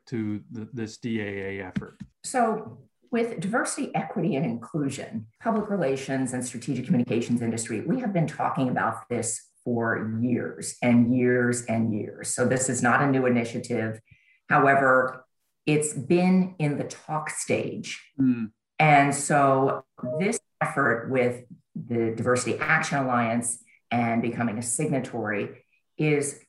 to 0.07 0.43
the, 0.51 0.69
this 0.73 0.97
DAA 0.97 1.65
effort? 1.65 2.01
So 2.25 2.79
with 3.13 3.41
diversity, 3.41 3.95
equity, 3.95 4.37
and 4.37 4.45
inclusion, 4.45 5.27
public 5.41 5.69
relations 5.69 6.33
and 6.33 6.45
strategic 6.45 6.87
communications 6.87 7.43
industry, 7.43 7.83
we 7.83 8.01
have 8.01 8.13
been 8.13 8.27
talking 8.27 8.69
about 8.69 9.09
this 9.09 9.50
for 9.65 10.19
years 10.21 10.77
and 10.83 11.17
years 11.17 11.65
and 11.67 11.95
years. 11.95 12.35
So 12.35 12.47
this 12.47 12.69
is 12.69 12.83
not 12.83 13.03
a 13.03 13.11
new 13.11 13.27
initiative. 13.27 14.01
However, 14.49 15.25
it's 15.67 15.93
been 15.93 16.55
in 16.59 16.79
the 16.79 16.85
talk 16.85 17.31
stage 17.31 18.01
mm. 18.19 18.51
And 18.81 19.15
so 19.15 19.85
this 20.19 20.41
effort 20.63 21.11
with 21.11 21.45
the 21.77 22.15
Diversity 22.17 22.57
Action 22.59 22.97
Alliance 22.97 23.63
and 23.91 24.23
becoming 24.23 24.57
a 24.57 24.63
signatory 24.63 25.67
is 25.99 26.41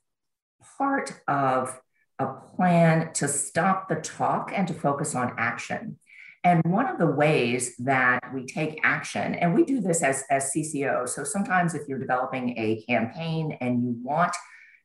part 0.78 1.14
of 1.28 1.78
a 2.20 2.28
plan 2.56 3.12
to 3.14 3.28
stop 3.28 3.90
the 3.90 3.96
talk 3.96 4.54
and 4.56 4.66
to 4.70 4.74
focus 4.74 5.14
on 5.14 5.34
action. 5.38 6.00
And 6.44 6.64
one 6.66 6.88
of 6.88 6.98
the 6.98 7.08
ways 7.08 7.76
that 7.78 8.20
we 8.34 8.46
take 8.46 8.80
action, 8.84 9.36
and 9.36 9.54
we 9.54 9.64
do 9.64 9.80
this 9.80 10.02
as, 10.02 10.24
as 10.30 10.52
CCO. 10.52 11.08
So 11.08 11.24
sometimes 11.24 11.76
if 11.76 11.88
you're 11.88 12.00
developing 12.00 12.58
a 12.58 12.84
campaign 12.88 13.58
and 13.62 13.84
you 13.84 13.96
want 14.02 14.36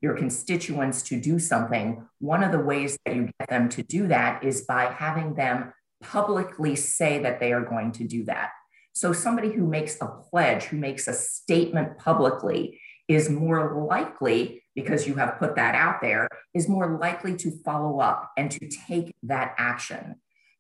your 0.03 0.15
constituents 0.15 1.03
to 1.05 1.19
do 1.19 1.39
something, 1.39 2.07
one 2.19 2.43
of 2.43 2.53
the 2.53 2.59
ways 2.59 2.99
that 3.07 3.17
you 3.17 3.31
get 3.41 3.49
them 3.49 3.71
to 3.71 3.83
do 3.83 4.07
that 4.09 4.45
is 4.45 4.63
by 4.63 4.93
having 4.93 5.35
them 5.35 5.73
publicly 6.03 6.77
say 6.77 7.23
that 7.23 7.41
they 7.41 7.53
are 7.53 7.65
going 7.65 7.91
to 7.93 8.05
do 8.05 8.25
that. 8.25 8.51
So 8.93 9.15
somebody 9.15 9.51
who 9.51 9.67
makes 9.67 10.01
a 10.01 10.07
pledge, 10.31 10.65
who 10.65 10.77
makes 10.77 11.09
a 11.09 11.15
statement 11.15 11.99
publicly, 11.99 12.81
is 13.09 13.31
more 13.31 13.87
likely, 13.89 14.63
because 14.75 15.07
you 15.07 15.15
have 15.15 15.39
put 15.39 15.57
that 15.57 15.75
out 15.75 16.01
there, 16.03 16.29
is 16.53 16.69
more 16.69 16.99
likely 16.99 17.37
to 17.37 17.51
follow 17.65 18.01
up 18.01 18.33
and 18.37 18.51
to 18.51 18.69
take 18.69 19.15
that 19.23 19.55
action. 19.59 20.17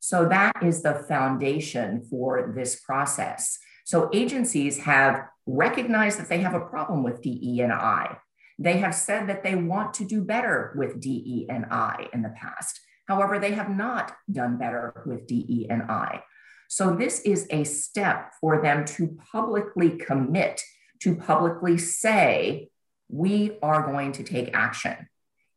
So 0.06 0.28
that 0.28 0.62
is 0.62 0.82
the 0.82 0.94
foundation 0.94 2.00
for 2.08 2.52
this 2.54 2.78
process. 2.78 3.58
So 3.84 4.08
agencies 4.12 4.78
have 4.78 5.24
recognized 5.46 6.20
that 6.20 6.28
they 6.28 6.38
have 6.42 6.54
a 6.54 6.60
problem 6.60 7.02
with 7.02 7.22
DE 7.22 7.60
and 7.60 7.72
I. 7.72 8.18
They 8.56 8.76
have 8.76 8.94
said 8.94 9.26
that 9.28 9.42
they 9.42 9.56
want 9.56 9.94
to 9.94 10.04
do 10.04 10.22
better 10.22 10.72
with 10.76 11.00
DE 11.00 11.48
and 11.50 11.66
I 11.72 12.06
in 12.12 12.22
the 12.22 12.32
past. 12.40 12.78
However, 13.08 13.40
they 13.40 13.54
have 13.54 13.68
not 13.68 14.12
done 14.30 14.58
better 14.58 15.02
with 15.06 15.26
DE 15.26 15.66
and 15.68 15.82
I. 15.90 16.22
So 16.68 16.94
this 16.94 17.18
is 17.22 17.48
a 17.50 17.64
step 17.64 18.32
for 18.40 18.62
them 18.62 18.84
to 18.84 19.18
publicly 19.32 19.90
commit, 19.90 20.62
to 21.00 21.16
publicly 21.16 21.78
say, 21.78 22.68
we 23.08 23.58
are 23.60 23.82
going 23.82 24.12
to 24.12 24.22
take 24.22 24.54
action. 24.54 25.08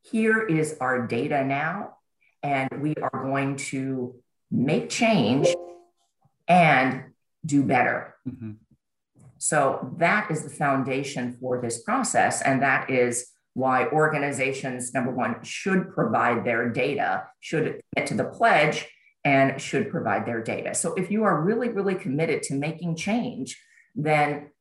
Here 0.01 0.41
is 0.41 0.75
our 0.81 1.05
data 1.05 1.43
now, 1.43 1.97
and 2.41 2.81
we 2.81 2.95
are 2.95 3.25
going 3.25 3.57
to 3.57 4.15
make 4.51 4.89
change 4.89 5.47
and 6.47 7.03
do 7.45 7.63
better. 7.63 8.15
Mm-hmm. 8.27 8.53
So 9.37 9.95
that 9.97 10.29
is 10.29 10.43
the 10.43 10.49
foundation 10.49 11.37
for 11.39 11.61
this 11.61 11.81
process. 11.81 12.41
And 12.41 12.61
that 12.61 12.89
is 12.89 13.27
why 13.53 13.87
organizations, 13.87 14.93
number 14.93 15.11
one, 15.11 15.43
should 15.43 15.93
provide 15.93 16.43
their 16.43 16.69
data, 16.69 17.25
should 17.39 17.81
get 17.95 18.07
to 18.07 18.13
the 18.15 18.25
pledge, 18.25 18.87
and 19.23 19.61
should 19.61 19.89
provide 19.89 20.25
their 20.25 20.41
data. 20.41 20.73
So 20.73 20.93
if 20.93 21.11
you 21.11 21.23
are 21.23 21.41
really, 21.41 21.69
really 21.69 21.95
committed 21.95 22.43
to 22.43 22.53
making 22.53 22.95
change, 22.95 23.61
then 23.95 24.51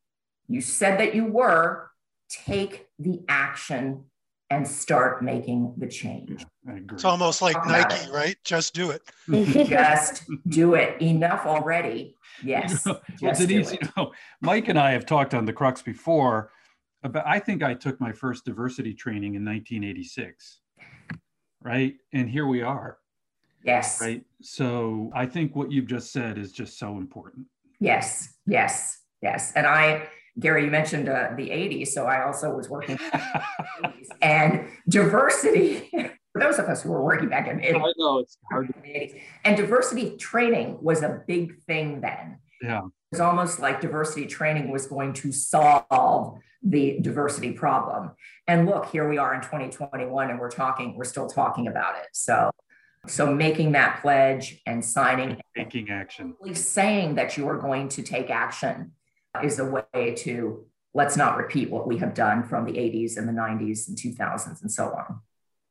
you 0.47 0.61
said 0.61 0.99
that 0.99 1.15
you 1.15 1.25
were, 1.25 1.91
take 2.29 2.87
the 2.97 3.21
action 3.27 4.05
and 4.49 4.67
start 4.67 5.23
making 5.23 5.75
the 5.77 5.87
change. 5.87 6.45
It's 6.91 7.05
almost 7.05 7.41
like 7.41 7.55
Talk 7.55 7.67
Nike, 7.67 8.11
right? 8.11 8.35
Just 8.43 8.73
do 8.73 8.91
it. 8.91 9.01
just 9.69 10.23
do 10.47 10.75
it. 10.75 11.01
Enough 11.01 11.45
already. 11.45 12.15
Yes. 12.43 12.85
You 12.85 12.93
know, 12.93 12.99
well, 13.21 13.35
Denise, 13.35 13.73
you 13.73 13.79
know, 13.97 14.11
Mike 14.41 14.67
and 14.67 14.79
I 14.79 14.91
have 14.91 15.05
talked 15.05 15.33
on 15.33 15.45
the 15.45 15.53
Crux 15.53 15.81
before 15.81 16.51
about, 17.03 17.25
I 17.25 17.39
think 17.39 17.63
I 17.63 17.73
took 17.73 17.99
my 17.99 18.11
first 18.11 18.45
diversity 18.45 18.93
training 18.93 19.35
in 19.35 19.45
1986, 19.45 20.59
right? 21.61 21.95
And 22.13 22.29
here 22.29 22.47
we 22.47 22.61
are. 22.61 22.97
Yes. 23.63 23.99
Right. 24.01 24.23
So 24.41 25.11
I 25.13 25.25
think 25.25 25.55
what 25.55 25.71
you've 25.71 25.87
just 25.87 26.11
said 26.11 26.37
is 26.37 26.51
just 26.51 26.79
so 26.79 26.97
important. 26.97 27.45
Yes. 27.79 28.35
Yes. 28.45 28.99
Yes. 29.21 29.51
And 29.55 29.67
I, 29.67 30.07
Gary, 30.39 30.65
you 30.65 30.71
mentioned 30.71 31.09
uh, 31.09 31.29
the 31.35 31.49
80s, 31.49 31.89
so 31.89 32.05
I 32.05 32.25
also 32.25 32.55
was 32.55 32.69
working 32.69 32.97
and 34.21 34.67
diversity. 34.87 35.89
For 36.39 36.45
those 36.45 36.59
of 36.59 36.65
us 36.67 36.83
who 36.83 36.91
were 36.91 37.03
working 37.03 37.29
back 37.29 37.47
in 37.47 37.57
the 37.57 37.63
80s, 37.63 37.75
I 37.75 37.93
know 37.97 38.19
it's 38.19 38.37
hard. 38.49 38.67
To- 38.67 39.19
and 39.43 39.57
diversity 39.57 40.17
training 40.17 40.77
was 40.81 41.03
a 41.03 41.21
big 41.27 41.61
thing 41.63 42.01
then. 42.01 42.39
Yeah, 42.61 42.79
it 42.79 42.91
was 43.11 43.19
almost 43.19 43.59
like 43.59 43.81
diversity 43.81 44.25
training 44.25 44.71
was 44.71 44.87
going 44.87 45.13
to 45.13 45.31
solve 45.31 46.39
the 46.61 46.99
diversity 47.01 47.51
problem. 47.51 48.11
And 48.47 48.65
look, 48.65 48.87
here 48.87 49.07
we 49.07 49.17
are 49.17 49.33
in 49.33 49.41
2021, 49.41 50.29
and 50.29 50.39
we're 50.39 50.51
talking. 50.51 50.95
We're 50.95 51.05
still 51.05 51.27
talking 51.27 51.67
about 51.67 51.95
it. 51.97 52.07
So 52.13 52.51
so 53.07 53.33
making 53.33 53.71
that 53.73 54.01
pledge 54.01 54.61
and 54.65 54.83
signing, 54.83 55.41
taking 55.55 55.89
action, 55.89 56.35
saying 56.53 57.15
that 57.15 57.37
you 57.37 57.47
are 57.47 57.57
going 57.57 57.89
to 57.89 58.03
take 58.03 58.29
action 58.29 58.91
is 59.43 59.59
a 59.59 59.65
way 59.65 60.13
to 60.17 60.65
let's 60.93 61.15
not 61.15 61.37
repeat 61.37 61.69
what 61.69 61.87
we 61.87 61.97
have 61.97 62.13
done 62.13 62.43
from 62.43 62.65
the 62.65 62.73
80s 62.73 63.17
and 63.17 63.27
the 63.27 63.31
90s 63.31 63.87
and 63.87 63.97
2000s 63.97 64.61
and 64.61 64.71
so 64.71 64.87
on. 64.87 65.21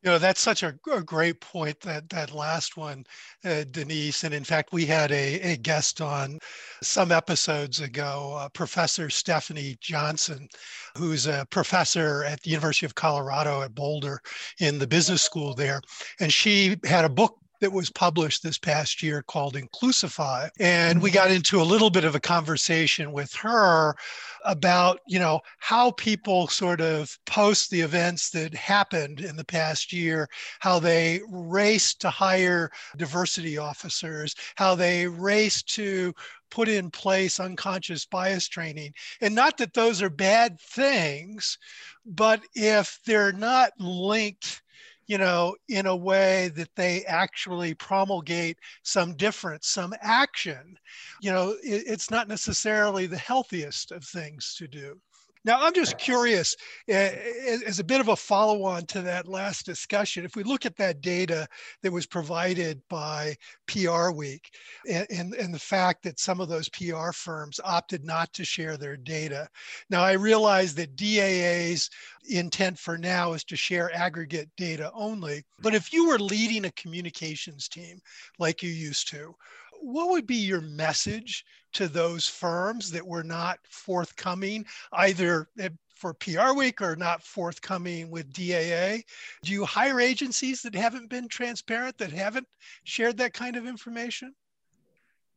You 0.02 0.10
know, 0.10 0.18
that's 0.18 0.40
such 0.40 0.62
a, 0.62 0.74
a 0.92 1.02
great 1.02 1.40
point, 1.40 1.80
that, 1.80 2.08
that 2.10 2.32
last 2.32 2.76
one, 2.76 3.04
uh, 3.44 3.64
Denise. 3.70 4.22
And 4.22 4.32
in 4.32 4.44
fact, 4.44 4.72
we 4.72 4.86
had 4.86 5.10
a, 5.10 5.40
a 5.40 5.56
guest 5.56 6.00
on 6.00 6.38
some 6.82 7.10
episodes 7.10 7.80
ago, 7.80 8.36
uh, 8.38 8.48
Professor 8.50 9.08
Stefanie 9.08 9.78
Johnson, 9.80 10.48
who's 10.96 11.26
a 11.26 11.46
professor 11.50 12.24
at 12.24 12.40
the 12.42 12.50
University 12.50 12.86
of 12.86 12.94
Colorado 12.94 13.62
at 13.62 13.74
Boulder 13.74 14.20
in 14.60 14.78
the 14.78 14.86
business 14.86 15.22
school 15.22 15.52
there. 15.54 15.80
And 16.20 16.32
she 16.32 16.76
had 16.84 17.04
a 17.04 17.08
book 17.08 17.36
that 17.60 17.72
was 17.72 17.90
published 17.90 18.44
this 18.44 18.56
past 18.56 19.02
year 19.02 19.22
called 19.22 19.56
Inclusify. 19.56 20.48
And 20.60 21.02
we 21.02 21.10
got 21.10 21.32
into 21.32 21.60
a 21.60 21.64
little 21.64 21.90
bit 21.90 22.04
of 22.04 22.14
a 22.14 22.20
conversation 22.20 23.10
with 23.10 23.32
her 23.34 23.96
about, 24.44 25.00
you 25.06 25.18
know, 25.18 25.40
how 25.58 25.90
people 25.92 26.48
sort 26.48 26.80
of 26.80 27.16
post 27.26 27.70
the 27.70 27.80
events 27.80 28.30
that 28.30 28.54
happened 28.54 29.20
in 29.20 29.36
the 29.36 29.44
past 29.44 29.92
year, 29.92 30.28
how 30.60 30.78
they 30.78 31.20
raced 31.28 32.00
to 32.00 32.10
hire 32.10 32.70
diversity 32.96 33.58
officers, 33.58 34.34
how 34.56 34.74
they 34.74 35.06
raced 35.06 35.74
to 35.74 36.12
put 36.50 36.68
in 36.68 36.90
place 36.90 37.40
unconscious 37.40 38.06
bias 38.06 38.48
training. 38.48 38.92
And 39.20 39.34
not 39.34 39.58
that 39.58 39.74
those 39.74 40.02
are 40.02 40.10
bad 40.10 40.60
things, 40.60 41.58
but 42.06 42.40
if 42.54 42.98
they're 43.04 43.32
not 43.32 43.72
linked 43.78 44.62
you 45.08 45.18
know, 45.18 45.56
in 45.68 45.86
a 45.86 45.96
way 45.96 46.48
that 46.54 46.74
they 46.76 47.04
actually 47.06 47.74
promulgate 47.74 48.58
some 48.84 49.16
difference, 49.16 49.68
some 49.68 49.94
action. 50.02 50.78
You 51.20 51.32
know, 51.32 51.50
it, 51.64 51.84
it's 51.86 52.10
not 52.10 52.28
necessarily 52.28 53.06
the 53.06 53.18
healthiest 53.18 53.90
of 53.92 54.04
things 54.04 54.54
to 54.58 54.68
do. 54.68 55.00
Now, 55.44 55.58
I'm 55.60 55.74
just 55.74 55.98
curious, 55.98 56.56
eh, 56.88 57.14
eh, 57.14 57.58
as 57.66 57.78
a 57.78 57.84
bit 57.84 58.00
of 58.00 58.08
a 58.08 58.16
follow 58.16 58.64
on 58.64 58.86
to 58.86 59.02
that 59.02 59.28
last 59.28 59.66
discussion, 59.66 60.24
if 60.24 60.36
we 60.36 60.42
look 60.42 60.66
at 60.66 60.76
that 60.76 61.00
data 61.00 61.46
that 61.82 61.92
was 61.92 62.06
provided 62.06 62.80
by 62.88 63.36
PR 63.66 64.10
Week 64.10 64.50
and, 64.88 65.06
and, 65.10 65.34
and, 65.34 65.54
the 65.54 65.58
fact 65.58 66.02
that 66.02 66.18
some 66.20 66.40
of 66.40 66.48
those 66.48 66.68
PR 66.68 67.12
firms 67.12 67.60
opted 67.64 68.04
not 68.04 68.32
to 68.34 68.44
share 68.44 68.76
their 68.76 68.96
data. 68.96 69.48
Now, 69.90 70.02
I 70.02 70.12
realize 70.12 70.74
that 70.74 70.96
DAA's 70.96 71.90
intent 72.28 72.78
for 72.78 72.98
now 72.98 73.32
is 73.32 73.44
to 73.44 73.56
share 73.56 73.94
aggregate 73.94 74.50
data 74.56 74.90
only, 74.94 75.44
but 75.60 75.74
if 75.74 75.92
you 75.92 76.08
were 76.08 76.18
leading 76.18 76.64
a 76.64 76.72
communications 76.72 77.68
team 77.68 78.00
like 78.38 78.62
you 78.62 78.70
used 78.70 79.08
to, 79.10 79.34
what 79.80 80.10
would 80.10 80.26
be 80.26 80.36
your 80.36 80.60
message 80.60 81.44
to 81.74 81.88
those 81.88 82.26
firms 82.26 82.90
that 82.90 83.06
were 83.06 83.22
not 83.22 83.58
forthcoming 83.68 84.64
either 84.92 85.48
eh, 85.58 85.68
for 85.94 86.14
PR 86.14 86.52
week 86.56 86.80
or 86.80 86.96
not 86.96 87.22
forthcoming 87.22 88.10
with 88.10 88.32
DAA? 88.32 89.02
Do 89.42 89.52
you 89.52 89.64
hire 89.64 90.00
agencies 90.00 90.62
that 90.62 90.74
haven't 90.74 91.10
been 91.10 91.28
transparent, 91.28 91.98
that 91.98 92.12
haven't 92.12 92.46
shared 92.84 93.18
that 93.18 93.34
kind 93.34 93.56
of 93.56 93.66
information? 93.66 94.34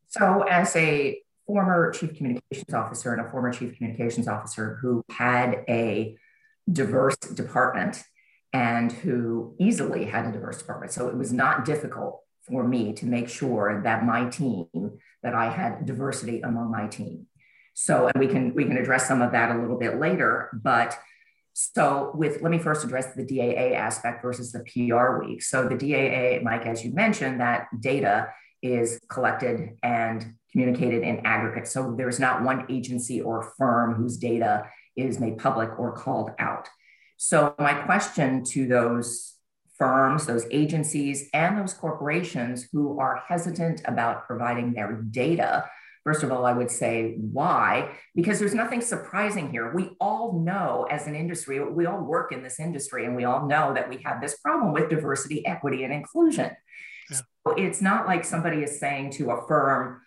So, 0.07 0.43
as 0.43 0.75
a 0.75 1.21
former 1.47 1.91
chief 1.91 2.15
communications 2.15 2.73
officer 2.73 3.13
and 3.13 3.25
a 3.25 3.29
former 3.29 3.51
chief 3.51 3.75
communications 3.77 4.27
officer 4.27 4.77
who 4.81 5.03
had 5.09 5.63
a 5.67 6.15
diverse 6.71 7.15
department 7.17 8.03
and 8.53 8.91
who 8.91 9.55
easily 9.59 10.05
had 10.05 10.25
a 10.25 10.31
diverse 10.31 10.57
department, 10.57 10.91
so 10.91 11.07
it 11.07 11.17
was 11.17 11.31
not 11.31 11.65
difficult 11.65 12.21
for 12.47 12.67
me 12.67 12.93
to 12.93 13.05
make 13.05 13.29
sure 13.29 13.81
that 13.83 14.05
my 14.05 14.29
team, 14.29 14.67
that 15.23 15.33
I 15.35 15.49
had 15.49 15.85
diversity 15.85 16.41
among 16.41 16.71
my 16.71 16.87
team. 16.87 17.27
So, 17.73 18.07
and 18.07 18.19
we 18.19 18.27
can 18.27 18.53
we 18.53 18.65
can 18.65 18.77
address 18.77 19.07
some 19.07 19.21
of 19.21 19.31
that 19.31 19.55
a 19.55 19.59
little 19.59 19.77
bit 19.77 19.99
later, 19.99 20.49
but 20.53 20.97
so 21.53 22.11
with 22.13 22.41
let 22.41 22.51
me 22.51 22.59
first 22.59 22.83
address 22.83 23.13
the 23.13 23.25
DAA 23.25 23.75
aspect 23.75 24.21
versus 24.21 24.51
the 24.51 24.59
PR 24.59 25.23
week. 25.23 25.41
So 25.41 25.67
the 25.67 25.75
DAA, 25.75 26.43
Mike, 26.43 26.65
as 26.65 26.83
you 26.83 26.93
mentioned, 26.93 27.41
that 27.41 27.67
data 27.79 28.29
is 28.61 28.99
collected 29.09 29.77
and 29.83 30.35
communicated 30.51 31.03
in 31.03 31.25
aggregate. 31.25 31.67
So 31.67 31.95
there's 31.97 32.19
not 32.19 32.43
one 32.43 32.65
agency 32.69 33.21
or 33.21 33.53
firm 33.57 33.95
whose 33.95 34.17
data 34.17 34.65
is 34.95 35.19
made 35.19 35.37
public 35.37 35.77
or 35.79 35.93
called 35.93 36.31
out. 36.37 36.67
So 37.17 37.55
my 37.59 37.73
question 37.73 38.43
to 38.45 38.67
those 38.67 39.35
firms, 39.81 40.27
those 40.27 40.45
agencies, 40.51 41.27
and 41.33 41.57
those 41.57 41.73
corporations 41.73 42.67
who 42.71 42.99
are 42.99 43.23
hesitant 43.27 43.81
about 43.85 44.27
providing 44.27 44.73
their 44.73 45.01
data. 45.09 45.67
First 46.03 46.21
of 46.21 46.31
all, 46.31 46.45
I 46.45 46.53
would 46.53 46.69
say 46.69 47.15
why? 47.17 47.97
Because 48.13 48.37
there's 48.37 48.53
nothing 48.53 48.81
surprising 48.81 49.49
here. 49.49 49.73
We 49.73 49.95
all 49.99 50.33
know 50.39 50.85
as 50.91 51.07
an 51.07 51.15
industry, 51.15 51.59
we 51.59 51.87
all 51.87 51.99
work 51.99 52.31
in 52.31 52.43
this 52.43 52.59
industry, 52.59 53.05
and 53.05 53.15
we 53.15 53.23
all 53.23 53.47
know 53.47 53.73
that 53.73 53.89
we 53.89 53.97
have 54.05 54.21
this 54.21 54.37
problem 54.37 54.71
with 54.71 54.87
diversity, 54.87 55.43
equity, 55.47 55.83
and 55.83 55.91
inclusion. 55.91 56.51
Yeah. 57.09 57.17
So 57.47 57.55
it's 57.57 57.81
not 57.81 58.05
like 58.05 58.23
somebody 58.23 58.61
is 58.61 58.79
saying 58.79 59.13
to 59.13 59.31
a 59.31 59.47
firm, 59.47 60.01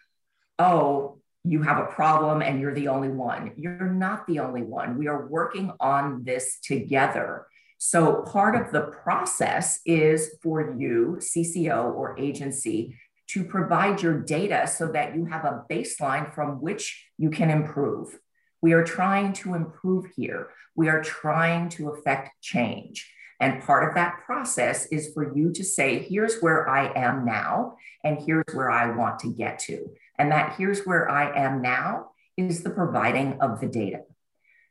oh, 0.61 1.19
you 1.43 1.63
have 1.63 1.79
a 1.79 1.87
problem 1.87 2.43
and 2.43 2.61
you're 2.61 2.75
the 2.75 2.87
only 2.87 3.09
one. 3.09 3.55
You're 3.57 3.91
not 3.91 4.25
the 4.29 4.39
only 4.39 4.63
one. 4.63 4.97
We 4.97 5.09
are 5.09 5.27
working 5.27 5.73
on 5.81 6.23
this 6.23 6.61
together. 6.61 7.49
So, 7.87 8.23
part 8.23 8.57
of 8.57 8.73
the 8.73 8.81
process 9.03 9.79
is 9.85 10.39
for 10.43 10.75
you, 10.75 11.19
CCO 11.21 11.95
or 11.95 12.19
agency, 12.19 12.97
to 13.27 13.45
provide 13.45 14.01
your 14.01 14.21
data 14.21 14.67
so 14.67 14.91
that 14.93 15.15
you 15.15 15.27
have 15.27 15.45
a 15.45 15.65
baseline 15.71 16.35
from 16.35 16.63
which 16.63 17.07
you 17.19 17.29
can 17.29 17.51
improve. 17.51 18.19
We 18.63 18.73
are 18.73 18.85
trying 18.85 19.35
to 19.35 19.53
improve 19.53 20.07
here. 20.17 20.49
We 20.75 20.89
are 20.89 21.03
trying 21.03 21.69
to 21.77 21.91
affect 21.91 22.31
change. 22.41 23.13
And 23.39 23.63
part 23.63 23.87
of 23.87 23.95
that 23.97 24.23
process 24.25 24.87
is 24.87 25.13
for 25.13 25.37
you 25.37 25.53
to 25.53 25.63
say, 25.63 25.99
here's 25.99 26.41
where 26.41 26.67
I 26.67 26.91
am 26.97 27.27
now, 27.27 27.77
and 28.03 28.19
here's 28.19 28.55
where 28.55 28.71
I 28.71 28.97
want 28.97 29.19
to 29.21 29.29
get 29.35 29.59
to. 29.59 29.91
And 30.19 30.33
that 30.33 30.55
here's 30.57 30.87
where 30.87 31.11
I 31.11 31.37
am 31.37 31.61
now 31.61 32.13
is 32.39 32.63
the 32.63 32.71
providing 32.71 33.43
of 33.43 33.61
the 33.61 33.69
data. 33.69 34.05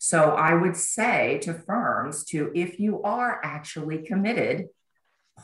So 0.03 0.31
I 0.31 0.53
would 0.53 0.75
say 0.75 1.39
to 1.43 1.53
firms 1.53 2.25
to 2.25 2.51
if 2.53 2.77
you 2.77 3.01
are 3.03 3.39
actually 3.41 3.99
committed, 3.99 4.67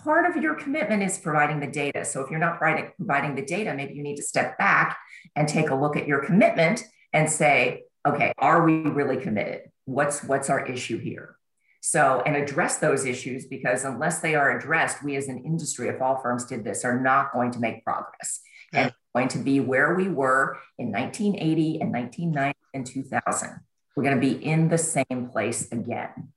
part 0.04 0.30
of 0.30 0.44
your 0.44 0.54
commitment 0.54 1.02
is 1.02 1.18
providing 1.18 1.62
the 1.62 1.68
data. 1.68 2.04
So 2.04 2.20
if 2.20 2.30
you're 2.30 2.42
not 2.42 2.58
providing, 2.58 2.92
providing 2.98 3.36
the 3.36 3.46
data, 3.46 3.74
maybe 3.74 3.94
you 3.94 4.04
need 4.04 4.18
to 4.18 4.22
step 4.22 4.58
back 4.58 5.00
and 5.34 5.48
take 5.48 5.70
a 5.70 5.76
look 5.76 5.96
at 5.96 6.10
your 6.10 6.26
commitment 6.26 6.84
and 7.14 7.30
say, 7.30 7.84
okay, 8.06 8.34
are 8.38 8.66
we 8.66 8.82
really 8.82 9.16
committed? 9.16 9.62
What's 9.86 10.26
what's 10.26 10.50
our 10.50 10.66
issue 10.66 11.00
here? 11.00 11.38
So, 11.80 12.22
and 12.26 12.36
address 12.36 12.80
those 12.80 13.06
issues 13.06 13.46
because 13.46 13.86
unless 13.86 14.20
they 14.20 14.36
are 14.36 14.58
addressed, 14.58 15.02
we 15.02 15.16
as 15.16 15.30
an 15.30 15.46
industry, 15.46 15.88
if 15.88 16.02
all 16.02 16.22
firms 16.22 16.44
did 16.44 16.66
this, 16.66 16.84
are 16.84 17.00
not 17.00 17.32
going 17.32 17.52
to 17.52 17.60
make 17.60 17.86
progress. 17.86 18.42
Yeah. 18.74 18.80
And 18.82 18.94
going 19.16 19.30
to 19.30 19.38
be 19.38 19.62
where 19.62 19.96
we 19.96 20.10
were 20.10 20.60
in 20.78 20.92
1980 20.92 21.80
and 21.80 21.94
1990 21.94 22.60
and 22.74 22.86
2000. 22.86 23.62
We're 23.96 24.04
going 24.04 24.16
to 24.16 24.22
be 24.22 24.44
in 24.44 24.70
the 24.70 24.78
same 24.78 25.30
place 25.32 25.72
again. 25.72 26.32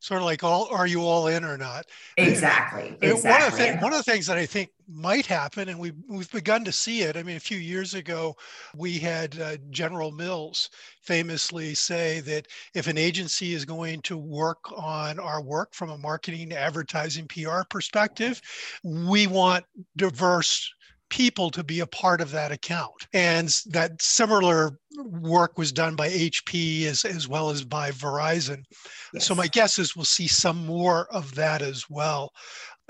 Sort 0.00 0.20
of 0.20 0.26
like 0.26 0.44
all, 0.44 0.68
are 0.70 0.86
you 0.86 1.02
all 1.02 1.26
in 1.26 1.44
or 1.44 1.58
not? 1.58 1.84
Exactly. 2.16 2.96
And, 3.02 3.12
exactly. 3.12 3.30
One 3.30 3.42
of, 3.42 3.52
the 3.52 3.64
th- 3.64 3.82
one 3.82 3.92
of 3.92 3.98
the 3.98 4.10
things 4.10 4.26
that 4.26 4.38
I 4.38 4.46
think 4.46 4.70
might 4.88 5.26
happen, 5.26 5.68
and 5.68 5.78
we've, 5.78 5.94
we've 6.08 6.30
begun 6.30 6.64
to 6.64 6.72
see 6.72 7.02
it. 7.02 7.16
I 7.16 7.22
mean, 7.24 7.36
a 7.36 7.40
few 7.40 7.58
years 7.58 7.94
ago, 7.94 8.36
we 8.76 8.98
had 8.98 9.40
uh, 9.40 9.56
General 9.70 10.12
Mills 10.12 10.70
famously 11.02 11.74
say 11.74 12.20
that 12.20 12.46
if 12.74 12.86
an 12.86 12.96
agency 12.96 13.54
is 13.54 13.64
going 13.64 14.00
to 14.02 14.16
work 14.16 14.58
on 14.76 15.18
our 15.18 15.42
work 15.42 15.74
from 15.74 15.90
a 15.90 15.98
marketing, 15.98 16.52
advertising, 16.52 17.26
PR 17.26 17.62
perspective, 17.68 18.40
we 18.84 19.26
want 19.26 19.64
diverse 19.96 20.72
people 21.10 21.50
to 21.50 21.64
be 21.64 21.80
a 21.80 21.86
part 21.86 22.20
of 22.20 22.30
that 22.32 22.52
account. 22.52 23.06
And 23.12 23.48
that 23.66 24.00
similar 24.00 24.78
work 24.96 25.58
was 25.58 25.72
done 25.72 25.96
by 25.96 26.08
HP 26.08 26.84
as, 26.84 27.04
as 27.04 27.28
well 27.28 27.50
as 27.50 27.64
by 27.64 27.90
Verizon. 27.90 28.64
Yes. 29.12 29.26
So 29.26 29.34
my 29.34 29.46
guess 29.46 29.78
is 29.78 29.96
we'll 29.96 30.04
see 30.04 30.26
some 30.26 30.66
more 30.66 31.06
of 31.12 31.34
that 31.34 31.62
as 31.62 31.88
well. 31.88 32.32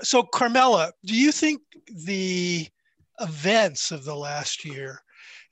So 0.01 0.23
Carmela, 0.23 0.91
do 1.05 1.15
you 1.15 1.31
think 1.31 1.61
the 2.05 2.67
events 3.19 3.91
of 3.91 4.05
the 4.05 4.15
last 4.15 4.63
year 4.63 5.01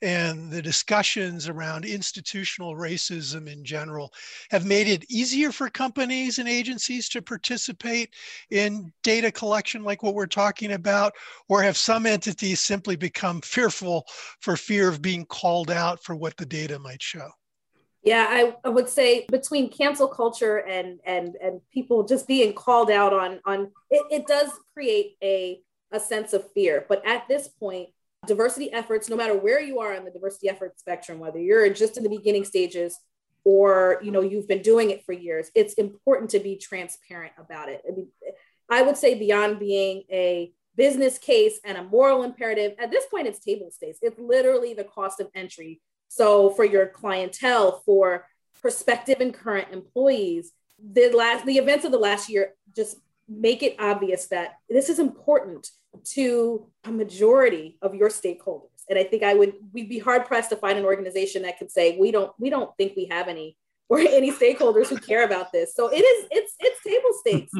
and 0.02 0.50
the 0.50 0.62
discussions 0.62 1.48
around 1.48 1.84
institutional 1.84 2.74
racism 2.74 3.50
in 3.50 3.64
general 3.64 4.12
have 4.50 4.64
made 4.64 4.86
it 4.86 5.04
easier 5.10 5.50
for 5.50 5.68
companies 5.68 6.38
and 6.38 6.48
agencies 6.48 7.08
to 7.08 7.22
participate 7.22 8.14
in 8.50 8.92
data 9.02 9.30
collection 9.30 9.82
like 9.82 10.02
what 10.02 10.14
we're 10.14 10.26
talking 10.26 10.72
about 10.72 11.12
or 11.48 11.62
have 11.62 11.76
some 11.76 12.06
entities 12.06 12.60
simply 12.60 12.96
become 12.96 13.40
fearful 13.40 14.06
for 14.40 14.56
fear 14.56 14.88
of 14.88 15.02
being 15.02 15.24
called 15.26 15.70
out 15.70 16.02
for 16.02 16.14
what 16.14 16.36
the 16.36 16.46
data 16.46 16.78
might 16.78 17.02
show? 17.02 17.28
Yeah 18.02 18.26
I, 18.28 18.54
I 18.64 18.68
would 18.68 18.88
say 18.88 19.26
between 19.30 19.70
cancel 19.70 20.06
culture 20.06 20.58
and 20.58 21.00
and 21.04 21.36
and 21.42 21.60
people 21.72 22.04
just 22.04 22.28
being 22.28 22.52
called 22.52 22.90
out 22.90 23.12
on 23.12 23.40
on 23.44 23.72
it, 23.90 24.06
it 24.10 24.26
does 24.26 24.50
create 24.72 25.16
a 25.22 25.60
a 25.90 25.98
sense 25.98 26.32
of 26.32 26.50
fear. 26.52 26.84
But 26.88 27.04
at 27.06 27.26
this 27.28 27.48
point 27.48 27.88
diversity 28.26 28.72
efforts, 28.72 29.08
no 29.08 29.16
matter 29.16 29.36
where 29.36 29.60
you 29.60 29.78
are 29.80 29.96
on 29.96 30.04
the 30.04 30.10
diversity 30.10 30.48
effort 30.48 30.78
spectrum, 30.78 31.18
whether 31.18 31.38
you're 31.38 31.70
just 31.70 31.96
in 31.96 32.02
the 32.02 32.10
beginning 32.10 32.44
stages 32.44 32.98
or 33.44 33.98
you 34.02 34.10
know 34.10 34.20
you've 34.20 34.48
been 34.48 34.62
doing 34.62 34.90
it 34.90 35.04
for 35.04 35.12
years, 35.12 35.50
it's 35.54 35.74
important 35.74 36.30
to 36.30 36.38
be 36.38 36.56
transparent 36.56 37.32
about 37.38 37.68
it. 37.68 37.82
I, 37.88 37.94
mean, 37.94 38.08
I 38.68 38.82
would 38.82 38.96
say 38.96 39.18
beyond 39.18 39.58
being 39.58 40.02
a 40.10 40.52
business 40.76 41.18
case 41.18 41.58
and 41.64 41.78
a 41.78 41.82
moral 41.82 42.22
imperative, 42.22 42.74
at 42.78 42.90
this 42.90 43.06
point 43.06 43.26
it's 43.26 43.40
table 43.40 43.70
stakes. 43.70 43.98
It's 44.02 44.18
literally 44.18 44.74
the 44.74 44.84
cost 44.84 45.20
of 45.20 45.28
entry. 45.34 45.80
So 46.08 46.50
for 46.50 46.64
your 46.64 46.86
clientele, 46.86 47.82
for 47.84 48.26
prospective 48.60 49.20
and 49.20 49.32
current 49.32 49.68
employees, 49.72 50.52
the 50.78 51.10
last 51.10 51.44
the 51.46 51.58
events 51.58 51.84
of 51.84 51.92
the 51.92 51.98
last 51.98 52.28
year 52.28 52.54
just 52.76 52.96
make 53.28 53.62
it 53.62 53.76
obvious 53.78 54.26
that 54.26 54.56
this 54.68 54.88
is 54.88 54.98
important 54.98 55.70
to 56.04 56.66
a 56.84 56.90
majority 56.90 57.78
of 57.82 57.94
your 57.94 58.08
stakeholders. 58.08 58.70
And 58.88 58.98
I 58.98 59.04
think 59.04 59.22
I 59.22 59.34
would 59.34 59.54
we'd 59.72 59.88
be 59.88 59.98
hard 59.98 60.24
pressed 60.24 60.50
to 60.50 60.56
find 60.56 60.78
an 60.78 60.84
organization 60.84 61.42
that 61.42 61.58
could 61.58 61.70
say 61.70 61.98
we 61.98 62.10
don't 62.10 62.32
we 62.38 62.50
don't 62.50 62.74
think 62.76 62.94
we 62.96 63.06
have 63.06 63.28
any 63.28 63.56
or 63.90 63.98
any 64.00 64.30
stakeholders 64.30 64.88
who 64.88 64.98
care 64.98 65.24
about 65.24 65.50
this. 65.50 65.74
So 65.74 65.88
it 65.88 66.00
is 66.00 66.26
it's 66.30 66.54
it's 66.60 66.82
table 66.82 67.10
stakes. 67.20 67.52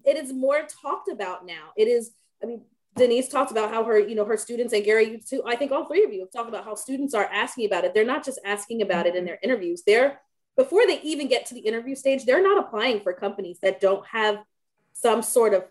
it 0.04 0.16
is 0.16 0.32
more 0.32 0.66
talked 0.82 1.08
about 1.08 1.46
now. 1.46 1.70
It 1.76 1.88
is 1.88 2.12
I 2.42 2.46
mean 2.46 2.62
Denise 2.96 3.28
talked 3.28 3.52
about 3.52 3.70
how 3.70 3.84
her, 3.84 3.96
you 3.96 4.16
know, 4.16 4.24
her 4.24 4.36
students 4.36 4.72
and 4.72 4.84
Gary, 4.84 5.08
you 5.08 5.20
too, 5.20 5.42
I 5.46 5.54
think 5.54 5.70
all 5.70 5.86
three 5.86 6.02
of 6.02 6.12
you 6.12 6.20
have 6.20 6.32
talked 6.32 6.48
about 6.48 6.64
how 6.64 6.74
students 6.74 7.14
are 7.14 7.26
asking 7.26 7.66
about 7.66 7.84
it. 7.84 7.94
They're 7.94 8.04
not 8.04 8.24
just 8.24 8.40
asking 8.44 8.82
about 8.82 9.06
it 9.06 9.14
in 9.14 9.24
their 9.24 9.38
interviews. 9.40 9.84
They're 9.86 10.20
before 10.56 10.84
they 10.84 11.00
even 11.02 11.28
get 11.28 11.46
to 11.46 11.54
the 11.54 11.60
interview 11.60 11.94
stage, 11.94 12.24
they're 12.24 12.42
not 12.42 12.58
applying 12.58 13.00
for 13.00 13.12
companies 13.12 13.60
that 13.62 13.80
don't 13.80 14.04
have 14.08 14.38
some 15.00 15.22
sort 15.22 15.54
of 15.54 15.64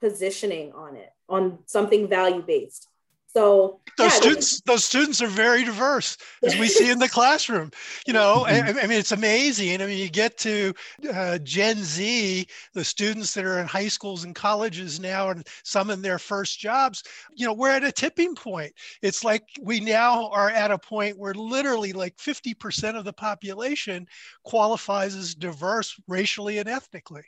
positioning 0.00 0.72
on 0.72 0.96
it, 0.96 1.12
on 1.28 1.58
something 1.66 2.08
value 2.08 2.42
based. 2.42 2.88
So 3.32 3.78
those 3.96 4.12
yeah, 4.12 4.20
students, 4.20 4.60
those 4.62 4.84
students 4.84 5.22
are 5.22 5.28
very 5.28 5.62
diverse, 5.62 6.16
as 6.42 6.58
we 6.58 6.66
see 6.66 6.90
in 6.90 6.98
the 6.98 7.08
classroom. 7.18 7.70
You 8.04 8.12
know, 8.12 8.44
I, 8.44 8.58
I, 8.58 8.72
mean, 8.72 8.98
it's 8.98 9.12
amazing. 9.12 9.80
I 9.80 9.86
mean, 9.86 9.98
you 9.98 10.10
get 10.10 10.36
to 10.38 10.74
uh, 11.14 11.38
Gen 11.38 11.76
Z, 11.76 12.48
the 12.74 12.84
students 12.84 13.32
that 13.34 13.44
are 13.44 13.60
in 13.60 13.68
high 13.68 13.86
schools 13.86 14.24
and 14.24 14.34
colleges 14.34 14.98
now, 14.98 15.28
and 15.30 15.46
some 15.62 15.90
in 15.90 16.02
their 16.02 16.18
first 16.18 16.58
jobs. 16.58 17.04
You 17.36 17.46
know, 17.46 17.52
we're 17.52 17.70
at 17.70 17.84
a 17.84 17.92
tipping 17.92 18.34
point. 18.34 18.72
It's 19.00 19.22
like 19.22 19.44
we 19.62 19.78
now 19.78 20.28
are 20.30 20.50
at 20.50 20.72
a 20.72 20.78
point 20.78 21.16
where 21.16 21.34
literally 21.34 21.92
like 21.92 22.16
50% 22.16 22.96
of 22.96 23.04
the 23.04 23.12
population 23.12 24.08
qualifies 24.42 25.14
as 25.14 25.36
diverse 25.36 25.94
racially 26.08 26.58
and 26.58 26.68
ethnically 26.68 27.22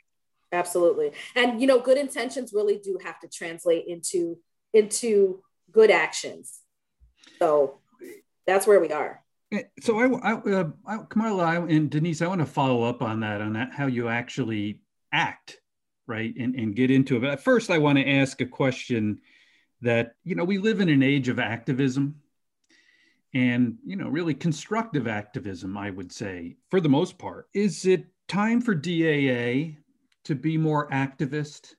absolutely. 0.53 1.11
And 1.35 1.59
you 1.59 1.67
know 1.67 1.79
good 1.79 1.97
intentions 1.97 2.53
really 2.53 2.77
do 2.77 2.97
have 3.03 3.19
to 3.21 3.27
translate 3.27 3.87
into 3.87 4.37
into 4.73 5.41
good 5.71 5.91
actions. 5.91 6.59
So 7.39 7.79
that's 8.45 8.65
where 8.67 8.79
we 8.79 8.91
are. 8.91 9.21
Eh, 9.51 9.63
so 9.81 9.99
i, 9.99 10.05
I, 10.05 10.33
uh, 10.33 10.69
I 10.85 10.97
Carmella 10.97 11.69
and 11.69 11.89
denise 11.89 12.21
i 12.21 12.27
want 12.27 12.41
to 12.41 12.45
follow 12.45 12.83
up 12.83 13.01
on 13.01 13.19
that 13.19 13.41
on 13.41 13.53
that 13.53 13.71
how 13.71 13.87
you 13.87 14.07
actually 14.07 14.79
act 15.11 15.59
right 16.07 16.33
and, 16.37 16.55
and 16.55 16.75
get 16.75 16.89
into 16.89 17.17
it. 17.17 17.21
But 17.21 17.39
first 17.39 17.69
i 17.69 17.77
want 17.77 17.97
to 17.97 18.09
ask 18.09 18.41
a 18.41 18.45
question 18.45 19.19
that 19.81 20.15
you 20.23 20.35
know 20.35 20.43
we 20.43 20.57
live 20.57 20.79
in 20.79 20.89
an 20.89 21.03
age 21.03 21.29
of 21.29 21.39
activism 21.39 22.15
and 23.33 23.77
you 23.85 23.95
know 23.95 24.07
really 24.07 24.33
constructive 24.33 25.07
activism 25.07 25.77
i 25.77 25.89
would 25.89 26.11
say 26.11 26.55
for 26.69 26.79
the 26.81 26.89
most 26.89 27.17
part. 27.17 27.47
Is 27.53 27.85
it 27.85 28.07
time 28.27 28.61
for 28.61 28.73
daa 28.73 29.75
to 30.25 30.35
be 30.35 30.57
more 30.57 30.89
activist. 30.89 31.75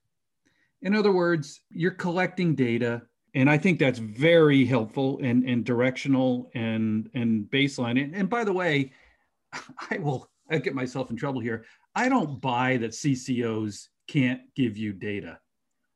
In 0.83 0.95
other 0.95 1.13
words, 1.13 1.61
you're 1.71 1.93
collecting 1.93 2.55
data, 2.55 3.03
and 3.35 3.49
I 3.49 3.59
think 3.59 3.79
that's 3.79 3.99
very 3.99 4.65
helpful 4.65 5.19
and, 5.23 5.45
and 5.45 5.65
directional 5.65 6.51
and, 6.55 7.09
and 7.15 7.45
baseline. 7.45 8.03
And, 8.03 8.15
and 8.15 8.29
by 8.29 8.45
the 8.45 8.53
way, 8.53 8.93
I 9.91 9.99
will 9.99 10.29
I 10.51 10.59
get 10.59 10.75
myself 10.75 11.11
in 11.11 11.17
trouble 11.17 11.41
here. 11.41 11.65
I 11.95 12.09
don't 12.09 12.41
buy 12.41 12.77
that 12.79 12.91
CCOs 12.91 13.89
can't 14.09 14.43
give 14.55 14.77
you 14.77 14.93
data. 14.93 15.39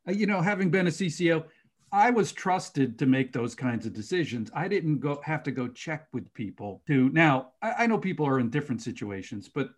Uh, 0.08 0.12
you 0.12 0.26
know, 0.26 0.40
having 0.40 0.70
been 0.70 0.86
a 0.86 0.90
CCO, 0.90 1.44
I 1.92 2.10
was 2.10 2.32
trusted 2.32 2.98
to 2.98 3.06
make 3.06 3.32
those 3.32 3.54
kinds 3.54 3.86
of 3.86 3.92
decisions. 3.92 4.50
I 4.54 4.68
didn't 4.68 5.00
go 5.00 5.20
have 5.24 5.42
to 5.44 5.50
go 5.50 5.68
check 5.68 6.06
with 6.12 6.32
people 6.34 6.82
to 6.86 7.08
now. 7.10 7.52
I, 7.62 7.84
I 7.84 7.86
know 7.86 7.98
people 7.98 8.26
are 8.26 8.40
in 8.40 8.50
different 8.50 8.82
situations, 8.82 9.48
but 9.48 9.70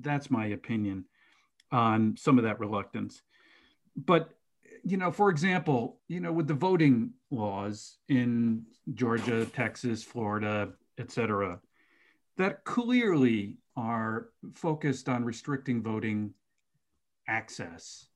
that's 0.00 0.30
my 0.30 0.46
opinion 0.46 1.04
on 1.72 2.16
some 2.16 2.38
of 2.38 2.44
that 2.44 2.60
reluctance. 2.60 3.22
But 3.96 4.30
you 4.84 4.96
know, 4.96 5.10
for 5.10 5.30
example, 5.30 6.00
you 6.06 6.20
know, 6.20 6.32
with 6.32 6.46
the 6.46 6.54
voting 6.54 7.10
laws 7.30 7.98
in 8.08 8.64
Georgia, 8.94 9.44
Texas, 9.46 10.04
Florida, 10.04 10.68
et 10.98 11.10
cetera, 11.10 11.58
that 12.36 12.64
clearly 12.64 13.58
are 13.76 14.28
focused 14.54 15.08
on 15.08 15.24
restricting 15.24 15.82
voting 15.82 16.32
access. 17.28 18.06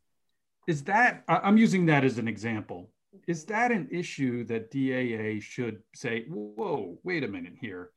Is 0.69 0.85
that, 0.85 1.25
I'm 1.29 1.57
using 1.57 1.87
that 1.87 2.05
as 2.05 2.19
an 2.19 2.29
example. 2.29 2.91
Is 3.27 3.45
that 3.47 3.73
an 3.73 3.89
issue 3.91 4.45
that 4.45 4.71
DAA 4.71 5.41
should 5.41 5.83
say, 5.95 6.27
whoa, 6.29 6.99
wait 7.03 7.25
a 7.25 7.29
minute 7.29 7.55
here? 7.61 7.91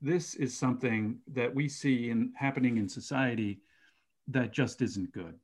This 0.00 0.34
is 0.36 0.56
something 0.56 1.18
that 1.32 1.52
we 1.52 1.68
see 1.68 2.10
in, 2.10 2.32
happening 2.36 2.76
in 2.76 2.88
society 2.88 3.60
that 4.32 4.52
just 4.52 4.82
isn't 4.82 5.12
good? 5.12 5.34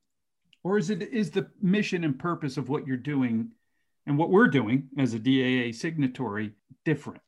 Or 0.62 0.78
is 0.78 0.90
it 0.90 1.02
is 1.02 1.30
the 1.30 1.48
mission 1.62 2.04
and 2.04 2.18
purpose 2.18 2.56
of 2.56 2.68
what 2.68 2.86
you're 2.86 2.96
doing 2.96 3.50
and 4.06 4.18
what 4.18 4.30
we're 4.30 4.48
doing 4.48 4.88
as 4.98 5.14
a 5.14 5.18
DAA 5.18 5.72
signatory 5.72 6.52
different? 6.84 7.20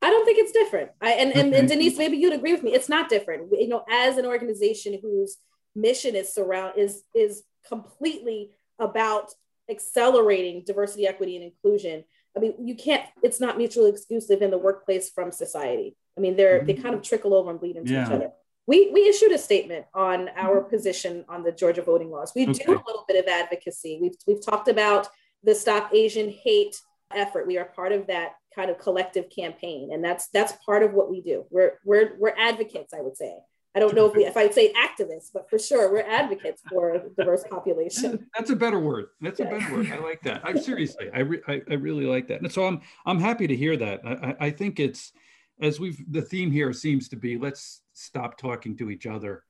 I 0.00 0.10
don't 0.10 0.24
think 0.24 0.38
it's 0.38 0.52
different. 0.52 0.90
I, 1.00 1.12
and, 1.12 1.34
and, 1.34 1.52
and 1.52 1.68
Denise, 1.68 1.98
maybe 1.98 2.18
you'd 2.18 2.32
agree 2.32 2.52
with 2.52 2.62
me. 2.62 2.72
It's 2.72 2.88
not 2.88 3.08
different. 3.08 3.50
You 3.50 3.68
know, 3.68 3.84
as 3.90 4.16
an 4.16 4.26
organization 4.26 4.98
whose 5.02 5.38
mission 5.74 6.14
is 6.14 6.32
surround 6.32 6.78
is 6.78 7.02
is 7.14 7.42
completely 7.66 8.50
about 8.78 9.30
accelerating 9.68 10.62
diversity, 10.64 11.06
equity, 11.06 11.36
and 11.36 11.44
inclusion. 11.44 12.04
I 12.36 12.40
mean, 12.40 12.54
you 12.64 12.74
can't. 12.74 13.04
It's 13.22 13.40
not 13.40 13.58
mutually 13.58 13.90
exclusive 13.90 14.40
in 14.40 14.50
the 14.50 14.58
workplace 14.58 15.10
from 15.10 15.32
society. 15.32 15.96
I 16.16 16.20
mean, 16.20 16.36
they're 16.36 16.58
mm-hmm. 16.58 16.66
they 16.66 16.74
kind 16.74 16.94
of 16.94 17.02
trickle 17.02 17.34
over 17.34 17.50
and 17.50 17.60
bleed 17.60 17.76
into 17.76 17.92
yeah. 17.92 18.06
each 18.06 18.12
other. 18.12 18.30
We 18.68 18.90
we 18.92 19.08
issued 19.08 19.32
a 19.32 19.38
statement 19.38 19.86
on 19.94 20.28
our 20.36 20.60
mm-hmm. 20.60 20.68
position 20.68 21.24
on 21.28 21.42
the 21.42 21.50
Georgia 21.50 21.82
voting 21.82 22.10
laws. 22.10 22.32
We 22.36 22.46
okay. 22.46 22.64
do 22.66 22.72
a 22.72 22.84
little 22.86 23.04
bit 23.08 23.18
of 23.18 23.26
advocacy. 23.26 23.98
We've 24.00 24.14
we've 24.26 24.44
talked 24.44 24.68
about 24.68 25.08
the 25.42 25.54
Stop 25.54 25.92
Asian 25.94 26.28
Hate 26.28 26.76
effort. 27.12 27.46
We 27.46 27.56
are 27.56 27.64
part 27.64 27.92
of 27.92 28.06
that 28.08 28.34
kind 28.54 28.70
of 28.70 28.78
collective 28.78 29.30
campaign, 29.30 29.90
and 29.92 30.04
that's 30.04 30.28
that's 30.28 30.52
part 30.66 30.82
of 30.82 30.92
what 30.92 31.10
we 31.10 31.22
do. 31.22 31.46
We're 31.50 31.78
we're 31.82 32.16
we're 32.18 32.34
advocates, 32.36 32.92
I 32.92 33.00
would 33.00 33.16
say. 33.16 33.38
I 33.74 33.80
don't 33.80 33.94
know 33.94 34.06
if 34.06 34.14
we, 34.14 34.24
if 34.24 34.36
I'd 34.36 34.52
say 34.52 34.72
activists, 34.72 35.30
but 35.32 35.48
for 35.48 35.58
sure 35.58 35.92
we're 35.92 36.00
advocates 36.00 36.60
for 36.68 36.94
a 36.94 37.08
diverse 37.16 37.44
population. 37.50 38.26
That's 38.36 38.50
a 38.50 38.56
better 38.56 38.80
word. 38.80 39.06
That's 39.20 39.40
a 39.40 39.44
better 39.44 39.72
word. 39.72 39.90
I 39.92 39.98
like 39.98 40.20
that. 40.22 40.40
I'm 40.42 40.58
seriously, 40.58 41.08
I, 41.14 41.20
re, 41.20 41.40
I, 41.46 41.62
I 41.70 41.74
really 41.74 42.04
like 42.04 42.28
that. 42.28 42.40
And 42.40 42.52
so 42.52 42.66
I'm 42.66 42.80
I'm 43.06 43.20
happy 43.20 43.46
to 43.46 43.56
hear 43.56 43.76
that. 43.78 44.00
I, 44.04 44.46
I 44.46 44.50
think 44.50 44.80
it's 44.80 45.12
as 45.60 45.80
we've 45.80 46.02
the 46.12 46.22
theme 46.22 46.50
here 46.50 46.72
seems 46.72 47.08
to 47.08 47.16
be 47.16 47.36
let's 47.36 47.82
stop 47.92 48.38
talking 48.38 48.76
to 48.76 48.90
each 48.90 49.06
other 49.06 49.44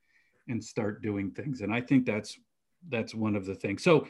and 0.49 0.63
start 0.63 1.03
doing 1.03 1.31
things. 1.31 1.61
And 1.61 1.73
I 1.73 1.81
think 1.81 2.07
that's 2.07 2.39
that's 2.89 3.15
one 3.15 3.37
of 3.37 3.45
the 3.45 3.55
things. 3.55 3.83
So 3.83 4.07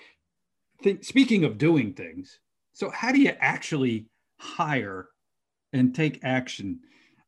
think, 0.83 1.05
speaking 1.05 1.45
of 1.45 1.59
doing 1.59 1.93
things, 1.93 2.39
so 2.73 2.91
how 2.91 3.13
do 3.13 3.21
you 3.21 3.33
actually 3.41 4.07
hire 4.39 5.09
and 5.73 5.95
take 5.95 6.21
action 6.23 6.81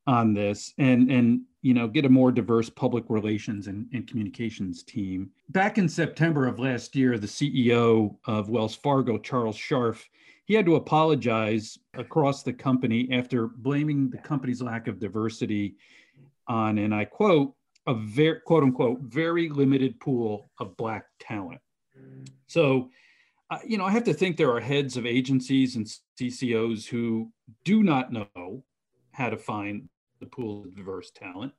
on 0.07 0.33
this 0.33 0.73
and 0.79 1.11
and 1.11 1.43
you 1.63 1.75
know 1.75 1.87
get 1.87 2.07
a 2.07 2.09
more 2.09 2.33
diverse 2.33 2.71
public 2.71 3.05
relations 3.09 3.67
and, 3.67 3.87
and 3.93 4.09
communications 4.09 4.83
team 4.83 5.31
back 5.51 5.77
in 5.77 5.89
september 5.89 6.47
of 6.47 6.59
last 6.59 6.97
year 6.97 7.19
the 7.19 7.27
ceo 7.27 8.17
of 8.27 8.49
wells 8.49 8.75
fargo 8.75 9.19
charles 9.19 9.59
scharf 9.59 10.05
he 10.51 10.57
had 10.57 10.67
to 10.67 10.75
apologize 10.75 11.79
across 11.95 12.43
the 12.43 12.53
company 12.53 13.09
after 13.13 13.47
blaming 13.47 14.11
the 14.11 14.19
company's 14.19 14.61
lack 14.61 14.89
of 14.89 14.99
diversity 14.99 15.77
on 16.49 16.79
and 16.79 16.93
i 16.93 17.05
quote 17.05 17.55
a 17.87 17.95
very 17.95 18.41
quote 18.41 18.65
unquote 18.65 18.99
very 19.03 19.49
limited 19.49 20.01
pool 20.01 20.51
of 20.59 20.77
black 20.77 21.05
talent 21.21 21.61
so 22.49 22.91
uh, 23.53 23.59
you 23.65 23.79
know 23.79 23.85
i 23.85 23.93
have 23.93 24.03
to 24.03 24.13
think 24.13 24.37
there 24.37 24.51
are 24.51 24.59
heads 24.59 24.97
of 24.97 25.07
agencies 25.07 25.77
and 25.77 25.87
ccos 26.21 26.85
who 26.85 27.31
do 27.63 27.85
not 27.85 28.13
know 28.13 28.65
how 29.13 29.31
to 29.31 29.37
find 29.37 29.89
the 30.19 30.27
pool 30.27 30.65
of 30.65 30.75
diverse 30.75 31.13
talent, 31.13 31.53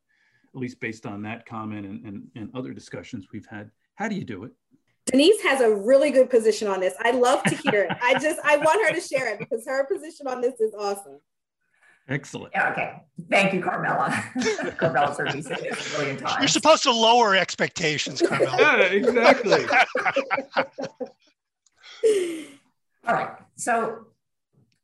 at 0.53 0.59
least 0.59 0.81
based 0.81 1.05
on 1.05 1.21
that 1.21 1.45
comment 1.45 1.85
and, 1.85 2.05
and, 2.05 2.27
and 2.35 2.49
other 2.53 2.73
discussions 2.73 3.27
we've 3.31 3.47
had. 3.47 3.71
How 3.95 4.07
do 4.07 4.15
you 4.15 4.25
do 4.25 4.43
it? 4.43 4.51
Denise 5.07 5.41
has 5.41 5.61
a 5.61 5.75
really 5.75 6.11
good 6.11 6.29
position 6.29 6.67
on 6.67 6.79
this. 6.79 6.93
I 6.99 7.11
love 7.11 7.43
to 7.43 7.55
hear 7.55 7.83
it. 7.83 7.97
I 8.01 8.19
just 8.19 8.39
I 8.43 8.57
want 8.57 8.87
her 8.87 8.93
to 8.93 9.01
share 9.01 9.33
it 9.33 9.39
because 9.39 9.65
her 9.65 9.85
position 9.85 10.27
on 10.27 10.41
this 10.41 10.59
is 10.59 10.73
awesome. 10.77 11.19
Excellent. 12.07 12.51
Yeah, 12.53 12.71
okay. 12.71 13.01
Thank 13.29 13.53
you, 13.53 13.61
Carmella. 13.61 14.11
Carmella 14.77 15.15
certainly 15.15 15.41
said 15.41 15.59
this 15.59 15.95
a 15.95 15.97
million 15.97 16.17
times. 16.17 16.37
You're 16.39 16.47
supposed 16.47 16.83
to 16.83 16.91
lower 16.91 17.35
expectations, 17.35 18.21
Carmella. 18.21 18.59
yeah, 18.59 18.81
exactly. 18.81 19.63
All 23.07 23.13
right. 23.13 23.31
So 23.55 24.07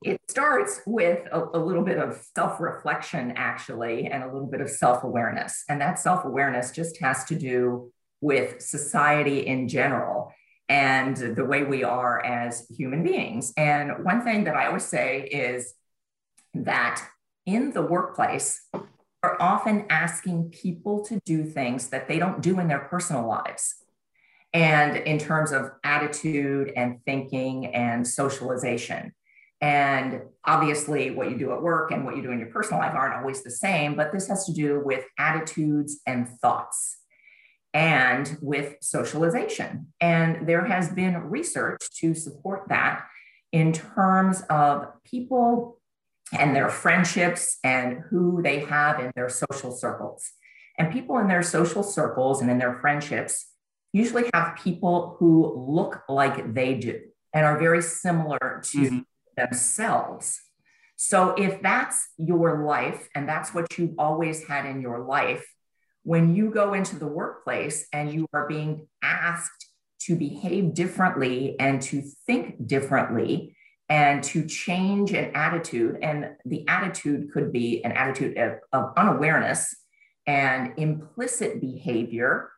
it 0.04 0.22
starts 0.30 0.82
with 0.86 1.28
a, 1.32 1.44
a 1.54 1.60
little 1.60 1.84
bit 1.84 1.98
of 1.98 2.24
self 2.36 2.60
reflection, 2.60 3.34
actually, 3.36 4.08
and 4.08 4.24
a 4.24 4.32
little 4.32 4.48
bit 4.48 4.62
of 4.62 4.70
self 4.70 5.04
awareness. 5.04 5.64
And 5.68 5.82
that 5.82 6.00
self 6.00 6.24
awareness 6.24 6.72
just 6.72 7.00
has 7.02 7.26
to 7.26 7.36
do 7.36 7.92
with 8.22 8.62
society 8.62 9.46
in 9.46 9.68
general 9.68 10.34
and 10.70 11.16
the 11.16 11.46
way 11.46 11.64
we 11.64 11.84
are 11.84 12.24
as 12.24 12.68
human 12.70 13.04
beings. 13.04 13.54
And 13.56 14.04
one 14.04 14.22
thing 14.22 14.44
that 14.46 14.56
I 14.56 14.68
always 14.68 14.84
say 14.84 15.22
is 15.24 15.74
that 16.54 17.04
in 17.46 17.72
the 17.72 17.82
workplace, 17.82 18.62
we're 18.74 19.38
often 19.40 19.86
asking 19.90 20.50
people 20.50 21.04
to 21.06 21.20
do 21.26 21.46
things 21.46 21.90
that 21.90 22.08
they 22.08 22.20
don't 22.20 22.42
do 22.42 22.60
in 22.60 22.68
their 22.68 22.80
personal 22.80 23.28
lives. 23.28 23.76
And 24.54 24.98
in 24.98 25.20
terms 25.20 25.52
of 25.52 25.72
attitude 25.84 26.74
and 26.76 27.00
thinking 27.06 27.68
and 27.68 28.08
socialization. 28.08 29.14
And 29.60 30.22
obviously, 30.46 31.12
what 31.12 31.30
you 31.30 31.38
do 31.38 31.52
at 31.52 31.62
work 31.62 31.92
and 31.92 32.06
what 32.06 32.16
you 32.16 32.22
do 32.22 32.32
in 32.32 32.40
your 32.40 32.50
personal 32.50 32.80
life 32.80 32.94
aren't 32.94 33.16
always 33.16 33.44
the 33.44 33.52
same, 33.52 33.96
but 33.96 34.12
this 34.12 34.28
has 34.28 34.46
to 34.46 34.54
do 34.54 34.82
with 34.84 35.04
attitudes 35.18 36.00
and 36.06 36.28
thoughts 36.42 36.98
and 37.78 38.38
with 38.42 38.76
socialization. 38.82 39.94
And 40.02 40.48
there 40.48 40.66
has 40.66 40.92
been 40.92 41.16
research 41.30 41.88
to 42.00 42.14
support 42.14 42.70
that 42.70 43.06
in 43.52 43.72
terms 43.72 44.42
of 44.50 44.88
people 45.06 45.80
and 46.38 46.56
their 46.56 46.70
friendships 46.70 47.60
and 47.64 48.00
who 48.10 48.42
they 48.42 48.60
have 48.62 49.00
in 49.00 49.12
their 49.16 49.30
social 49.30 49.72
circles. 49.72 50.32
And 50.78 50.92
people 50.92 51.18
in 51.20 51.28
their 51.28 51.44
social 51.44 51.84
circles 51.84 52.42
and 52.42 52.52
in 52.52 52.58
their 52.58 52.80
friendships 52.80 53.54
usually 53.94 54.30
have 54.34 54.58
people 54.58 55.16
who 55.20 55.66
look 55.70 56.02
like 56.10 56.54
they 56.54 56.74
do 56.74 57.00
and 57.34 57.46
are 57.46 57.58
very 57.58 57.82
similar 57.82 58.62
to. 58.72 58.78
Mm-hmm 58.78 59.00
themselves. 59.38 60.42
So 60.98 61.36
if 61.36 61.62
that's 61.62 62.10
your 62.18 62.66
life 62.66 63.08
and 63.16 63.30
that's 63.30 63.54
what 63.54 63.78
you've 63.78 63.94
always 63.98 64.46
had 64.48 64.66
in 64.66 64.82
your 64.82 65.00
life, 65.00 65.46
when 66.08 66.34
you 66.34 66.50
go 66.50 66.74
into 66.74 66.98
the 66.98 67.08
workplace 67.08 67.86
and 67.92 68.14
you 68.14 68.26
are 68.34 68.48
being 68.48 68.88
asked 69.04 69.68
to 70.00 70.16
behave 70.16 70.74
differently 70.74 71.60
and 71.60 71.82
to 71.82 72.02
think 72.26 72.66
differently 72.66 73.54
and 73.90 74.24
to 74.24 74.46
change 74.46 75.12
an 75.12 75.32
attitude, 75.36 75.98
and 76.02 76.32
the 76.46 76.66
attitude 76.68 77.32
could 77.34 77.52
be 77.52 77.84
an 77.84 77.92
attitude 77.92 78.38
of, 78.38 78.60
of 78.72 78.94
unawareness 78.96 79.76
and 80.26 80.74
implicit 80.78 81.60
behavior, 81.60 82.52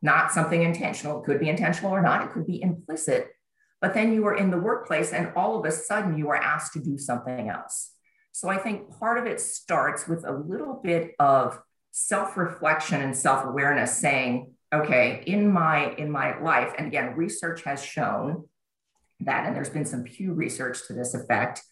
not 0.00 0.30
something 0.30 0.62
intentional. 0.62 1.20
It 1.20 1.26
could 1.26 1.40
be 1.40 1.48
intentional 1.48 1.92
or 1.92 2.02
not, 2.02 2.24
it 2.24 2.30
could 2.30 2.46
be 2.46 2.62
implicit 2.62 3.28
but 3.84 3.92
then 3.92 4.14
you 4.14 4.26
are 4.26 4.34
in 4.34 4.50
the 4.50 4.56
workplace 4.56 5.12
and 5.12 5.30
all 5.36 5.58
of 5.58 5.66
a 5.66 5.70
sudden 5.70 6.16
you 6.16 6.30
are 6.30 6.36
asked 6.36 6.72
to 6.72 6.78
do 6.78 6.96
something 6.96 7.50
else. 7.50 7.90
So 8.32 8.48
I 8.48 8.56
think 8.56 8.98
part 8.98 9.18
of 9.18 9.26
it 9.26 9.42
starts 9.42 10.08
with 10.08 10.24
a 10.26 10.32
little 10.32 10.80
bit 10.82 11.14
of 11.18 11.60
self-reflection 11.96 13.00
and 13.00 13.16
self-awareness 13.16 13.96
saying, 13.96 14.52
okay, 14.74 15.22
in 15.28 15.52
my 15.52 15.94
in 15.94 16.10
my 16.10 16.36
life, 16.40 16.72
and 16.76 16.88
again, 16.88 17.14
research 17.14 17.62
has 17.62 17.84
shown 17.84 18.48
that, 19.20 19.46
and 19.46 19.54
there's 19.54 19.70
been 19.70 19.86
some 19.86 20.02
Pew 20.02 20.32
research 20.32 20.88
to 20.88 20.92
this 20.92 21.14
effect, 21.14 21.62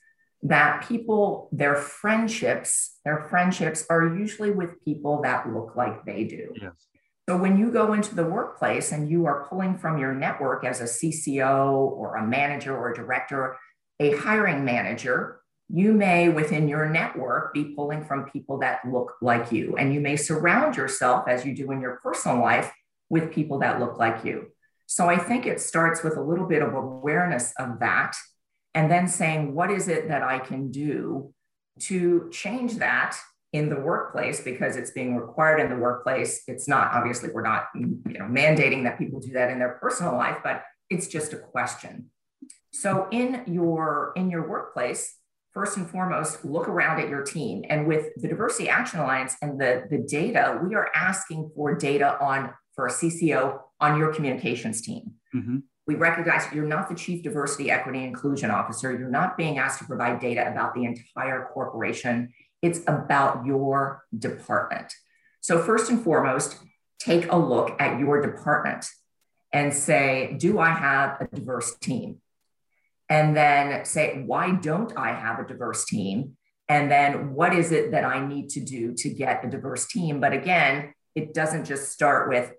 that 0.43 0.87
people, 0.89 1.49
their 1.51 1.75
friendships, 1.75 2.99
their 3.05 3.27
friendships 3.29 3.85
are 3.91 4.17
usually 4.17 4.53
with 4.53 4.83
people 4.85 5.23
that 5.23 5.53
look 5.53 5.75
like 5.75 6.05
they 6.05 6.23
do. 6.23 6.53
Yes. 6.55 6.87
So 7.29 7.37
when 7.37 7.59
you 7.59 7.73
go 7.73 7.93
into 7.93 8.15
the 8.15 8.25
workplace 8.25 8.93
and 8.93 9.11
you 9.11 9.27
are 9.27 9.49
pulling 9.49 9.77
from 9.77 9.99
your 9.99 10.15
network 10.15 10.65
as 10.65 10.81
a 10.81 10.85
CCO 10.85 11.73
or 11.75 12.15
a 12.15 12.25
manager 12.25 12.77
or 12.77 12.93
a 12.93 12.95
director, 12.95 13.57
a 13.99 14.17
hiring 14.19 14.65
manager, 14.65 15.42
you 15.73 15.95
may 15.95 16.29
within 16.29 16.69
your 16.69 16.89
network 16.89 17.55
be 17.55 17.75
pulling 17.75 18.05
from 18.05 18.31
people 18.31 18.59
that 18.59 18.81
look 18.87 19.15
like 19.23 19.51
you. 19.51 19.75
And 19.77 19.95
you 19.95 20.01
may 20.01 20.17
surround 20.17 20.77
yourself, 20.77 21.27
as 21.27 21.47
you 21.47 21.55
do 21.55 21.73
in 21.73 21.81
your 21.81 21.99
personal 22.03 22.41
life, 22.41 22.71
with 23.09 23.33
people 23.33 23.59
that 23.61 23.81
look 23.81 23.99
like 23.99 24.25
you. 24.25 24.49
So 24.87 25.09
I 25.09 25.17
think 25.17 25.47
it 25.47 25.61
starts 25.61 26.03
with 26.03 26.17
a 26.17 26.23
little 26.23 26.47
bit 26.47 26.63
of 26.63 26.75
awareness 26.75 27.55
of 27.59 27.81
that 27.81 28.15
and 28.75 28.91
then 28.91 29.09
saying, 29.09 29.55
what 29.55 29.71
is 29.71 29.89
it 29.89 30.09
that 30.09 30.23
I 30.23 30.39
can 30.39 30.71
do 30.71 31.33
to 31.81 32.29
change 32.31 32.77
that 32.77 33.17
in 33.53 33.69
the 33.69 33.81
workplace 33.81 34.41
because 34.41 34.77
it's 34.77 34.91
being 34.91 35.17
required 35.17 35.61
in 35.61 35.69
the 35.69 35.77
workplace. 35.77 36.43
It's 36.47 36.67
not 36.67 36.93
obviously 36.93 37.31
we're 37.31 37.43
not 37.43 37.67
you 37.75 38.01
know 38.07 38.25
mandating 38.25 38.85
that 38.85 38.99
people 38.99 39.21
do 39.21 39.33
that 39.33 39.51
in 39.51 39.59
their 39.59 39.79
personal 39.81 40.15
life, 40.15 40.39
but 40.43 40.63
It's 40.89 41.07
just 41.07 41.33
a 41.33 41.37
question. 41.37 42.11
So 42.73 43.09
in 43.11 43.45
your 43.47 44.13
in 44.17 44.31
your 44.31 44.49
workplace, 44.49 45.15
first 45.53 45.77
and 45.77 45.89
foremost, 45.89 46.45
look 46.45 46.69
around 46.69 47.01
at 47.01 47.09
your 47.09 47.23
team. 47.23 47.65
And 47.69 47.87
with 47.87 48.09
the 48.17 48.29
Diversity 48.29 48.69
Action 48.69 49.01
Alliance 49.01 49.37
and 49.43 49.61
the, 49.61 49.85
the 49.91 49.99
data, 49.99 50.61
we 50.63 50.75
are 50.75 50.91
asking 50.95 51.51
for 51.55 51.75
data 51.75 52.19
on 52.21 52.53
for 52.75 52.87
a 52.87 52.91
CCO 52.91 53.61
on 53.81 53.99
your 53.99 54.15
communications 54.15 54.81
team. 54.81 55.13
Mm-hmm. 55.35 55.59
We 55.87 55.97
recognize 55.97 56.45
you're 56.55 56.67
not 56.67 56.89
the 56.89 56.95
chief 56.95 57.23
diversity, 57.23 57.71
equity, 57.71 58.05
inclusion 58.05 58.51
officer. 58.51 58.97
You're 58.97 59.11
not 59.11 59.37
being 59.37 59.59
asked 59.59 59.81
to 59.81 59.85
provide 59.85 60.21
data 60.21 60.49
about 60.51 60.75
the 60.75 60.85
entire 60.85 61.49
corporation. 61.53 62.33
It's 62.63 62.81
about 62.87 63.45
your 63.45 64.05
department. 64.17 64.93
So, 65.41 65.61
first 65.61 65.91
and 65.91 66.03
foremost, 66.03 66.57
take 67.01 67.31
a 67.31 67.37
look 67.37 67.75
at 67.81 67.99
your 67.99 68.23
department 68.23 68.87
and 69.53 69.75
say, 69.75 70.35
Do 70.39 70.61
I 70.61 70.71
have 70.71 71.21
a 71.21 71.27
diverse 71.27 71.75
team? 71.77 72.21
And 73.13 73.37
then 73.37 73.85
say, 73.85 74.23
Why 74.25 74.53
don't 74.53 74.97
I 74.97 75.13
have 75.13 75.39
a 75.39 75.47
diverse 75.47 75.85
team? 75.85 76.39
And 76.71 76.91
then 76.91 77.35
what 77.35 77.55
is 77.55 77.71
it 77.71 77.91
that 77.91 78.05
I 78.05 78.27
need 78.27 78.49
to 78.51 78.61
do 78.61 78.95
to 78.95 79.11
get 79.11 79.45
a 79.45 79.51
diverse 79.51 79.87
team? 79.87 80.19
But 80.19 80.33
again, 80.33 80.95
it 81.15 81.35
doesn't 81.35 81.67
just 81.67 81.93
start 81.93 82.31
with 82.31 82.53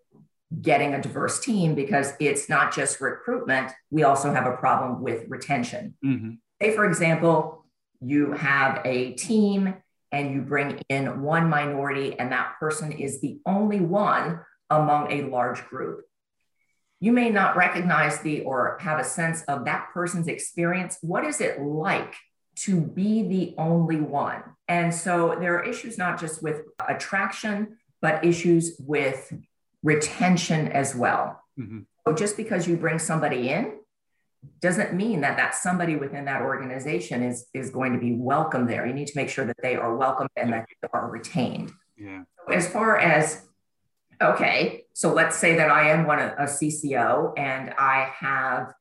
getting 0.62 0.94
a 0.94 1.02
diverse 1.02 1.40
team 1.40 1.74
because 1.74 2.14
it's 2.20 2.50
not 2.50 2.72
just 2.72 3.02
recruitment. 3.02 3.72
We 3.90 4.04
also 4.04 4.32
have 4.32 4.46
a 4.46 4.56
problem 4.56 5.02
with 5.02 5.24
retention. 5.28 5.96
Mm-hmm. 6.06 6.34
Say, 6.62 6.76
for 6.76 6.86
example, 6.86 7.66
you 8.00 8.34
have 8.34 8.82
a 8.86 9.14
team 9.14 9.74
and 10.12 10.36
you 10.36 10.42
bring 10.44 10.80
in 10.90 11.24
one 11.24 11.50
minority, 11.50 12.20
and 12.20 12.32
that 12.32 12.60
person 12.60 12.92
is 12.92 13.22
the 13.22 13.40
only 13.48 13.80
one 13.80 14.42
among 14.70 15.12
a 15.12 15.24
large 15.24 15.66
group. 15.66 16.02
You 17.04 17.12
may 17.12 17.30
not 17.30 17.58
recognize 17.58 18.20
the 18.20 18.44
or 18.44 18.78
have 18.80 18.98
a 18.98 19.04
sense 19.04 19.42
of 19.50 19.66
that 19.66 19.90
person's 19.94 20.30
experience. 20.30 21.00
What 21.02 21.26
is 21.26 21.42
it 21.42 21.60
like 21.62 22.16
to 22.60 22.80
be 22.80 23.28
the 23.28 23.56
only 23.58 24.00
one? 24.00 24.42
And 24.70 24.96
so 24.96 25.36
there 25.38 25.60
are 25.60 25.66
issues 25.66 25.98
not 25.98 26.18
just 26.18 26.42
with 26.42 26.62
attraction, 26.88 27.76
but 28.02 28.24
issues 28.24 28.78
with 28.80 29.34
retention 29.84 30.70
as 30.70 30.96
well. 30.96 31.44
Mm-hmm. 31.60 31.80
So 32.08 32.14
just 32.14 32.38
because 32.38 32.70
you 32.70 32.78
bring 32.78 33.00
somebody 33.00 33.50
in 33.50 33.80
doesn't 34.62 34.94
mean 34.94 35.20
that 35.22 35.36
that 35.36 35.56
somebody 35.56 35.98
within 35.98 36.24
that 36.24 36.42
organization 36.42 37.22
is 37.22 37.48
is 37.54 37.70
going 37.70 37.92
to 37.92 38.00
be 38.00 38.16
welcome 38.16 38.66
there. 38.66 38.88
You 38.88 38.94
need 38.94 39.08
to 39.08 39.18
make 39.18 39.28
sure 39.28 39.44
that 39.44 39.58
they 39.62 39.76
are 39.76 39.94
welcome 39.98 40.30
and 40.38 40.54
that 40.54 40.68
they 40.82 40.88
are 40.94 41.10
retained. 41.10 41.70
Yeah. 41.98 42.24
As 42.50 42.66
far 42.66 42.98
as 42.98 43.46
okay, 44.22 44.83
so 44.94 45.14
let's 45.14 45.38
say 45.38 45.56
that 45.56 45.70
I 45.70 45.90
am 45.90 46.06
one 46.06 46.20
a 46.20 46.44
CCO 46.44 47.34
and 47.38 47.74
I 47.78 48.12
have 48.20 48.74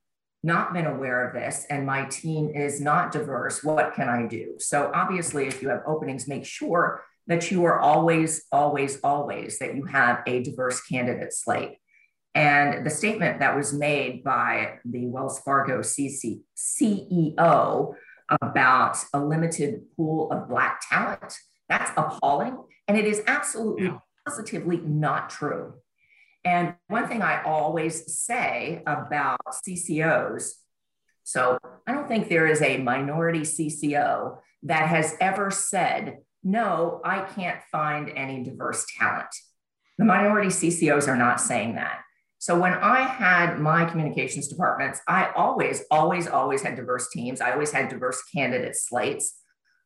not 0.43 0.75
been 0.75 0.87
aware 0.87 1.27
of 1.27 1.35
this 1.35 1.67
and 1.71 1.87
my 1.87 2.05
team 2.07 2.51
is 2.55 2.81
not 2.81 3.13
diverse. 3.13 3.65
What 3.65 3.95
can 3.95 4.09
I 4.09 4.27
do? 4.27 4.55
So 4.59 4.91
obviously, 4.95 5.47
if 5.47 5.63
you 5.63 5.69
have 5.71 5.83
openings, 5.87 6.29
make 6.29 6.45
sure 6.45 7.05
that 7.29 7.51
you 7.51 7.65
are 7.65 7.79
always, 7.79 8.45
always, 8.51 8.99
always 9.03 9.59
that 9.59 9.77
you 9.77 9.85
have 9.85 10.23
a 10.27 10.43
diverse 10.43 10.83
candidate 10.83 11.33
slate. 11.33 11.79
And 12.35 12.85
the 12.85 12.91
statement 12.91 13.41
that 13.41 13.57
was 13.57 13.73
made 13.73 14.25
by 14.25 14.79
the 14.85 15.07
Wells 15.07 15.39
Fargo 15.41 15.81
CC, 15.81 16.41
CEO 16.57 17.95
about 18.41 18.97
a 19.13 19.21
limited 19.21 19.83
pool 19.97 20.31
of 20.33 20.49
Black 20.49 20.81
talent, 20.89 21.37
that's 21.69 21.91
appalling. 21.97 22.59
And 22.89 22.97
it 22.97 23.05
is 23.05 23.23
absolutely 23.27 23.85
yeah. 23.85 23.99
positively 24.27 24.79
not 24.79 25.31
true. 25.31 25.75
And 26.45 26.75
one 26.89 27.09
thing 27.09 27.23
I 27.23 27.43
always 27.43 28.19
say 28.19 28.83
about 28.87 29.39
CCOs 29.67 30.55
so 31.25 31.59
I 31.87 31.93
don't 31.93 32.09
think 32.09 32.29
there 32.29 32.47
is 32.47 32.63
a 32.63 32.79
minority 32.79 33.41
CCO 33.41 34.39
that 34.65 34.89
has 34.89 35.17
ever 35.21 35.51
said 35.51 36.19
no, 36.45 37.01
I 37.05 37.21
can't 37.21 37.61
find 37.71 38.11
any 38.17 38.43
diverse 38.43 38.85
talent. 38.99 39.29
The 39.97 40.05
minority 40.05 40.49
CCOs 40.49 41.07
are 41.07 41.17
not 41.17 41.41
saying 41.41 41.77
that. 41.77 42.01
So 42.39 42.59
when 42.59 42.73
I 42.73 43.03
had 43.03 43.61
my 43.61 43.85
communications 43.85 44.49
departments, 44.49 45.01
I 45.07 45.31
always, 45.37 45.85
always, 45.93 46.27
always 46.27 46.63
had 46.63 46.75
diverse 46.75 47.09
teams. 47.11 47.41
I 47.41 47.53
always 47.53 47.71
had 47.71 47.89
diverse 47.89 48.21
candidate 48.25 48.75
slates. 48.75 49.35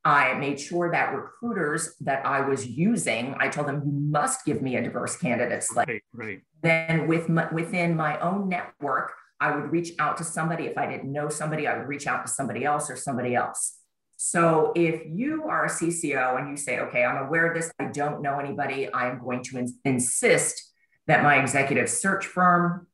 I 0.06 0.34
made 0.34 0.60
sure 0.60 0.88
that 0.92 1.12
recruiters 1.16 1.96
that 2.02 2.24
I 2.24 2.40
was 2.40 2.64
using, 2.64 3.34
I 3.40 3.48
told 3.48 3.66
them, 3.66 3.82
you 3.84 3.90
must 3.90 4.44
give 4.44 4.62
me 4.62 4.76
a 4.76 4.82
diverse 4.82 5.16
candidate 5.16 5.64
slate. 5.64 5.88
Right, 5.88 6.02
right. 6.12 6.40
Then 6.62 7.08
with 7.08 7.28
my, 7.28 7.52
within 7.52 7.96
my 7.96 8.16
own 8.20 8.48
network, 8.48 9.10
I 9.40 9.56
would 9.56 9.72
reach 9.72 9.94
out 9.98 10.16
to 10.18 10.24
somebody. 10.24 10.66
If 10.66 10.78
I 10.78 10.88
didn't 10.88 11.10
know 11.10 11.28
somebody, 11.28 11.66
I 11.66 11.76
would 11.76 11.88
reach 11.88 12.06
out 12.06 12.24
to 12.24 12.30
somebody 12.30 12.64
else 12.64 12.88
or 12.88 12.94
somebody 12.94 13.34
else. 13.34 13.78
So 14.16 14.72
if 14.76 15.02
you 15.08 15.42
are 15.48 15.64
a 15.64 15.68
CCO 15.68 16.38
and 16.38 16.50
you 16.50 16.56
say, 16.56 16.78
okay, 16.78 17.04
I'm 17.04 17.26
aware 17.26 17.48
of 17.48 17.56
this, 17.56 17.72
I 17.80 17.86
don't 17.86 18.22
know 18.22 18.38
anybody, 18.38 18.88
I'm 18.94 19.18
going 19.18 19.42
to 19.42 19.58
ins- 19.58 19.74
insist 19.84 20.72
that 21.08 21.24
my 21.24 21.40
executive 21.42 21.90
search 21.90 22.26
firm 22.26 22.86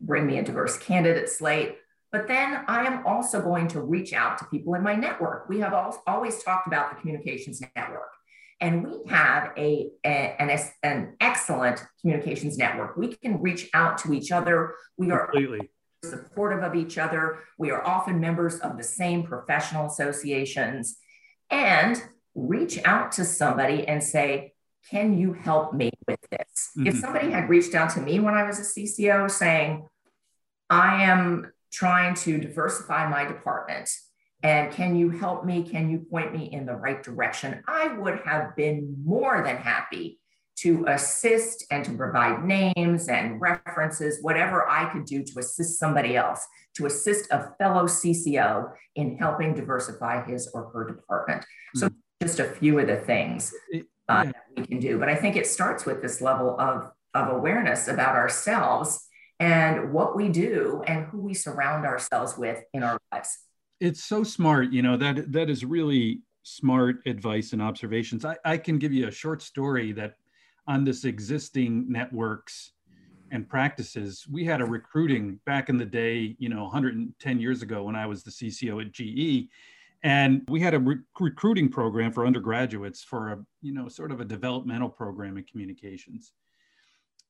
bring 0.00 0.26
me 0.26 0.38
a 0.38 0.42
diverse 0.42 0.78
candidate 0.78 1.28
slate. 1.28 1.76
But 2.14 2.28
then 2.28 2.62
I 2.68 2.86
am 2.86 3.04
also 3.04 3.42
going 3.42 3.66
to 3.68 3.80
reach 3.80 4.12
out 4.12 4.38
to 4.38 4.44
people 4.44 4.74
in 4.74 4.84
my 4.84 4.94
network. 4.94 5.48
We 5.48 5.58
have 5.58 5.74
always 6.06 6.44
talked 6.44 6.68
about 6.68 6.90
the 6.90 7.00
communications 7.00 7.60
network. 7.74 8.12
And 8.60 8.84
we 8.84 9.00
have 9.10 9.50
a, 9.56 9.90
a 10.06 10.36
an, 10.38 10.56
an 10.84 11.16
excellent 11.20 11.82
communications 12.00 12.56
network. 12.56 12.96
We 12.96 13.16
can 13.16 13.42
reach 13.42 13.68
out 13.74 13.98
to 13.98 14.12
each 14.12 14.30
other. 14.30 14.76
We 14.96 15.10
are 15.10 15.26
completely 15.26 15.70
supportive 16.04 16.62
of 16.62 16.76
each 16.76 16.98
other. 16.98 17.40
We 17.58 17.72
are 17.72 17.84
often 17.84 18.20
members 18.20 18.60
of 18.60 18.76
the 18.76 18.84
same 18.84 19.24
professional 19.24 19.86
associations 19.86 20.96
and 21.50 22.00
reach 22.36 22.78
out 22.84 23.10
to 23.12 23.24
somebody 23.24 23.88
and 23.88 24.00
say, 24.00 24.52
Can 24.88 25.18
you 25.18 25.32
help 25.32 25.74
me 25.74 25.90
with 26.06 26.20
this? 26.30 26.70
Mm-hmm. 26.78 26.86
If 26.86 26.98
somebody 26.98 27.32
had 27.32 27.48
reached 27.48 27.74
out 27.74 27.90
to 27.94 28.00
me 28.00 28.20
when 28.20 28.34
I 28.34 28.44
was 28.44 28.60
a 28.60 28.80
CCO 28.80 29.28
saying, 29.28 29.88
I 30.70 31.02
am 31.02 31.50
trying 31.74 32.14
to 32.14 32.38
diversify 32.38 33.08
my 33.08 33.24
department. 33.24 33.90
And 34.42 34.72
can 34.72 34.94
you 34.94 35.10
help 35.10 35.44
me? 35.44 35.62
Can 35.62 35.90
you 35.90 35.98
point 35.98 36.32
me 36.32 36.50
in 36.52 36.66
the 36.66 36.74
right 36.74 37.02
direction? 37.02 37.62
I 37.66 37.88
would 37.88 38.20
have 38.24 38.54
been 38.54 38.94
more 39.04 39.42
than 39.42 39.56
happy 39.56 40.20
to 40.56 40.84
assist 40.86 41.64
and 41.70 41.84
to 41.84 41.92
provide 41.94 42.44
names 42.44 43.08
and 43.08 43.40
references, 43.40 44.18
whatever 44.22 44.68
I 44.68 44.92
could 44.92 45.04
do 45.04 45.24
to 45.24 45.38
assist 45.40 45.80
somebody 45.80 46.16
else, 46.16 46.46
to 46.76 46.86
assist 46.86 47.28
a 47.32 47.52
fellow 47.58 47.84
CCO 47.84 48.70
in 48.94 49.16
helping 49.16 49.54
diversify 49.54 50.24
his 50.24 50.48
or 50.54 50.70
her 50.72 50.86
department. 50.86 51.42
Mm-hmm. 51.42 51.78
So, 51.80 51.90
just 52.22 52.38
a 52.38 52.44
few 52.44 52.78
of 52.78 52.86
the 52.86 52.96
things 52.96 53.52
uh, 53.74 53.78
yeah. 54.08 54.24
that 54.24 54.34
we 54.56 54.66
can 54.66 54.78
do. 54.78 54.98
But 54.98 55.08
I 55.08 55.16
think 55.16 55.36
it 55.36 55.46
starts 55.46 55.84
with 55.84 56.00
this 56.00 56.20
level 56.20 56.58
of, 56.60 56.90
of 57.14 57.28
awareness 57.28 57.88
about 57.88 58.14
ourselves 58.14 59.03
and 59.40 59.92
what 59.92 60.16
we 60.16 60.28
do 60.28 60.82
and 60.86 61.06
who 61.06 61.20
we 61.20 61.34
surround 61.34 61.84
ourselves 61.84 62.36
with 62.38 62.62
in 62.72 62.82
our 62.82 62.98
lives. 63.12 63.38
It's 63.80 64.04
so 64.04 64.22
smart. 64.22 64.72
You 64.72 64.82
know, 64.82 64.96
that 64.96 65.32
that 65.32 65.50
is 65.50 65.64
really 65.64 66.20
smart 66.42 66.96
advice 67.06 67.52
and 67.52 67.62
observations. 67.62 68.24
I, 68.24 68.36
I 68.44 68.58
can 68.58 68.78
give 68.78 68.92
you 68.92 69.08
a 69.08 69.10
short 69.10 69.42
story 69.42 69.92
that 69.92 70.14
on 70.66 70.84
this 70.84 71.04
existing 71.04 71.90
networks 71.90 72.72
and 73.30 73.48
practices. 73.48 74.26
We 74.30 74.44
had 74.44 74.60
a 74.60 74.64
recruiting 74.64 75.40
back 75.44 75.68
in 75.68 75.76
the 75.76 75.84
day, 75.84 76.36
you 76.38 76.48
know, 76.48 76.62
110 76.62 77.40
years 77.40 77.62
ago 77.62 77.84
when 77.84 77.96
I 77.96 78.06
was 78.06 78.22
the 78.22 78.30
CCO 78.30 78.80
at 78.80 78.92
GE. 78.92 79.50
And 80.02 80.42
we 80.48 80.60
had 80.60 80.74
a 80.74 80.78
re- 80.78 80.98
recruiting 81.18 81.68
program 81.68 82.12
for 82.12 82.26
undergraduates 82.26 83.02
for 83.02 83.32
a, 83.32 83.38
you 83.62 83.72
know, 83.72 83.88
sort 83.88 84.12
of 84.12 84.20
a 84.20 84.24
developmental 84.24 84.88
program 84.88 85.38
in 85.38 85.44
communications. 85.44 86.32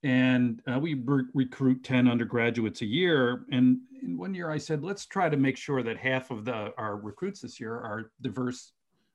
And 0.05 0.61
uh, 0.71 0.79
we 0.79 0.95
re- 0.95 1.25
recruit 1.33 1.83
10 1.83 2.09
undergraduates 2.09 2.83
a 2.83 2.87
year. 2.87 3.47
And 3.51 3.79
in 4.03 4.17
one 4.17 4.35
year 4.35 4.51
I 4.51 4.59
said, 4.59 4.85
let's 4.85 5.07
try 5.07 5.31
to 5.31 5.37
make 5.37 5.57
sure 5.57 5.83
that 5.83 5.97
half 5.97 6.31
of 6.31 6.45
the 6.45 6.73
our 6.77 6.97
recruits 6.97 7.41
this 7.41 7.59
year 7.59 7.73
are 7.73 8.13
diverse, 8.21 8.73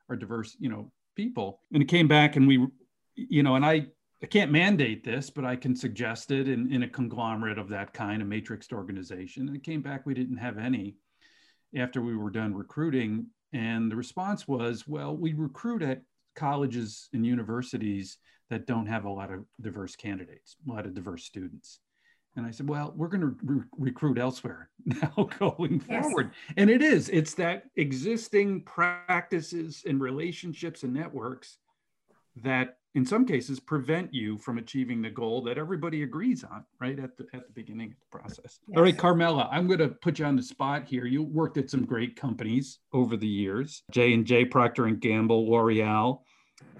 are 0.09 0.15
diverse, 0.15 0.57
you 0.59 0.67
know, 0.67 0.91
people. 1.15 1.61
And 1.71 1.81
it 1.81 1.87
came 1.87 2.07
back 2.07 2.35
and 2.35 2.47
we, 2.47 2.67
you 3.15 3.43
know, 3.43 3.55
and 3.55 3.65
I 3.65 3.85
I 4.21 4.25
can't 4.25 4.51
mandate 4.51 5.03
this, 5.05 5.29
but 5.29 5.45
I 5.45 5.55
can 5.55 5.75
suggest 5.75 6.31
it 6.31 6.49
in, 6.49 6.73
in 6.73 6.83
a 6.83 6.89
conglomerate 6.89 7.57
of 7.57 7.69
that 7.69 7.93
kind, 7.93 8.21
a 8.21 8.25
matrixed 8.25 8.73
organization. 8.73 9.47
And 9.47 9.55
it 9.55 9.63
came 9.63 9.81
back, 9.81 10.05
we 10.05 10.13
didn't 10.13 10.37
have 10.37 10.57
any 10.57 10.95
after 11.77 12.01
we 12.01 12.17
were 12.17 12.29
done 12.29 12.53
recruiting. 12.53 13.27
And 13.53 13.89
the 13.89 13.95
response 13.95 14.47
was, 14.47 14.87
well, 14.87 15.15
we 15.15 15.33
recruit 15.33 15.81
at 15.81 16.01
colleges 16.35 17.09
and 17.13 17.25
universities 17.25 18.17
that 18.49 18.65
don't 18.65 18.87
have 18.87 19.05
a 19.05 19.09
lot 19.09 19.31
of 19.31 19.45
diverse 19.61 19.95
candidates, 19.95 20.55
a 20.67 20.71
lot 20.71 20.85
of 20.85 20.93
diverse 20.93 21.23
students. 21.23 21.79
And 22.35 22.45
I 22.45 22.51
said, 22.51 22.69
well, 22.69 22.93
we're 22.95 23.07
going 23.07 23.21
to 23.21 23.35
re- 23.43 23.63
recruit 23.77 24.17
elsewhere 24.17 24.69
now 24.85 25.29
going 25.39 25.83
yes. 25.89 26.03
forward. 26.03 26.31
And 26.57 26.69
it 26.69 26.81
is, 26.81 27.09
it's 27.09 27.33
that 27.35 27.65
existing 27.75 28.63
practices 28.63 29.83
and 29.85 29.99
relationships 29.99 30.83
and 30.83 30.93
networks 30.93 31.57
that 32.37 32.78
in 32.95 33.05
some 33.05 33.25
cases 33.25 33.59
prevent 33.59 34.13
you 34.13 34.37
from 34.37 34.57
achieving 34.57 35.01
the 35.01 35.09
goal 35.09 35.41
that 35.43 35.57
everybody 35.57 36.03
agrees 36.03 36.43
on 36.43 36.63
right 36.79 36.99
at 36.99 37.15
the 37.17 37.25
at 37.33 37.45
the 37.45 37.53
beginning 37.53 37.91
of 37.91 37.97
the 37.99 38.17
process 38.17 38.59
yes. 38.67 38.77
all 38.77 38.83
right 38.83 38.97
carmella 38.97 39.47
i'm 39.51 39.67
going 39.67 39.79
to 39.79 39.89
put 39.89 40.19
you 40.19 40.25
on 40.25 40.35
the 40.35 40.43
spot 40.43 40.85
here 40.85 41.05
you 41.05 41.23
worked 41.23 41.57
at 41.57 41.69
some 41.69 41.85
great 41.85 42.15
companies 42.15 42.79
over 42.93 43.15
the 43.15 43.27
years 43.27 43.83
j&j 43.91 44.45
procter 44.45 44.85
and 44.85 44.99
gamble 44.99 45.49
l'oreal 45.49 46.21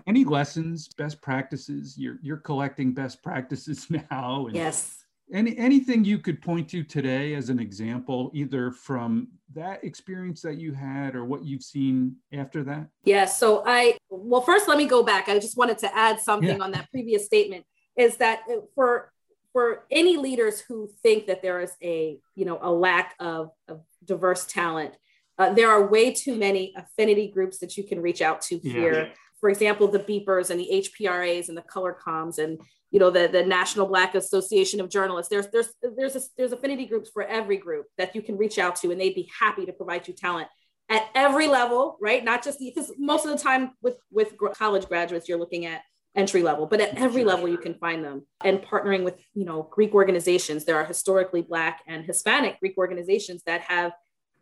any 0.08 0.24
lessons 0.26 0.90
best 0.98 1.22
practices 1.22 1.96
you're 1.98 2.18
you're 2.22 2.38
collecting 2.38 2.94
best 2.94 3.22
practices 3.24 3.88
now 4.12 4.48
yes 4.52 5.00
any 5.32 5.58
anything 5.58 6.04
you 6.04 6.18
could 6.18 6.42
point 6.42 6.70
to 6.70 6.84
today 6.84 7.36
as 7.36 7.50
an 7.50 7.60
example, 7.60 8.32
either 8.34 8.72
from 8.72 9.28
that 9.54 9.84
experience 9.84 10.42
that 10.42 10.58
you 10.58 10.74
had 10.74 11.16
or 11.16 11.26
what 11.26 11.44
you've 11.44 11.64
seen 11.64 12.16
after 12.34 12.64
that? 12.64 12.88
Yeah. 13.04 13.26
So 13.26 13.64
I 13.66 13.99
well, 14.10 14.42
first 14.42 14.68
let 14.68 14.78
me 14.78 14.86
go 14.86 15.04
back. 15.04 15.30
I 15.30 15.40
just 15.40 15.58
wanted 15.58 15.78
to 15.80 15.96
add 15.96 16.20
something 16.20 16.58
yeah. 16.58 16.64
on 16.64 16.72
that 16.72 16.90
previous 16.92 17.26
statement. 17.26 17.66
Is 17.96 18.18
that 18.18 18.42
for 18.76 19.12
for 19.54 19.86
any 19.92 20.18
leaders 20.18 20.60
who 20.62 20.90
think 21.02 21.28
that 21.28 21.42
there 21.42 21.60
is 21.60 21.72
a 21.84 22.18
you 22.36 22.46
know 22.46 22.60
a 22.62 22.72
lack 22.72 23.16
of, 23.20 23.52
of 23.68 23.82
diverse 24.04 24.46
talent, 24.46 24.96
uh, 25.38 25.54
there 25.54 25.70
are 25.70 25.88
way 25.88 26.14
too 26.14 26.36
many 26.36 26.74
affinity 26.76 27.30
groups 27.32 27.60
that 27.60 27.78
you 27.78 27.84
can 27.84 28.02
reach 28.02 28.22
out 28.22 28.42
to 28.44 28.60
yeah. 28.64 28.74
here. 28.74 29.12
For 29.40 29.50
example, 29.50 29.88
the 29.88 30.00
beepers 30.00 30.50
and 30.50 30.60
the 30.60 30.70
HPRAs 30.72 31.48
and 31.48 31.58
the 31.58 31.62
color 31.62 31.96
comms 32.06 32.40
and 32.40 32.60
you 32.92 33.00
know 33.00 33.10
the, 33.10 33.28
the 33.28 33.44
national 33.44 33.86
black 33.86 34.16
association 34.16 34.82
of 34.82 34.90
journalists 34.90 35.30
there's 35.30 35.48
there's 35.52 35.70
there's 35.96 36.16
a, 36.16 36.22
there's 36.38 36.52
affinity 36.52 36.86
groups 36.86 37.10
for 37.14 37.24
every 37.24 37.58
group 37.58 37.86
that 37.98 38.16
you 38.16 38.22
can 38.22 38.36
reach 38.36 38.58
out 38.58 38.76
to 38.78 38.92
and 38.92 39.00
they'd 39.00 39.14
be 39.14 39.30
happy 39.40 39.66
to 39.66 39.74
provide 39.74 40.08
you 40.08 40.14
talent 40.14 40.48
at 40.90 41.10
every 41.16 41.48
level 41.48 41.98
right? 42.02 42.24
Not 42.24 42.44
just 42.44 42.60
because 42.60 42.92
most 42.98 43.26
of 43.26 43.32
the 43.32 43.38
time 43.38 43.72
with 43.82 43.98
with 44.12 44.34
college 44.56 44.88
graduates 44.88 45.30
you're 45.30 45.40
looking 45.40 45.66
at 45.66 45.82
entry 46.16 46.42
level 46.42 46.66
but 46.66 46.82
at 46.82 46.98
every 46.98 47.24
level 47.24 47.48
you 47.48 47.58
can 47.58 47.76
find 47.76 48.04
them. 48.04 48.26
And 48.44 48.62
partnering 48.62 49.04
with 49.04 49.16
you 49.34 49.46
know 49.46 49.64
greek 49.72 49.94
organizations 49.94 50.66
there 50.66 50.76
are 50.76 50.86
historically 50.86 51.42
black 51.42 51.82
and 51.88 52.04
hispanic 52.06 52.60
greek 52.60 52.78
organizations 52.78 53.44
that 53.46 53.62
have 53.62 53.94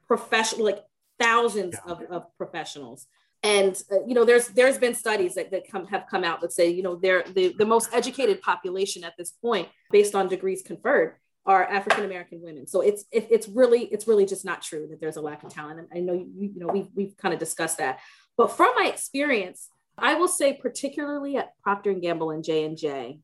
professional 0.07 0.65
like 0.65 0.83
thousands 1.19 1.75
of, 1.85 2.01
of 2.09 2.25
professionals. 2.37 3.07
And 3.43 3.79
uh, 3.91 4.03
you 4.07 4.15
know 4.15 4.25
there's 4.25 4.47
there's 4.47 4.77
been 4.77 4.95
studies 4.95 5.35
that, 5.35 5.51
that 5.51 5.69
come 5.69 5.85
have 5.87 6.05
come 6.09 6.23
out 6.23 6.41
that 6.41 6.51
say 6.51 6.69
you 6.69 6.81
know 6.81 6.95
they're 6.95 7.23
the, 7.23 7.53
the 7.57 7.65
most 7.65 7.89
educated 7.93 8.41
population 8.41 9.03
at 9.03 9.13
this 9.17 9.31
point 9.31 9.67
based 9.91 10.15
on 10.15 10.27
degrees 10.27 10.63
conferred 10.65 11.15
are 11.47 11.63
african 11.63 12.03
american 12.03 12.41
women. 12.41 12.67
So 12.67 12.81
it's 12.81 13.05
it, 13.11 13.27
it's 13.31 13.47
really 13.47 13.85
it's 13.85 14.07
really 14.07 14.25
just 14.25 14.45
not 14.45 14.61
true 14.61 14.87
that 14.91 15.01
there's 15.01 15.17
a 15.17 15.21
lack 15.21 15.43
of 15.43 15.51
talent. 15.51 15.79
And 15.79 15.87
i 15.95 15.99
know 15.99 16.13
you, 16.13 16.29
you 16.37 16.59
know 16.59 16.67
we've, 16.67 16.89
we've 16.93 17.17
kind 17.17 17.33
of 17.33 17.39
discussed 17.39 17.79
that. 17.79 17.99
But 18.37 18.55
from 18.55 18.73
my 18.75 18.87
experience 18.87 19.69
i 19.97 20.13
will 20.13 20.27
say 20.27 20.53
particularly 20.53 21.37
at 21.37 21.59
procter 21.63 21.89
and 21.89 22.03
gamble 22.03 22.29
and 22.29 22.43
j&j 22.43 23.19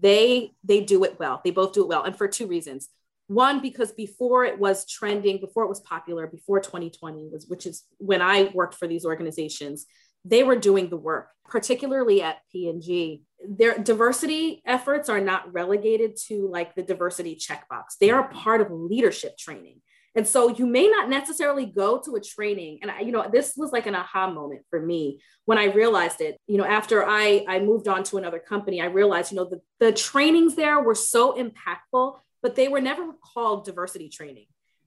they 0.00 0.52
they 0.64 0.82
do 0.82 1.04
it 1.04 1.18
well. 1.18 1.40
They 1.44 1.50
both 1.50 1.72
do 1.72 1.82
it 1.82 1.88
well 1.88 2.02
and 2.02 2.16
for 2.16 2.28
two 2.28 2.46
reasons. 2.46 2.88
One 3.28 3.60
because 3.60 3.90
before 3.92 4.44
it 4.44 4.58
was 4.58 4.88
trending 4.88 5.40
before 5.40 5.64
it 5.64 5.68
was 5.68 5.80
popular 5.80 6.26
before 6.26 6.60
2020 6.60 7.28
was 7.32 7.46
which 7.48 7.66
is 7.66 7.82
when 7.98 8.22
i 8.22 8.50
worked 8.54 8.76
for 8.76 8.86
these 8.86 9.04
organizations 9.04 9.86
they 10.26 10.42
were 10.42 10.56
doing 10.56 10.88
the 10.88 10.96
work 10.96 11.28
particularly 11.48 12.22
at 12.22 12.38
p&g 12.50 13.22
their 13.48 13.78
diversity 13.78 14.62
efforts 14.66 15.08
are 15.08 15.20
not 15.20 15.52
relegated 15.52 16.16
to 16.16 16.48
like 16.48 16.74
the 16.74 16.82
diversity 16.82 17.36
checkbox 17.36 17.96
they 18.00 18.10
are 18.10 18.28
part 18.28 18.60
of 18.60 18.70
leadership 18.70 19.36
training 19.38 19.80
and 20.14 20.26
so 20.26 20.48
you 20.48 20.66
may 20.66 20.88
not 20.88 21.10
necessarily 21.10 21.66
go 21.66 22.00
to 22.00 22.16
a 22.16 22.20
training 22.20 22.78
and 22.82 22.90
I, 22.90 23.00
you 23.00 23.12
know 23.12 23.28
this 23.30 23.54
was 23.56 23.70
like 23.72 23.86
an 23.86 23.94
aha 23.94 24.30
moment 24.30 24.62
for 24.70 24.80
me 24.80 25.20
when 25.44 25.58
i 25.58 25.66
realized 25.66 26.20
it 26.20 26.38
you 26.46 26.58
know 26.58 26.64
after 26.64 27.06
i 27.06 27.44
i 27.48 27.60
moved 27.60 27.86
on 27.86 28.02
to 28.04 28.16
another 28.16 28.38
company 28.40 28.80
i 28.80 28.86
realized 28.86 29.30
you 29.30 29.36
know 29.36 29.48
the, 29.48 29.60
the 29.78 29.92
trainings 29.92 30.56
there 30.56 30.80
were 30.80 30.94
so 30.94 31.34
impactful 31.34 32.16
but 32.46 32.54
they 32.54 32.68
were 32.68 32.80
never 32.80 33.12
called 33.34 33.64
diversity 33.64 34.08
training. 34.08 34.46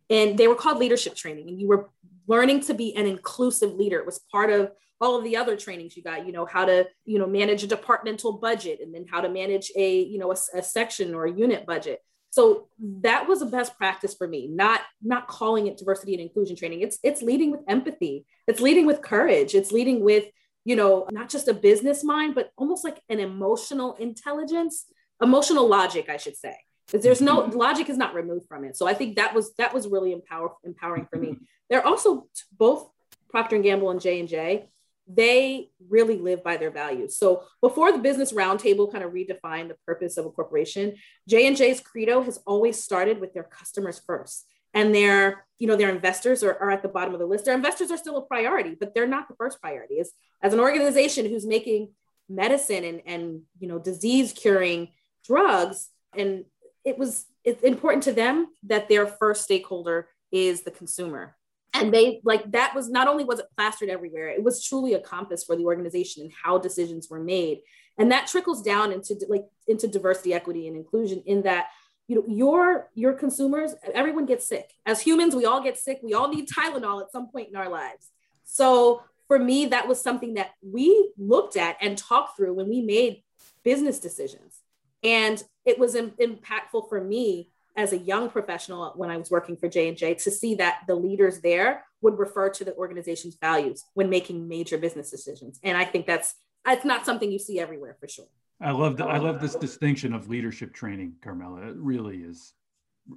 And 0.09 0.37
they 0.37 0.47
were 0.47 0.55
called 0.55 0.77
leadership 0.77 1.13
training. 1.13 1.49
And 1.49 1.59
you 1.59 1.67
were 1.67 1.89
learning 2.25 2.61
to 2.61 2.73
be 2.73 2.95
an 2.95 3.05
inclusive 3.05 3.73
leader. 3.73 3.99
It 3.99 4.05
was 4.05 4.21
part 4.31 4.49
of 4.49 4.71
all 5.02 5.18
of 5.18 5.24
the 5.24 5.38
other 5.38 5.56
trainings 5.56 5.95
you 5.95 6.04
got, 6.04 6.26
you 6.26 6.32
know, 6.32 6.45
how 6.45 6.66
to, 6.66 6.88
you 7.06 7.20
know, 7.20 7.28
manage 7.28 7.64
a 7.64 7.68
departmental 7.68 8.34
budget 8.34 8.80
and 8.82 8.93
then 8.93 9.06
how 9.10 9.22
to 9.22 9.30
manage 9.30 9.72
a, 9.76 10.02
you 10.02 10.18
know, 10.18 10.32
a, 10.32 10.38
a 10.58 10.64
section 10.64 11.14
or 11.14 11.26
a 11.26 11.32
unit 11.32 11.66
budget. 11.66 12.00
So 12.32 12.68
that 13.02 13.28
was 13.28 13.41
a 13.41 13.47
best 13.47 13.78
practice 13.78 14.14
for 14.14 14.28
me, 14.28 14.47
not 14.47 14.82
not 15.02 15.28
calling 15.28 15.68
it 15.68 15.78
diversity 15.78 16.14
and 16.14 16.22
inclusion 16.22 16.56
training. 16.56 16.82
It's 16.82 17.00
it's 17.04 17.22
leading 17.22 17.52
with 17.52 17.62
empathy. 17.68 18.26
It's 18.47 18.62
leading 18.62 18.86
with 18.86 19.02
courage. 19.02 19.56
It's 19.56 19.72
leading 19.72 20.04
with, 20.04 20.26
you 20.64 20.76
know, 20.76 21.08
not 21.12 21.30
just 21.30 21.47
a 21.47 21.54
business 21.54 22.04
mind, 22.04 22.36
but 22.36 22.52
almost 22.56 22.84
like 22.84 23.02
an 23.10 23.20
emotional 23.20 23.95
intelligence, 23.95 24.86
emotional 25.22 25.68
logic, 25.68 26.08
I 26.10 26.18
should 26.18 26.38
say 26.38 26.56
because 26.89 27.04
there's 27.04 27.22
no 27.22 27.41
mm-hmm. 27.41 27.58
logic 27.58 27.89
is 27.89 27.97
not 27.97 28.16
removed 28.16 28.47
from 28.47 28.64
it. 28.64 28.76
So 28.76 28.88
I 28.88 28.93
think 28.93 29.18
that 29.18 29.34
was 29.34 29.54
that 29.56 29.74
was 29.74 29.88
really 29.88 30.12
empower, 30.12 30.52
empowering 30.64 31.08
for 31.10 31.18
me. 31.18 31.38
They're 31.70 31.86
also 31.86 32.28
both 32.58 32.89
Procter 33.30 33.56
and 33.56 33.64
Gamble 33.64 33.91
and 33.91 34.02
J 34.02 34.20
and 34.20 34.28
J. 34.28 34.70
They 35.12 35.72
really 35.89 36.18
live 36.18 36.43
by 36.43 36.57
their 36.57 36.70
values. 36.70 37.18
So 37.18 37.43
before 37.62 37.91
the 37.91 37.97
Business 37.97 38.32
Roundtable 38.32 38.91
kind 38.91 39.03
of 39.03 39.12
redefined 39.12 39.70
the 39.70 39.78
purpose 39.86 40.18
of 40.18 40.26
a 40.26 40.30
corporation, 40.30 40.95
J 41.28 41.47
and 41.47 41.57
J's 41.57 41.82
credo 41.82 42.22
has 42.22 42.38
always 42.45 42.82
started 42.82 43.20
with 43.20 43.34
their 43.34 43.43
customers 43.43 43.99
first, 44.05 44.45
and 44.74 44.93
their 44.93 45.45
you 45.57 45.68
know 45.68 45.76
their 45.76 45.89
investors 45.89 46.43
are, 46.43 46.55
are 46.62 46.70
at 46.70 46.84
the 46.84 46.89
bottom 46.89 47.14
of 47.14 47.20
the 47.20 47.26
list. 47.26 47.45
Their 47.45 47.55
investors 47.55 47.89
are 47.89 47.97
still 47.97 48.18
a 48.18 48.22
priority, 48.22 48.76
but 48.80 48.93
they're 48.93 49.07
not 49.07 49.28
the 49.28 49.36
first 49.36 49.60
priority. 49.60 49.99
As 49.99 50.12
as 50.43 50.53
an 50.53 50.60
organization 50.60 51.26
who's 51.26 51.45
making 51.45 51.89
medicine 52.30 52.84
and 52.84 53.01
and 53.05 53.41
you 53.60 53.68
know 53.68 53.80
disease 53.80 54.32
curing 54.32 54.89
drugs 55.26 55.89
and 56.16 56.45
it 56.86 56.97
was 56.97 57.26
it's 57.43 57.64
important 57.64 58.03
to 58.03 58.14
them 58.14 58.47
that 58.64 58.88
their 58.88 59.07
first 59.07 59.43
stakeholder 59.43 60.07
is 60.32 60.62
the 60.62 60.72
consumer 60.72 61.36
and 61.80 61.93
they 61.93 62.21
like 62.23 62.51
that 62.51 62.75
was 62.75 62.89
not 62.89 63.07
only 63.07 63.23
was 63.23 63.39
it 63.39 63.47
plastered 63.55 63.89
everywhere 63.89 64.30
it 64.30 64.43
was 64.43 64.63
truly 64.63 64.93
a 64.93 64.99
compass 64.99 65.43
for 65.43 65.55
the 65.55 65.63
organization 65.63 66.23
and 66.23 66.32
how 66.43 66.57
decisions 66.57 67.09
were 67.09 67.19
made. 67.19 67.61
And 67.97 68.11
that 68.11 68.27
trickles 68.27 68.61
down 68.61 68.91
into 68.91 69.19
like 69.27 69.45
into 69.67 69.88
diversity 69.88 70.34
equity 70.34 70.67
and 70.67 70.77
inclusion 70.77 71.21
in 71.25 71.41
that 71.43 71.67
you 72.07 72.15
know 72.15 72.23
your 72.27 72.89
your 72.95 73.13
consumers 73.13 73.75
everyone 73.93 74.25
gets 74.25 74.47
sick. 74.47 74.71
As 74.86 75.01
humans 75.01 75.36
we 75.36 75.45
all 75.45 75.61
get 75.61 75.77
sick. 75.77 75.99
We 76.01 76.13
all 76.13 76.30
need 76.30 76.49
tylenol 76.49 77.01
at 77.01 77.11
some 77.11 77.30
point 77.30 77.49
in 77.49 77.55
our 77.55 77.69
lives. 77.69 78.09
So 78.43 79.03
for 79.27 79.39
me 79.39 79.65
that 79.67 79.88
was 79.88 80.01
something 80.01 80.36
that 80.36 80.51
we 80.61 81.11
looked 81.17 81.57
at 81.57 81.77
and 81.82 81.97
talked 81.97 82.38
through 82.38 82.53
when 82.53 82.69
we 82.69 82.82
made 82.82 83.23
business 83.63 83.99
decisions. 83.99 84.59
And 85.03 85.41
it 85.65 85.80
was 85.80 85.95
Im- 85.95 86.11
impactful 86.19 86.89
for 86.89 87.01
me 87.01 87.51
as 87.76 87.93
a 87.93 87.97
young 87.97 88.30
professional 88.30 88.93
when 88.95 89.09
I 89.09 89.17
was 89.17 89.32
working 89.32 89.55
for 89.55 89.70
J&J 89.70 90.15
to 90.15 90.32
see 90.32 90.55
that 90.55 90.82
the 90.88 90.95
leaders 90.95 91.39
there 91.39 91.86
would 92.01 92.17
refer 92.17 92.49
to 92.49 92.63
the 92.63 92.76
organization's 92.76 93.36
values 93.39 93.84
when 93.93 94.09
making 94.09 94.47
major 94.47 94.78
business 94.78 95.09
decisions. 95.09 95.59
And 95.63 95.78
I 95.78 95.86
think 95.86 96.05
that's 96.05 96.36
it's 96.67 96.86
not 96.86 97.05
something 97.05 97.32
you 97.32 97.39
see 97.39 97.59
everywhere 97.59 97.95
for 97.99 98.07
sure. 98.07 98.28
I 98.61 98.72
love 98.72 98.97
the, 98.97 99.05
I 99.05 99.17
love 99.17 99.39
this 99.39 99.55
distinction 99.55 100.13
of 100.13 100.28
leadership 100.28 100.74
training, 100.74 101.13
Carmella. 101.24 101.70
It 101.70 101.78
really 101.78 102.17
is 102.17 102.53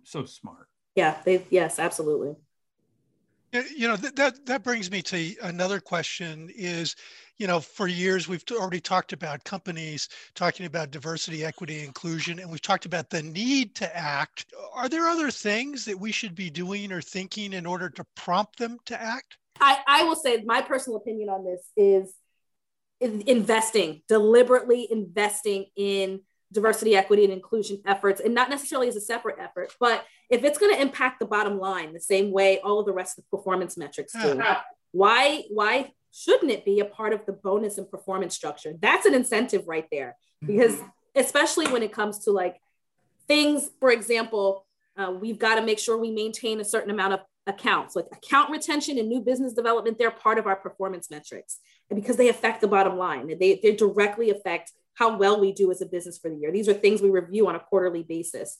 so 0.04 0.24
smart. 0.24 0.68
Yeah, 0.94 1.16
they, 1.24 1.44
yes, 1.50 1.78
absolutely. 1.78 2.36
You 3.52 3.86
know, 3.86 3.96
that, 3.96 4.46
that 4.46 4.64
brings 4.64 4.90
me 4.90 5.02
to 5.02 5.34
another 5.42 5.78
question 5.78 6.48
is, 6.56 6.96
you 7.36 7.46
know, 7.46 7.60
for 7.60 7.86
years 7.86 8.26
we've 8.26 8.44
already 8.50 8.80
talked 8.80 9.12
about 9.12 9.44
companies 9.44 10.08
talking 10.34 10.64
about 10.64 10.90
diversity, 10.90 11.44
equity, 11.44 11.84
inclusion, 11.84 12.38
and 12.38 12.50
we've 12.50 12.62
talked 12.62 12.86
about 12.86 13.10
the 13.10 13.22
need 13.22 13.74
to 13.74 13.96
act. 13.96 14.46
Are 14.72 14.88
there 14.88 15.06
other 15.06 15.30
things 15.30 15.84
that 15.84 15.98
we 15.98 16.12
should 16.12 16.34
be 16.34 16.48
doing 16.48 16.92
or 16.92 17.02
thinking 17.02 17.52
in 17.52 17.66
order 17.66 17.90
to 17.90 18.04
prompt 18.16 18.58
them 18.58 18.78
to 18.86 18.98
act? 18.98 19.36
I, 19.60 19.80
I 19.86 20.04
will 20.04 20.16
say 20.16 20.42
my 20.46 20.62
personal 20.62 20.96
opinion 20.96 21.28
on 21.28 21.44
this 21.44 21.62
is 21.76 22.14
investing, 23.00 24.00
deliberately 24.08 24.88
investing 24.90 25.66
in 25.76 26.20
diversity, 26.52 26.96
equity, 26.96 27.24
and 27.24 27.32
inclusion 27.32 27.82
efforts, 27.86 28.20
and 28.20 28.34
not 28.34 28.48
necessarily 28.50 28.88
as 28.88 28.96
a 28.96 29.00
separate 29.00 29.36
effort, 29.38 29.74
but 29.80 30.04
if 30.32 30.44
it's 30.44 30.58
going 30.58 30.74
to 30.74 30.80
impact 30.80 31.20
the 31.20 31.26
bottom 31.26 31.58
line 31.58 31.92
the 31.92 32.00
same 32.00 32.32
way 32.32 32.58
all 32.60 32.80
of 32.80 32.86
the 32.86 32.92
rest 32.92 33.18
of 33.18 33.24
the 33.24 33.36
performance 33.36 33.76
metrics 33.76 34.14
do, 34.14 34.42
why 34.90 35.44
why 35.50 35.92
shouldn't 36.10 36.50
it 36.50 36.64
be 36.64 36.80
a 36.80 36.84
part 36.84 37.12
of 37.12 37.24
the 37.26 37.32
bonus 37.32 37.78
and 37.78 37.88
performance 37.90 38.34
structure? 38.34 38.72
That's 38.80 39.06
an 39.06 39.14
incentive 39.14 39.68
right 39.68 39.86
there, 39.92 40.16
because 40.44 40.80
especially 41.14 41.66
when 41.68 41.82
it 41.82 41.92
comes 41.92 42.20
to 42.24 42.32
like 42.32 42.56
things, 43.28 43.70
for 43.78 43.90
example, 43.90 44.66
uh, 44.96 45.12
we've 45.20 45.38
got 45.38 45.56
to 45.56 45.62
make 45.62 45.78
sure 45.78 45.98
we 45.98 46.10
maintain 46.10 46.60
a 46.60 46.64
certain 46.64 46.90
amount 46.90 47.12
of 47.12 47.20
accounts 47.46 47.96
like 47.96 48.06
account 48.12 48.50
retention 48.50 48.98
and 48.98 49.08
new 49.08 49.20
business 49.20 49.52
development 49.52 49.98
they're 49.98 50.12
part 50.12 50.38
of 50.38 50.46
our 50.46 50.54
performance 50.54 51.10
metrics 51.10 51.58
and 51.90 52.00
because 52.00 52.16
they 52.16 52.28
affect 52.28 52.60
the 52.60 52.68
bottom 52.68 52.96
line 52.96 53.26
they, 53.40 53.58
they 53.60 53.74
directly 53.74 54.30
affect 54.30 54.70
how 54.94 55.16
well 55.16 55.40
we 55.40 55.52
do 55.52 55.70
as 55.70 55.80
a 55.80 55.86
business 55.86 56.18
for 56.18 56.28
the 56.28 56.36
year. 56.36 56.52
These 56.52 56.68
are 56.68 56.74
things 56.74 57.00
we 57.00 57.10
review 57.10 57.48
on 57.48 57.56
a 57.56 57.60
quarterly 57.60 58.02
basis. 58.02 58.58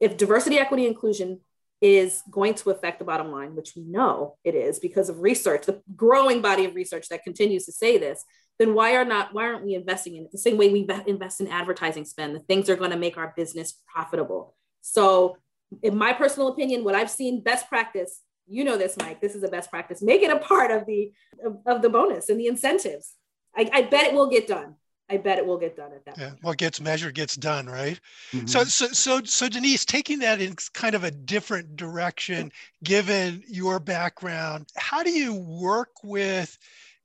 If 0.00 0.16
diversity, 0.16 0.58
equity, 0.58 0.86
inclusion 0.86 1.40
is 1.80 2.22
going 2.30 2.54
to 2.54 2.70
affect 2.70 2.98
the 2.98 3.04
bottom 3.04 3.30
line, 3.30 3.54
which 3.54 3.72
we 3.74 3.82
know 3.84 4.36
it 4.44 4.54
is 4.54 4.78
because 4.78 5.08
of 5.08 5.20
research, 5.20 5.66
the 5.66 5.80
growing 5.96 6.42
body 6.42 6.64
of 6.64 6.74
research 6.74 7.08
that 7.08 7.24
continues 7.24 7.64
to 7.66 7.72
say 7.72 7.96
this, 7.96 8.24
then 8.58 8.74
why 8.74 8.94
are 8.96 9.04
not 9.04 9.32
why 9.32 9.44
aren't 9.44 9.64
we 9.64 9.74
investing 9.74 10.16
in 10.16 10.24
it 10.24 10.32
the 10.32 10.38
same 10.38 10.58
way 10.58 10.70
we 10.70 10.86
invest 11.06 11.40
in 11.40 11.48
advertising 11.48 12.04
spend 12.04 12.34
the 12.34 12.40
things 12.40 12.68
are 12.68 12.76
going 12.76 12.90
to 12.90 12.98
make 12.98 13.16
our 13.16 13.32
business 13.36 13.78
profitable? 13.86 14.54
So 14.82 15.36
in 15.82 15.96
my 15.96 16.12
personal 16.12 16.48
opinion 16.48 16.84
what 16.84 16.94
i've 16.94 17.10
seen 17.10 17.42
best 17.42 17.68
practice 17.68 18.22
you 18.46 18.64
know 18.64 18.76
this 18.76 18.96
mike 18.98 19.20
this 19.20 19.34
is 19.34 19.42
a 19.42 19.48
best 19.48 19.70
practice 19.70 20.02
make 20.02 20.22
it 20.22 20.30
a 20.30 20.38
part 20.38 20.70
of 20.70 20.86
the 20.86 21.12
of, 21.44 21.58
of 21.66 21.82
the 21.82 21.88
bonus 21.88 22.28
and 22.28 22.38
the 22.38 22.46
incentives. 22.46 23.14
I, 23.56 23.68
I 23.72 23.82
bet 23.82 24.06
it 24.06 24.14
will 24.14 24.30
get 24.30 24.46
done 24.46 24.76
I 25.10 25.16
bet 25.16 25.38
it 25.38 25.46
will 25.46 25.58
get 25.58 25.76
done 25.76 25.92
at 25.92 26.04
that. 26.04 26.16
Yeah, 26.16 26.28
point. 26.28 26.42
what 26.42 26.58
gets 26.58 26.80
measured 26.80 27.14
gets 27.14 27.34
done, 27.34 27.66
right? 27.66 27.98
Mm-hmm. 28.32 28.46
So, 28.46 28.64
so, 28.64 28.86
so, 28.88 29.20
so, 29.24 29.48
Denise, 29.48 29.84
taking 29.84 30.20
that 30.20 30.40
in 30.40 30.54
kind 30.72 30.94
of 30.94 31.02
a 31.02 31.10
different 31.10 31.76
direction, 31.76 32.52
given 32.84 33.42
your 33.48 33.80
background, 33.80 34.68
how 34.76 35.02
do 35.02 35.10
you 35.10 35.34
work 35.34 35.90
with 36.04 36.56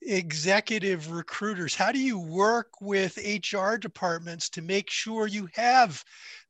executive 0.02 1.12
recruiters? 1.12 1.74
How 1.74 1.92
do 1.92 2.00
you 2.00 2.20
work 2.20 2.70
with 2.80 3.18
HR 3.18 3.76
departments 3.78 4.50
to 4.50 4.62
make 4.62 4.92
sure 4.92 5.26
you 5.26 5.50
have 5.54 6.04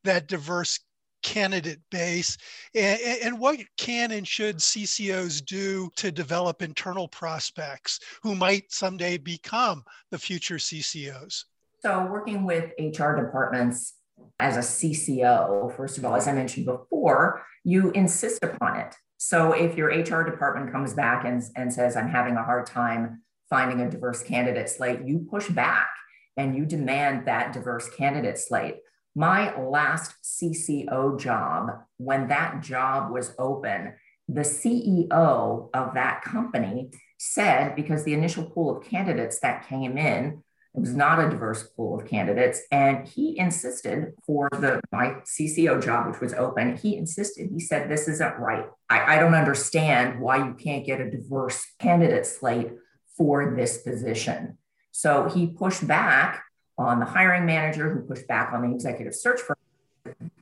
that 0.04 0.28
diverse 0.28 0.80
candidate 1.26 1.80
base 1.90 2.38
and, 2.74 3.00
and, 3.22 3.38
what 3.38 3.58
can 3.76 4.12
and 4.12 4.26
should 4.26 4.58
CCOs 4.58 5.44
do 5.44 5.90
to 5.96 6.12
develop 6.12 6.62
internal 6.62 7.08
prospects 7.08 7.98
who 8.22 8.36
might 8.36 8.70
someday 8.70 9.18
become 9.18 9.82
the 10.12 10.18
future 10.18 10.54
CCOs? 10.54 11.44
So, 11.82 12.06
working 12.06 12.44
with 12.44 12.70
HR 12.78 13.16
departments 13.16 13.94
as 14.38 14.56
a 14.56 14.60
CCO, 14.60 15.76
first 15.76 15.98
of 15.98 16.04
all, 16.04 16.14
as 16.14 16.28
I 16.28 16.32
mentioned 16.32 16.66
before, 16.66 17.44
you 17.64 17.90
insist 17.90 18.44
upon 18.44 18.76
it. 18.76 18.94
So, 19.16 19.52
if 19.52 19.76
your 19.76 19.88
HR 19.88 20.22
department 20.22 20.70
comes 20.70 20.94
back 20.94 21.24
and, 21.24 21.42
and 21.56 21.72
says, 21.72 21.96
I'm 21.96 22.08
having 22.08 22.36
a 22.36 22.44
hard 22.44 22.66
time 22.66 23.22
finding 23.50 23.80
a 23.80 23.90
diverse 23.90 24.22
candidate 24.22 24.68
slate, 24.68 25.00
you 25.04 25.26
push 25.28 25.48
back 25.48 25.88
and 26.36 26.56
you 26.56 26.66
demand 26.66 27.26
that 27.26 27.52
diverse 27.52 27.88
candidate 27.90 28.38
slate. 28.38 28.76
My 29.16 29.58
last 29.58 30.14
CCO 30.22 31.18
job, 31.18 31.70
when 31.96 32.28
that 32.28 32.60
job 32.62 33.10
was 33.10 33.34
open, 33.38 33.94
the 34.28 34.42
CEO 34.42 35.70
of 35.72 35.94
that 35.94 36.20
company 36.20 36.90
said, 37.18 37.74
because 37.74 38.04
the 38.04 38.12
initial 38.12 38.44
pool 38.44 38.76
of 38.76 38.84
candidates 38.84 39.40
that 39.40 39.66
came 39.66 39.96
in, 39.96 40.42
it 40.74 40.80
was 40.80 40.94
not 40.94 41.18
a 41.18 41.30
diverse 41.30 41.62
pool 41.62 41.98
of 41.98 42.06
candidates. 42.06 42.60
And 42.70 43.08
he 43.08 43.38
insisted 43.38 44.12
for 44.26 44.50
the 44.52 44.82
my 44.92 45.14
CCO 45.24 45.82
job, 45.82 46.10
which 46.10 46.20
was 46.20 46.34
open, 46.34 46.76
he 46.76 46.98
insisted, 46.98 47.48
he 47.50 47.58
said, 47.58 47.88
this 47.88 48.08
isn't 48.08 48.38
right. 48.38 48.66
I, 48.90 49.16
I 49.16 49.18
don't 49.18 49.34
understand 49.34 50.20
why 50.20 50.46
you 50.46 50.52
can't 50.52 50.84
get 50.84 51.00
a 51.00 51.10
diverse 51.10 51.64
candidate 51.78 52.26
slate 52.26 52.72
for 53.16 53.56
this 53.56 53.78
position. 53.78 54.58
So 54.92 55.30
he 55.30 55.46
pushed 55.46 55.86
back 55.86 56.42
on 56.78 57.00
the 57.00 57.06
hiring 57.06 57.46
manager, 57.46 57.92
who 57.92 58.00
pushed 58.00 58.26
back 58.26 58.52
on 58.52 58.62
the 58.62 58.74
executive 58.74 59.14
search 59.14 59.40
firm 59.40 59.56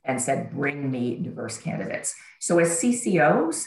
and 0.03 0.21
said, 0.21 0.51
bring 0.51 0.91
me 0.91 1.15
diverse 1.15 1.57
candidates. 1.57 2.13
So 2.39 2.59
as 2.59 2.79
CCOs, 2.79 3.63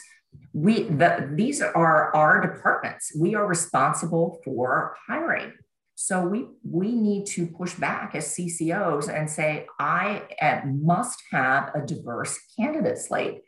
we 0.53 0.83
the, 0.83 1.29
these 1.33 1.61
are 1.61 2.15
our 2.15 2.41
departments. 2.41 3.11
We 3.15 3.35
are 3.35 3.45
responsible 3.45 4.39
for 4.43 4.95
hiring. 5.07 5.53
So 5.95 6.21
we 6.21 6.45
we 6.63 6.93
need 6.93 7.25
to 7.27 7.47
push 7.47 7.73
back 7.73 8.15
as 8.15 8.35
CCOs 8.35 9.13
and 9.13 9.29
say, 9.29 9.67
I 9.79 10.23
must 10.65 11.21
have 11.31 11.71
a 11.75 11.85
diverse 11.85 12.39
candidate 12.57 12.97
slate. 12.97 13.41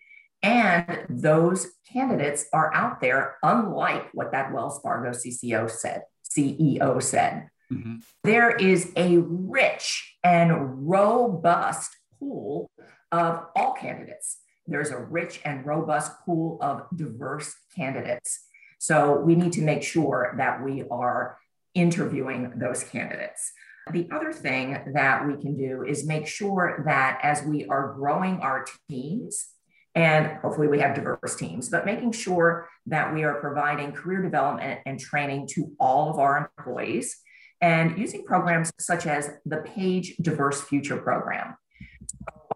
And 0.43 1.05
those 1.07 1.67
candidates 1.91 2.45
are 2.51 2.74
out 2.74 2.99
there, 2.99 3.38
unlike 3.43 4.09
what 4.13 4.32
that 4.32 4.51
Wells 4.51 4.80
Fargo 4.82 5.11
CCO 5.11 5.69
said, 5.69 6.01
CEO 6.28 7.01
said. 7.01 7.47
Mm-hmm. 7.72 7.95
There 8.24 8.51
is 8.51 8.91
a 8.95 9.17
rich 9.17 10.17
and 10.24 10.88
robust 10.88 11.95
pool 12.19 12.69
of 13.11 13.45
all 13.55 13.74
candidates. 13.74 14.38
There's 14.67 14.91
a 14.91 14.99
rich 14.99 15.41
and 15.43 15.65
robust 15.65 16.11
pool 16.26 16.57
of 16.61 16.86
diverse 16.95 17.55
candidates. 17.76 18.45
So 18.80 19.19
we 19.19 19.36
need 19.36 19.53
to 19.53 19.61
make 19.61 19.84
sure 19.84 20.34
that 20.38 20.63
we 20.63 20.84
are 20.89 21.38
interviewing 21.74 22.53
those 22.57 22.84
candidates. 22.84 23.51
The 23.91 24.07
other 24.11 24.32
thing 24.32 24.93
that 24.93 25.26
we 25.26 25.41
can 25.41 25.57
do 25.57 25.84
is 25.84 26.05
make 26.05 26.28
sure 26.28 26.84
that 26.86 27.19
as 27.24 27.43
we 27.43 27.65
are 27.65 27.93
growing 27.93 28.39
our 28.39 28.65
teams, 28.89 29.47
and 29.95 30.38
hopefully 30.38 30.67
we 30.67 30.80
have 30.80 30.95
diverse 30.95 31.36
teams, 31.36 31.69
but 31.69 31.86
making 31.86 32.11
sure 32.11 32.69
that 32.86 33.13
we 33.13 33.24
are 33.24 33.41
providing 33.41 33.91
career 33.91 34.22
development 34.22 34.80
and 34.86 34.99
training 34.99 35.47
to 35.47 35.72
all 35.80 36.09
of 36.09 36.19
our 36.19 36.51
employees 36.57 37.17
and 37.62 37.97
using 37.97 38.24
programs 38.24 38.72
such 38.80 39.05
as 39.05 39.30
the 39.45 39.57
Page 39.57 40.16
Diverse 40.18 40.62
Future 40.62 40.97
Program. 40.97 41.55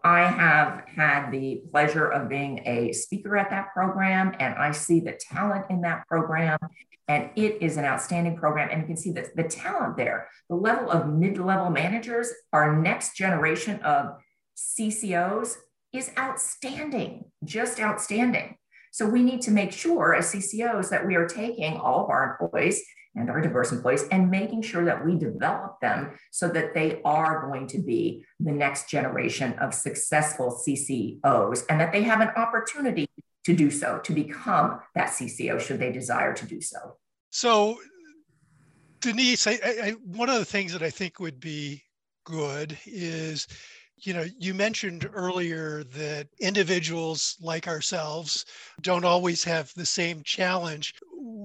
I 0.04 0.20
have 0.26 0.84
had 0.94 1.30
the 1.30 1.62
pleasure 1.70 2.08
of 2.08 2.28
being 2.28 2.60
a 2.66 2.92
speaker 2.92 3.36
at 3.36 3.50
that 3.50 3.72
program, 3.72 4.34
and 4.38 4.54
I 4.54 4.72
see 4.72 5.00
the 5.00 5.12
talent 5.12 5.66
in 5.70 5.80
that 5.82 6.06
program. 6.06 6.58
And 7.08 7.30
it 7.36 7.62
is 7.62 7.76
an 7.76 7.84
outstanding 7.84 8.36
program. 8.36 8.68
And 8.70 8.82
you 8.82 8.86
can 8.86 8.96
see 8.96 9.12
the, 9.12 9.30
the 9.36 9.44
talent 9.44 9.96
there, 9.96 10.28
the 10.48 10.56
level 10.56 10.90
of 10.90 11.08
mid 11.08 11.38
level 11.38 11.70
managers, 11.70 12.32
our 12.52 12.76
next 12.76 13.16
generation 13.16 13.80
of 13.82 14.16
CCOs 14.56 15.56
is 15.92 16.10
outstanding, 16.18 17.24
just 17.44 17.80
outstanding. 17.80 18.56
So 18.92 19.06
we 19.06 19.22
need 19.22 19.42
to 19.42 19.50
make 19.50 19.72
sure 19.72 20.14
as 20.14 20.32
CCOs 20.32 20.88
that 20.90 21.06
we 21.06 21.16
are 21.16 21.26
taking 21.26 21.76
all 21.76 22.04
of 22.04 22.10
our 22.10 22.38
employees 22.40 22.82
and 23.16 23.30
our 23.30 23.40
diverse 23.40 23.72
employees 23.72 24.04
and 24.10 24.30
making 24.30 24.62
sure 24.62 24.84
that 24.84 25.04
we 25.04 25.16
develop 25.16 25.80
them 25.80 26.16
so 26.30 26.48
that 26.48 26.74
they 26.74 27.00
are 27.04 27.48
going 27.48 27.66
to 27.68 27.78
be 27.78 28.24
the 28.40 28.52
next 28.52 28.88
generation 28.88 29.54
of 29.54 29.74
successful 29.74 30.60
CCOs 30.66 31.64
and 31.68 31.80
that 31.80 31.92
they 31.92 32.02
have 32.02 32.20
an 32.20 32.28
opportunity 32.36 33.08
to 33.44 33.54
do 33.54 33.70
so, 33.70 33.98
to 34.04 34.12
become 34.12 34.80
that 34.94 35.10
CCO 35.10 35.60
should 35.60 35.78
they 35.78 35.92
desire 35.92 36.34
to 36.34 36.46
do 36.46 36.60
so. 36.60 36.96
So, 37.30 37.78
Denise, 39.00 39.46
I, 39.46 39.58
I, 39.64 39.90
one 40.04 40.28
of 40.28 40.38
the 40.38 40.44
things 40.44 40.72
that 40.72 40.82
I 40.82 40.90
think 40.90 41.20
would 41.20 41.38
be 41.38 41.82
good 42.24 42.76
is 42.86 43.46
you 43.98 44.12
know, 44.12 44.26
you 44.38 44.52
mentioned 44.52 45.08
earlier 45.14 45.84
that 45.84 46.28
individuals 46.38 47.36
like 47.40 47.66
ourselves 47.66 48.44
don't 48.82 49.04
always 49.04 49.42
have 49.44 49.72
the 49.74 49.86
same 49.86 50.22
challenge. 50.22 50.94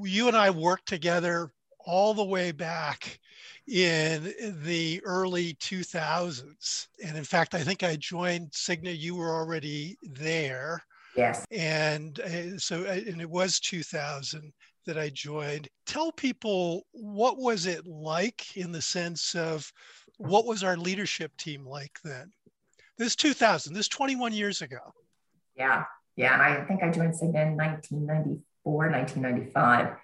You 0.03 0.27
and 0.27 0.35
I 0.35 0.49
work 0.49 0.83
together 0.85 1.51
all 1.85 2.13
the 2.13 2.23
way 2.23 2.51
back 2.51 3.19
in 3.67 4.33
the 4.63 5.01
early 5.03 5.53
2000s. 5.55 6.87
And 7.05 7.17
in 7.17 7.23
fact, 7.23 7.53
I 7.53 7.61
think 7.61 7.83
I 7.83 7.95
joined 7.95 8.51
Cigna, 8.51 8.97
you 8.97 9.15
were 9.15 9.33
already 9.33 9.97
there. 10.01 10.83
Yes. 11.15 11.45
And 11.51 12.19
uh, 12.19 12.57
so, 12.57 12.81
uh, 12.85 12.99
and 13.07 13.21
it 13.21 13.29
was 13.29 13.59
2000 13.59 14.51
that 14.85 14.97
I 14.97 15.09
joined. 15.09 15.67
Tell 15.85 16.11
people 16.11 16.85
what 16.91 17.37
was 17.37 17.65
it 17.65 17.85
like 17.85 18.57
in 18.57 18.71
the 18.71 18.81
sense 18.81 19.35
of 19.35 19.71
what 20.17 20.45
was 20.45 20.63
our 20.63 20.77
leadership 20.77 21.35
team 21.37 21.65
like 21.65 21.97
then? 22.03 22.31
This 22.97 23.15
2000, 23.15 23.73
this 23.73 23.87
21 23.87 24.33
years 24.33 24.61
ago. 24.61 24.93
Yeah, 25.55 25.83
yeah. 26.15 26.33
And 26.33 26.41
I 26.41 26.63
think 26.65 26.83
I 26.83 26.89
joined 26.89 27.13
Cigna 27.13 27.47
in 27.47 27.57
1994, 27.57 28.89
1995. 28.89 29.97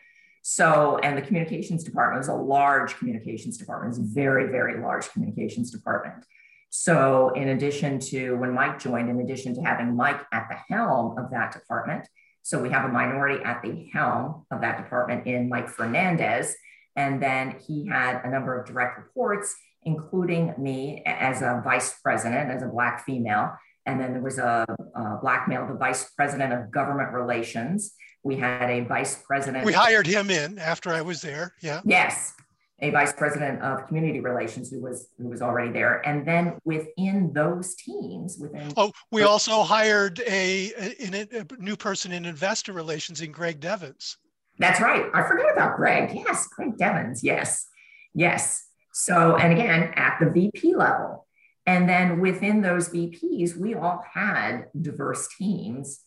So, 0.49 0.97
and 1.03 1.17
the 1.17 1.21
communications 1.21 1.83
department 1.83 2.23
is 2.23 2.29
a 2.29 2.33
large 2.33 2.95
communications 2.97 3.57
department. 3.57 3.91
It's 3.91 3.99
a 3.99 4.13
very, 4.13 4.49
very 4.49 4.79
large 4.79 5.11
communications 5.11 5.71
department. 5.71 6.25
So, 6.69 7.31
in 7.35 7.49
addition 7.49 7.99
to 8.11 8.37
when 8.37 8.53
Mike 8.53 8.79
joined, 8.79 9.09
in 9.09 9.19
addition 9.19 9.53
to 9.55 9.61
having 9.61 9.93
Mike 9.93 10.21
at 10.31 10.47
the 10.49 10.55
helm 10.73 11.17
of 11.17 11.31
that 11.31 11.51
department, 11.51 12.07
so 12.43 12.61
we 12.61 12.69
have 12.69 12.85
a 12.85 12.87
minority 12.87 13.43
at 13.43 13.61
the 13.61 13.89
helm 13.91 14.45
of 14.49 14.61
that 14.61 14.77
department 14.77 15.27
in 15.27 15.49
Mike 15.49 15.67
Fernandez. 15.67 16.55
And 16.95 17.21
then 17.21 17.57
he 17.67 17.85
had 17.85 18.21
a 18.23 18.29
number 18.29 18.57
of 18.57 18.65
direct 18.65 18.97
reports 18.97 19.53
including 19.83 20.53
me 20.57 21.01
as 21.05 21.41
a 21.41 21.61
vice 21.63 21.99
president, 22.01 22.51
as 22.51 22.63
a 22.63 22.67
Black 22.67 23.05
female. 23.05 23.51
And 23.85 23.99
then 23.99 24.11
there 24.11 24.21
was 24.21 24.37
a, 24.37 24.65
a 24.95 25.17
black 25.21 25.47
male, 25.47 25.65
the 25.65 25.73
vice 25.73 26.11
president 26.11 26.51
of 26.51 26.71
government 26.71 27.13
relations. 27.13 27.93
We 28.27 28.35
had 28.35 28.69
a 28.69 28.81
vice 28.81 29.21
president. 29.25 29.65
We 29.65 29.73
hired 29.73 30.05
him 30.05 30.29
in 30.29 30.59
after 30.59 30.91
I 30.91 31.01
was 31.01 31.21
there. 31.21 31.55
Yeah. 31.61 31.81
Yes, 31.85 32.33
a 32.81 32.91
vice 32.91 33.13
president 33.13 33.61
of 33.61 33.87
community 33.87 34.19
relations 34.19 34.69
who 34.69 34.81
was 34.81 35.09
who 35.17 35.29
was 35.29 35.41
already 35.41 35.71
there 35.71 36.07
and 36.07 36.27
then 36.27 36.59
within 36.63 37.33
those 37.33 37.73
teams 37.73 38.37
within 38.39 38.71
oh 38.77 38.91
we 39.11 39.23
also 39.23 39.63
hired 39.63 40.19
a, 40.19 40.71
a, 40.77 41.27
a, 41.39 41.45
new 41.57 41.75
person 41.75 42.11
in 42.11 42.23
investor 42.23 42.73
relations 42.73 43.21
in 43.21 43.31
greg 43.31 43.59
devens 43.59 44.17
that's 44.59 44.79
right 44.79 45.05
i 45.15 45.23
forgot 45.23 45.51
about 45.51 45.75
greg 45.75 46.11
yes 46.13 46.47
greg 46.49 46.77
devens 46.77 47.23
yes 47.23 47.65
yes 48.13 48.67
so, 48.97 49.35
and 49.35 49.53
again, 49.53 49.93
at 49.95 50.17
the 50.19 50.31
VP 50.31 50.73
level. 50.75 51.27
And 51.67 51.87
then 51.87 52.19
within 52.19 52.61
those 52.61 52.89
VPs, 52.89 53.55
we 53.55 53.75
all 53.75 54.03
had 54.11 54.69
diverse 54.81 55.27
teams 55.37 55.99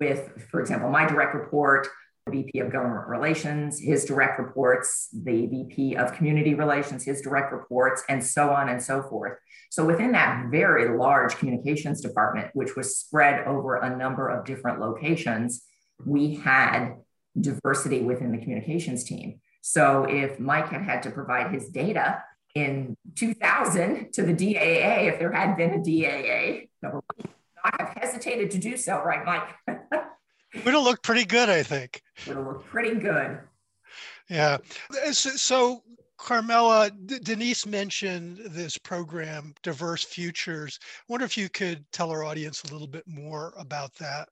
with, 0.00 0.46
for 0.50 0.60
example, 0.60 0.90
my 0.90 1.06
direct 1.06 1.34
report 1.34 1.88
the 2.26 2.32
VP 2.42 2.60
of 2.60 2.70
Government 2.70 3.08
Relations, 3.08 3.80
his 3.80 4.04
direct 4.04 4.38
reports, 4.38 5.08
the 5.12 5.46
VP 5.46 5.96
of 5.96 6.12
Community 6.12 6.54
Relations, 6.54 7.04
his 7.04 7.20
direct 7.20 7.52
reports, 7.52 8.04
and 8.08 8.24
so 8.24 8.50
on 8.50 8.68
and 8.68 8.80
so 8.80 9.02
forth. 9.02 9.38
So 9.70 9.84
within 9.84 10.12
that 10.12 10.46
very 10.50 10.96
large 10.96 11.36
communications 11.36 12.00
department, 12.00 12.50
which 12.54 12.76
was 12.76 12.96
spread 12.96 13.46
over 13.46 13.76
a 13.76 13.96
number 13.96 14.28
of 14.28 14.44
different 14.44 14.78
locations, 14.80 15.64
we 16.04 16.36
had 16.36 16.94
diversity 17.40 18.02
within 18.02 18.30
the 18.30 18.38
communications 18.38 19.04
team. 19.04 19.40
So 19.62 20.04
if 20.08 20.38
Mike 20.38 20.68
had 20.68 20.82
had 20.82 21.02
to 21.04 21.10
provide 21.10 21.52
his 21.52 21.68
data 21.70 22.22
in 22.54 22.96
2000 23.16 24.12
to 24.12 24.22
the 24.22 24.32
DAA, 24.32 25.08
if 25.08 25.18
there 25.18 25.32
had 25.32 25.56
been 25.56 25.70
a 25.70 25.78
DAA, 25.78 26.68
I 27.64 27.70
have 27.78 27.96
hesitated 27.96 28.50
to 28.52 28.58
do 28.58 28.76
so, 28.76 29.02
right, 29.02 29.24
Mike? 29.24 29.78
It 30.54 30.64
would 30.64 30.74
have 30.74 30.82
looked 30.82 31.02
pretty 31.02 31.24
good, 31.24 31.48
I 31.48 31.62
think. 31.62 32.02
Would 32.26 32.36
have 32.36 32.46
looked 32.46 32.66
pretty 32.66 32.94
good. 32.96 33.38
Yeah. 34.28 34.58
So, 35.12 35.30
so 35.30 35.82
Carmella, 36.18 36.90
D- 37.06 37.18
Denise 37.20 37.66
mentioned 37.66 38.38
this 38.50 38.78
program, 38.78 39.54
Diverse 39.62 40.04
Futures. 40.04 40.78
I 40.82 41.04
wonder 41.08 41.24
if 41.24 41.36
you 41.36 41.48
could 41.48 41.84
tell 41.92 42.10
our 42.10 42.24
audience 42.24 42.62
a 42.64 42.72
little 42.72 42.86
bit 42.86 43.04
more 43.06 43.54
about 43.58 43.94
that. 43.96 44.28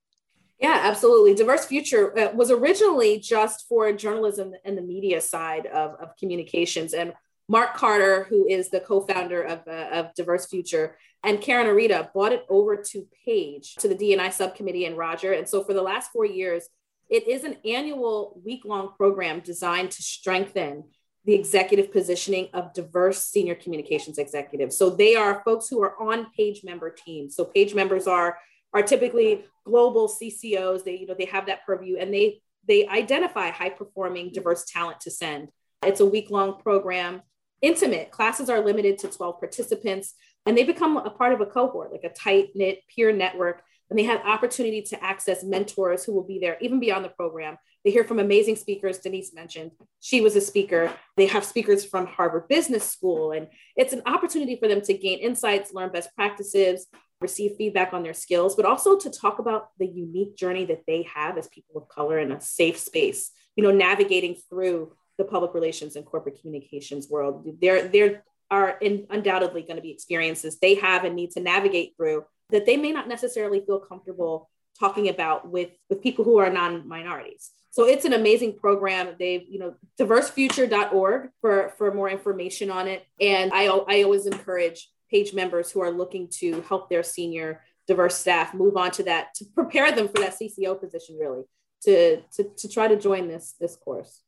Yeah, 0.60 0.80
absolutely. 0.84 1.34
Diverse 1.34 1.64
Future 1.64 2.16
uh, 2.18 2.32
was 2.32 2.50
originally 2.50 3.18
just 3.18 3.66
for 3.66 3.92
journalism 3.92 4.52
and 4.64 4.76
the 4.76 4.82
media 4.82 5.20
side 5.20 5.66
of, 5.66 5.94
of 6.00 6.16
communications. 6.18 6.92
And 6.92 7.14
Mark 7.50 7.74
Carter, 7.74 8.28
who 8.30 8.46
is 8.46 8.70
the 8.70 8.78
co 8.78 9.00
founder 9.00 9.42
of, 9.42 9.66
uh, 9.66 9.88
of 9.92 10.14
Diverse 10.14 10.46
Future, 10.46 10.96
and 11.24 11.40
Karen 11.40 11.66
Arita 11.66 12.12
brought 12.12 12.32
it 12.32 12.44
over 12.48 12.76
to 12.76 13.08
Page, 13.26 13.74
to 13.74 13.88
the 13.88 13.96
DNI 13.96 14.32
subcommittee 14.32 14.84
and 14.84 14.96
Roger. 14.96 15.32
And 15.32 15.48
so 15.48 15.64
for 15.64 15.74
the 15.74 15.82
last 15.82 16.12
four 16.12 16.24
years, 16.24 16.68
it 17.08 17.26
is 17.26 17.42
an 17.42 17.56
annual 17.64 18.40
week 18.44 18.64
long 18.64 18.92
program 18.96 19.40
designed 19.40 19.90
to 19.90 20.00
strengthen 20.00 20.84
the 21.24 21.34
executive 21.34 21.90
positioning 21.90 22.50
of 22.54 22.72
diverse 22.72 23.24
senior 23.24 23.56
communications 23.56 24.18
executives. 24.18 24.78
So 24.78 24.88
they 24.88 25.16
are 25.16 25.42
folks 25.44 25.68
who 25.68 25.82
are 25.82 26.00
on 26.00 26.30
page 26.36 26.62
member 26.62 26.88
teams. 26.88 27.34
So 27.34 27.44
page 27.44 27.74
members 27.74 28.06
are 28.06 28.38
are 28.72 28.82
typically 28.82 29.44
global 29.64 30.06
CCOs. 30.06 30.84
They 30.84 30.98
you 30.98 31.06
know 31.08 31.16
they 31.18 31.24
have 31.24 31.46
that 31.46 31.66
purview 31.66 31.96
and 31.96 32.14
they 32.14 32.42
they 32.68 32.86
identify 32.86 33.50
high 33.50 33.70
performing 33.70 34.30
diverse 34.30 34.64
talent 34.66 35.00
to 35.00 35.10
send. 35.10 35.48
It's 35.84 35.98
a 35.98 36.06
week 36.06 36.30
long 36.30 36.60
program. 36.60 37.22
Intimate 37.62 38.10
classes 38.10 38.48
are 38.48 38.64
limited 38.64 38.98
to 38.98 39.08
12 39.08 39.38
participants 39.38 40.14
and 40.46 40.56
they 40.56 40.64
become 40.64 40.96
a 40.96 41.10
part 41.10 41.32
of 41.32 41.40
a 41.40 41.46
cohort, 41.46 41.92
like 41.92 42.04
a 42.04 42.08
tight 42.08 42.50
knit 42.54 42.80
peer 42.94 43.12
network. 43.12 43.62
And 43.90 43.98
they 43.98 44.04
have 44.04 44.24
opportunity 44.24 44.82
to 44.82 45.04
access 45.04 45.42
mentors 45.42 46.04
who 46.04 46.12
will 46.12 46.22
be 46.22 46.38
there 46.38 46.56
even 46.60 46.78
beyond 46.78 47.04
the 47.04 47.08
program. 47.08 47.58
They 47.84 47.90
hear 47.90 48.04
from 48.04 48.20
amazing 48.20 48.56
speakers. 48.56 48.98
Denise 48.98 49.34
mentioned 49.34 49.72
she 50.00 50.20
was 50.20 50.36
a 50.36 50.40
speaker. 50.40 50.92
They 51.16 51.26
have 51.26 51.44
speakers 51.44 51.84
from 51.84 52.06
Harvard 52.06 52.46
Business 52.48 52.88
School. 52.88 53.32
And 53.32 53.48
it's 53.76 53.92
an 53.92 54.02
opportunity 54.06 54.56
for 54.56 54.68
them 54.68 54.80
to 54.82 54.94
gain 54.94 55.18
insights, 55.18 55.74
learn 55.74 55.90
best 55.90 56.14
practices, 56.14 56.86
receive 57.20 57.56
feedback 57.56 57.92
on 57.92 58.02
their 58.02 58.14
skills, 58.14 58.54
but 58.54 58.64
also 58.64 58.98
to 58.98 59.10
talk 59.10 59.38
about 59.38 59.68
the 59.78 59.86
unique 59.86 60.36
journey 60.36 60.64
that 60.66 60.84
they 60.86 61.06
have 61.14 61.36
as 61.36 61.48
people 61.48 61.76
of 61.76 61.88
color 61.88 62.18
in 62.18 62.32
a 62.32 62.40
safe 62.40 62.78
space, 62.78 63.30
you 63.56 63.62
know, 63.62 63.70
navigating 63.70 64.36
through 64.48 64.92
the 65.20 65.24
public 65.24 65.54
relations 65.54 65.94
and 65.96 66.04
corporate 66.04 66.40
communications 66.40 67.08
world. 67.08 67.46
They're, 67.60 67.86
they're 67.86 68.24
are 68.50 68.76
in, 68.80 69.06
undoubtedly 69.10 69.62
going 69.62 69.76
to 69.76 69.82
be 69.82 69.92
experiences 69.92 70.58
they 70.58 70.74
have 70.74 71.04
and 71.04 71.14
need 71.14 71.30
to 71.32 71.40
navigate 71.40 71.94
through 71.96 72.24
that 72.50 72.66
they 72.66 72.76
may 72.76 72.90
not 72.90 73.06
necessarily 73.06 73.62
feel 73.64 73.78
comfortable 73.78 74.50
talking 74.78 75.08
about 75.08 75.48
with 75.48 75.70
with 75.88 76.02
people 76.02 76.24
who 76.24 76.38
are 76.38 76.50
non-minorities. 76.50 77.50
So 77.70 77.84
it's 77.84 78.04
an 78.04 78.12
amazing 78.12 78.56
program. 78.56 79.14
They've 79.18 79.44
you 79.48 79.60
know 79.60 79.74
diversefuture.org 80.00 81.30
for 81.40 81.72
for 81.78 81.94
more 81.94 82.10
information 82.10 82.70
on 82.70 82.88
it. 82.88 83.04
And 83.20 83.52
i 83.52 83.66
i 83.66 84.02
always 84.02 84.26
encourage 84.26 84.88
page 85.10 85.32
members 85.32 85.70
who 85.70 85.80
are 85.80 85.90
looking 85.90 86.28
to 86.40 86.62
help 86.62 86.88
their 86.88 87.04
senior 87.04 87.62
diverse 87.86 88.16
staff 88.16 88.54
move 88.54 88.76
on 88.76 88.90
to 88.92 89.02
that 89.04 89.34
to 89.34 89.44
prepare 89.54 89.90
them 89.90 90.06
for 90.06 90.20
that 90.20 90.36
cco 90.40 90.78
position 90.78 91.16
really 91.18 91.42
to 91.82 92.20
to, 92.30 92.44
to 92.56 92.68
try 92.68 92.86
to 92.86 92.94
join 92.94 93.26
this 93.26 93.56
this 93.58 93.74
course 93.74 94.22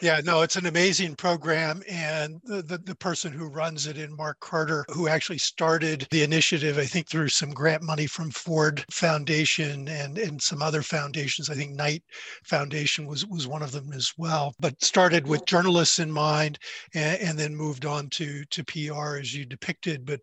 yeah, 0.00 0.20
no, 0.24 0.42
it's 0.42 0.56
an 0.56 0.66
amazing 0.66 1.14
program. 1.16 1.82
And 1.88 2.40
the, 2.44 2.62
the, 2.62 2.78
the, 2.78 2.94
person 2.94 3.30
who 3.30 3.46
runs 3.46 3.86
it 3.86 3.98
in 3.98 4.16
Mark 4.16 4.40
Carter, 4.40 4.84
who 4.88 5.06
actually 5.06 5.38
started 5.38 6.06
the 6.10 6.22
initiative, 6.22 6.78
I 6.78 6.86
think 6.86 7.08
through 7.08 7.28
some 7.28 7.50
grant 7.50 7.82
money 7.82 8.06
from 8.06 8.30
Ford 8.30 8.84
Foundation 8.90 9.86
and, 9.88 10.16
and 10.16 10.40
some 10.40 10.62
other 10.62 10.82
foundations. 10.82 11.50
I 11.50 11.54
think 11.54 11.72
Knight 11.72 12.02
Foundation 12.44 13.06
was, 13.06 13.26
was 13.26 13.46
one 13.46 13.62
of 13.62 13.72
them 13.72 13.92
as 13.92 14.12
well, 14.16 14.54
but 14.58 14.82
started 14.82 15.26
with 15.26 15.40
mm-hmm. 15.40 15.56
journalists 15.56 15.98
in 15.98 16.10
mind 16.10 16.58
and, 16.94 17.20
and 17.20 17.38
then 17.38 17.54
moved 17.54 17.84
on 17.84 18.08
to, 18.10 18.44
to 18.46 18.64
PR 18.64 19.16
as 19.16 19.34
you 19.34 19.44
depicted. 19.44 20.06
But, 20.06 20.20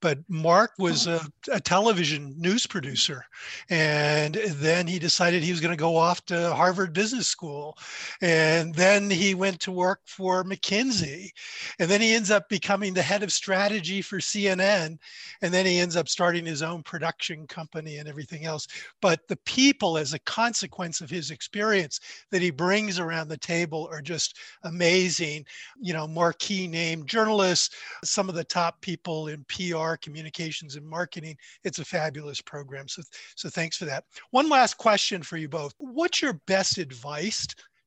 but 0.00 0.18
Mark 0.28 0.72
was 0.78 1.06
mm-hmm. 1.06 1.26
a, 1.52 1.56
a 1.56 1.60
television 1.60 2.34
news 2.36 2.66
producer. 2.66 3.24
And 3.70 4.34
then 4.34 4.86
he 4.86 4.98
decided 4.98 5.42
he 5.42 5.52
was 5.52 5.60
going 5.60 5.76
to 5.76 5.76
go 5.76 5.96
off 5.96 6.24
to 6.26 6.52
Harvard 6.54 6.92
Business 6.92 7.28
School. 7.28 7.78
And 8.20 8.74
then 8.74 8.95
then 8.96 9.10
he 9.10 9.34
went 9.34 9.60
to 9.60 9.72
work 9.72 10.00
for 10.06 10.42
McKinsey. 10.44 11.30
And 11.78 11.90
then 11.90 12.00
he 12.00 12.14
ends 12.14 12.30
up 12.30 12.48
becoming 12.48 12.94
the 12.94 13.02
head 13.02 13.22
of 13.22 13.32
strategy 13.32 14.00
for 14.00 14.18
CNN. 14.18 14.98
And 15.42 15.54
then 15.54 15.66
he 15.66 15.78
ends 15.78 15.96
up 15.96 16.08
starting 16.08 16.46
his 16.46 16.62
own 16.62 16.82
production 16.82 17.46
company 17.46 17.98
and 17.98 18.08
everything 18.08 18.44
else. 18.44 18.66
But 19.02 19.26
the 19.28 19.36
people, 19.44 19.98
as 19.98 20.14
a 20.14 20.18
consequence 20.20 21.00
of 21.00 21.10
his 21.10 21.30
experience 21.30 22.00
that 22.30 22.42
he 22.42 22.50
brings 22.50 22.98
around 22.98 23.28
the 23.28 23.36
table, 23.36 23.88
are 23.90 24.02
just 24.02 24.38
amazing. 24.64 25.44
You 25.80 25.92
know, 25.92 26.08
marquee 26.08 26.66
name 26.66 27.04
journalists, 27.06 27.74
some 28.04 28.28
of 28.28 28.34
the 28.34 28.44
top 28.44 28.80
people 28.80 29.28
in 29.28 29.44
PR, 29.44 29.96
communications, 30.00 30.76
and 30.76 30.86
marketing. 30.86 31.36
It's 31.64 31.78
a 31.78 31.84
fabulous 31.84 32.40
program. 32.40 32.88
So, 32.88 33.02
so 33.34 33.48
thanks 33.50 33.76
for 33.76 33.84
that. 33.84 34.04
One 34.30 34.48
last 34.48 34.78
question 34.78 35.22
for 35.22 35.36
you 35.36 35.48
both. 35.48 35.74
What's 35.78 36.22
your 36.22 36.40
best 36.46 36.78
advice 36.78 37.46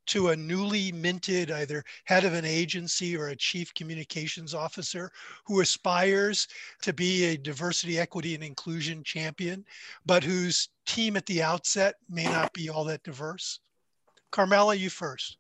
to 0.10 0.30
a 0.30 0.36
newly 0.36 0.92
minted 0.92 1.52
either 1.52 1.84
head 2.06 2.26
of 2.26 2.34
an 2.34 2.44
agency 2.44 3.16
or 3.16 3.28
a 3.28 3.36
chief 3.36 3.72
communications 3.76 4.56
officer 4.56 5.12
who 5.46 5.62
aspires 5.62 6.48
to 6.82 6.92
be 6.92 7.26
a 7.26 7.38
diversity, 7.38 8.00
equity, 8.00 8.34
and 8.34 8.44
inclusion 8.44 9.04
champion, 9.04 9.64
but 10.06 10.24
whose 10.24 10.70
team 10.88 11.16
at 11.16 11.26
the 11.28 11.44
outset 11.44 11.96
may 12.10 12.26
not 12.26 12.52
be 12.54 12.70
all 12.70 12.84
that 12.84 13.04
diverse? 13.04 13.60
Carmella, 14.32 14.78
you 14.78 14.90
first. 14.90 15.38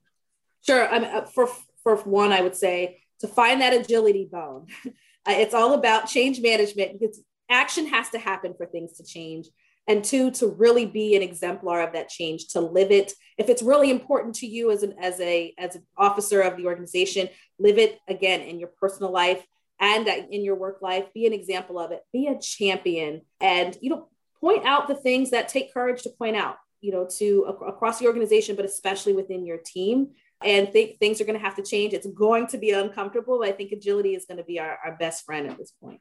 Sure. 0.61 0.87
Uh, 0.93 1.25
for, 1.25 1.49
for 1.83 1.95
one, 1.97 2.31
I 2.31 2.41
would 2.41 2.55
say 2.55 3.01
to 3.21 3.27
find 3.27 3.61
that 3.61 3.73
agility 3.73 4.29
bone. 4.31 4.67
it's 5.27 5.55
all 5.55 5.73
about 5.73 6.07
change 6.07 6.41
management 6.41 6.99
because 6.99 7.21
action 7.49 7.87
has 7.87 8.09
to 8.09 8.19
happen 8.19 8.53
for 8.55 8.67
things 8.67 8.93
to 8.97 9.03
change 9.03 9.47
and 9.87 10.03
two 10.03 10.29
to 10.29 10.47
really 10.47 10.85
be 10.85 11.15
an 11.15 11.23
exemplar 11.23 11.81
of 11.81 11.93
that 11.93 12.09
change 12.09 12.49
to 12.49 12.61
live 12.61 12.91
it. 12.91 13.11
If 13.37 13.49
it's 13.49 13.63
really 13.63 13.89
important 13.89 14.35
to 14.35 14.47
you 14.47 14.71
as 14.71 14.83
an 14.83 14.93
as 15.01 15.19
a 15.19 15.53
as 15.57 15.75
an 15.75 15.83
officer 15.97 16.41
of 16.41 16.57
the 16.57 16.67
organization 16.67 17.29
live 17.57 17.77
it 17.77 17.99
again 18.07 18.41
in 18.41 18.59
your 18.59 18.69
personal 18.79 19.11
life 19.11 19.43
and 19.79 20.07
in 20.07 20.43
your 20.43 20.55
work 20.55 20.81
life. 20.81 21.05
Be 21.13 21.25
an 21.25 21.33
example 21.33 21.79
of 21.79 21.91
it. 21.91 22.01
Be 22.13 22.27
a 22.27 22.39
champion. 22.39 23.21
And 23.41 23.77
you 23.81 23.89
know 23.89 24.09
point 24.39 24.65
out 24.65 24.87
the 24.87 24.95
things 24.95 25.31
that 25.31 25.49
take 25.49 25.73
courage 25.73 26.03
to 26.03 26.09
point 26.11 26.35
out 26.35 26.55
you 26.79 26.91
know 26.91 27.05
to 27.17 27.43
across 27.67 27.99
the 27.99 28.07
organization 28.07 28.55
but 28.55 28.65
especially 28.65 29.13
within 29.13 29.45
your 29.45 29.57
team. 29.57 30.09
And 30.41 30.71
think 30.71 30.99
things 30.99 31.19
are 31.19 31.25
going 31.25 31.37
to 31.37 31.43
have 31.43 31.57
to 31.57 31.63
change. 31.63 31.93
It's 31.93 32.07
going 32.07 32.47
to 32.47 32.57
be 32.57 32.71
uncomfortable 32.71 33.39
but 33.39 33.49
i 33.49 33.51
think 33.51 33.71
agility 33.71 34.13
is 34.15 34.25
going 34.25 34.37
to 34.37 34.43
be 34.43 34.59
our, 34.59 34.77
our 34.85 34.95
best 34.97 35.25
friend 35.25 35.47
at 35.47 35.57
this 35.57 35.71
point. 35.81 35.99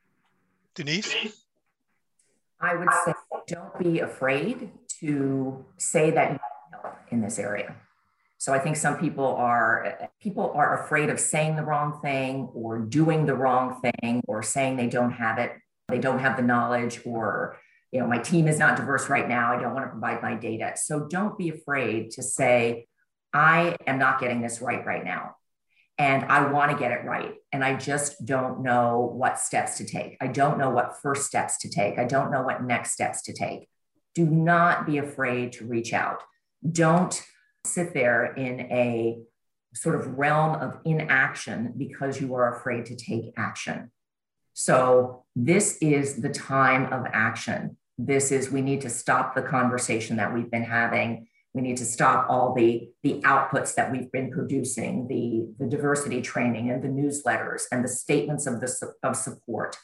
Denise 0.75 1.15
I 2.61 2.75
would 2.75 2.89
say 3.05 3.13
don't 3.47 3.79
be 3.79 4.01
afraid 4.01 4.71
to 5.01 5.65
say 5.77 6.11
that 6.11 6.33
you 6.33 6.33
need 6.33 6.41
help 6.83 6.95
in 7.11 7.21
this 7.21 7.39
area. 7.39 7.77
So 8.39 8.53
I 8.53 8.59
think 8.59 8.77
some 8.77 8.99
people 8.99 9.27
are 9.27 10.11
people 10.21 10.53
are 10.55 10.85
afraid 10.85 11.11
of 11.11 11.19
saying 11.19 11.57
the 11.57 11.65
wrong 11.65 12.01
thing 12.01 12.51
or 12.55 12.79
doing 12.79 13.27
the 13.27 13.35
wrong 13.35 13.81
thing 13.81 14.23
or 14.29 14.43
saying 14.43 14.77
they 14.77 14.89
don't 14.89 15.13
have 15.13 15.39
it, 15.39 15.53
they 15.89 15.99
don't 15.99 16.21
have 16.21 16.37
the 16.37 16.43
knowledge 16.43 17.01
or 17.05 17.59
you 17.91 18.01
know 18.01 18.07
my 18.07 18.19
team 18.19 18.47
is 18.47 18.59
not 18.59 18.77
diverse 18.77 19.09
right 19.09 19.29
now, 19.29 19.53
I 19.53 19.61
don't 19.61 19.75
want 19.75 19.87
to 19.87 19.91
provide 19.91 20.23
my 20.23 20.35
data. 20.35 20.73
So 20.77 21.09
don't 21.09 21.37
be 21.37 21.49
afraid 21.49 22.13
to 22.13 22.23
say 22.23 22.87
I 23.33 23.77
am 23.87 23.99
not 23.99 24.21
getting 24.21 24.41
this 24.41 24.61
right 24.61 24.85
right 24.87 25.05
now 25.05 25.35
and 25.99 26.25
I 26.27 26.51
want 26.51 26.71
to 26.71 26.79
get 26.79 26.93
it 26.93 27.05
right. 27.05 27.35
And 27.53 27.65
I 27.65 27.75
just 27.75 28.25
don't 28.25 28.63
know 28.63 29.13
what 29.15 29.41
steps 29.41 29.79
to 29.79 29.85
take. 29.85 30.17
I 30.21 30.29
don't 30.29 30.59
know 30.59 30.71
what 30.71 31.01
first 31.03 31.27
steps 31.27 31.59
to 31.59 31.69
take. 31.69 31.99
I 31.99 32.05
don't 32.05 32.31
know 32.31 32.43
what 32.43 32.63
next 32.63 32.93
steps 32.93 33.23
to 33.23 33.33
take. 33.33 33.69
Do 34.15 34.25
not 34.25 34.87
be 34.87 34.99
afraid 34.99 35.53
to 35.55 35.67
reach 35.67 35.93
out. 35.93 36.23
Don't 36.71 37.21
sit 37.65 37.95
there 37.95 38.33
in 38.35 38.61
a 38.73 39.19
sort 39.75 39.97
of 39.97 40.19
realm 40.19 40.55
of 40.61 40.79
inaction 40.85 41.75
because 41.77 42.21
you 42.21 42.35
are 42.35 42.57
afraid 42.57 42.87
to 42.87 42.97
take 42.97 43.33
action. 43.37 43.91
So, 44.55 45.25
this 45.37 45.79
is 45.81 46.17
the 46.17 46.31
time 46.31 46.93
of 46.93 47.07
action. 47.13 47.77
This 47.97 48.33
is, 48.33 48.51
we 48.51 48.61
need 48.61 48.81
to 48.81 48.91
stop 48.91 49.35
the 49.35 49.43
conversation 49.43 50.17
that 50.17 50.35
we've 50.35 50.51
been 50.51 50.65
having 50.65 51.29
We 51.55 51.63
need 51.63 51.79
to 51.79 51.85
stop 51.85 52.27
all 52.29 52.55
the, 52.55 52.91
the 53.03 53.21
outputs 53.23 53.75
that 53.75 53.91
we've 53.91 54.13
been 54.13 54.31
producing, 54.31 55.09
the, 55.09 55.47
the 55.59 55.71
diversity 55.71 56.21
training 56.21 56.71
and 56.71 56.83
the 56.83 56.89
newsletters 56.89 57.63
and 57.73 57.85
the 57.85 57.89
statements 57.89 58.47
of, 58.47 58.61
the, 58.61 58.93
of 59.03 59.17
support. 59.17 59.77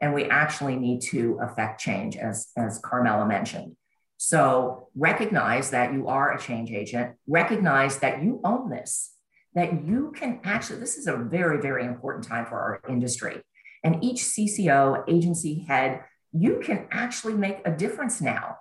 And 0.00 0.14
we 0.14 0.24
actually 0.24 0.76
need 0.76 1.02
to 1.10 1.38
affect 1.42 1.80
change, 1.80 2.16
as, 2.16 2.48
as 2.56 2.80
Carmella 2.80 3.28
mentioned. 3.28 3.76
So 4.16 4.88
recognize 4.94 5.70
that 5.70 5.92
you 5.92 6.08
are 6.08 6.34
a 6.34 6.40
change 6.40 6.70
agent, 6.70 7.16
recognize 7.26 7.98
that 7.98 8.22
you 8.22 8.40
own 8.44 8.70
this, 8.70 9.14
that 9.54 9.86
you 9.86 10.12
can 10.14 10.40
actually, 10.44 10.78
this 10.78 10.96
is 10.96 11.06
a 11.06 11.16
very, 11.16 11.60
very 11.60 11.84
important 11.84 12.26
time 12.26 12.46
for 12.46 12.58
our 12.58 12.80
industry. 12.88 13.42
And 13.82 14.04
each 14.04 14.22
CCO, 14.22 15.04
agency 15.08 15.64
head, 15.66 16.02
you 16.32 16.60
can 16.62 16.86
actually 16.90 17.34
make 17.34 17.60
a 17.64 17.70
difference 17.70 18.20
now 18.20 18.56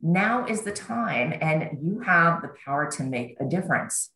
now 0.00 0.46
is 0.46 0.62
the 0.62 0.72
time 0.72 1.36
and 1.40 1.78
you 1.82 2.00
have 2.00 2.42
the 2.42 2.52
power 2.64 2.90
to 2.92 3.02
make 3.02 3.36
a 3.40 3.44
difference. 3.44 4.10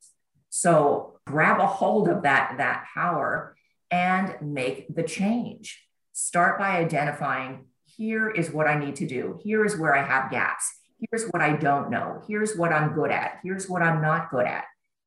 So 0.50 1.18
grab 1.26 1.60
a 1.60 1.66
hold 1.66 2.08
of 2.08 2.22
that 2.22 2.54
that 2.58 2.86
power 2.94 3.56
and 3.90 4.36
make 4.40 4.94
the 4.94 5.02
change. 5.02 5.82
Start 6.12 6.58
by 6.58 6.76
identifying 6.76 7.66
here 7.84 8.30
is 8.30 8.50
what 8.50 8.66
i 8.66 8.78
need 8.78 8.96
to 8.96 9.06
do. 9.06 9.38
Here 9.42 9.64
is 9.64 9.76
where 9.76 9.94
i 9.94 10.02
have 10.02 10.30
gaps. 10.30 10.70
Here's 11.10 11.28
what 11.30 11.42
i 11.42 11.56
don't 11.56 11.90
know. 11.90 12.22
Here's 12.28 12.56
what 12.56 12.72
i'm 12.72 12.94
good 12.94 13.10
at. 13.10 13.40
Here's 13.42 13.68
what 13.68 13.82
i'm 13.82 14.00
not 14.00 14.30
good 14.30 14.46
at. 14.46 14.64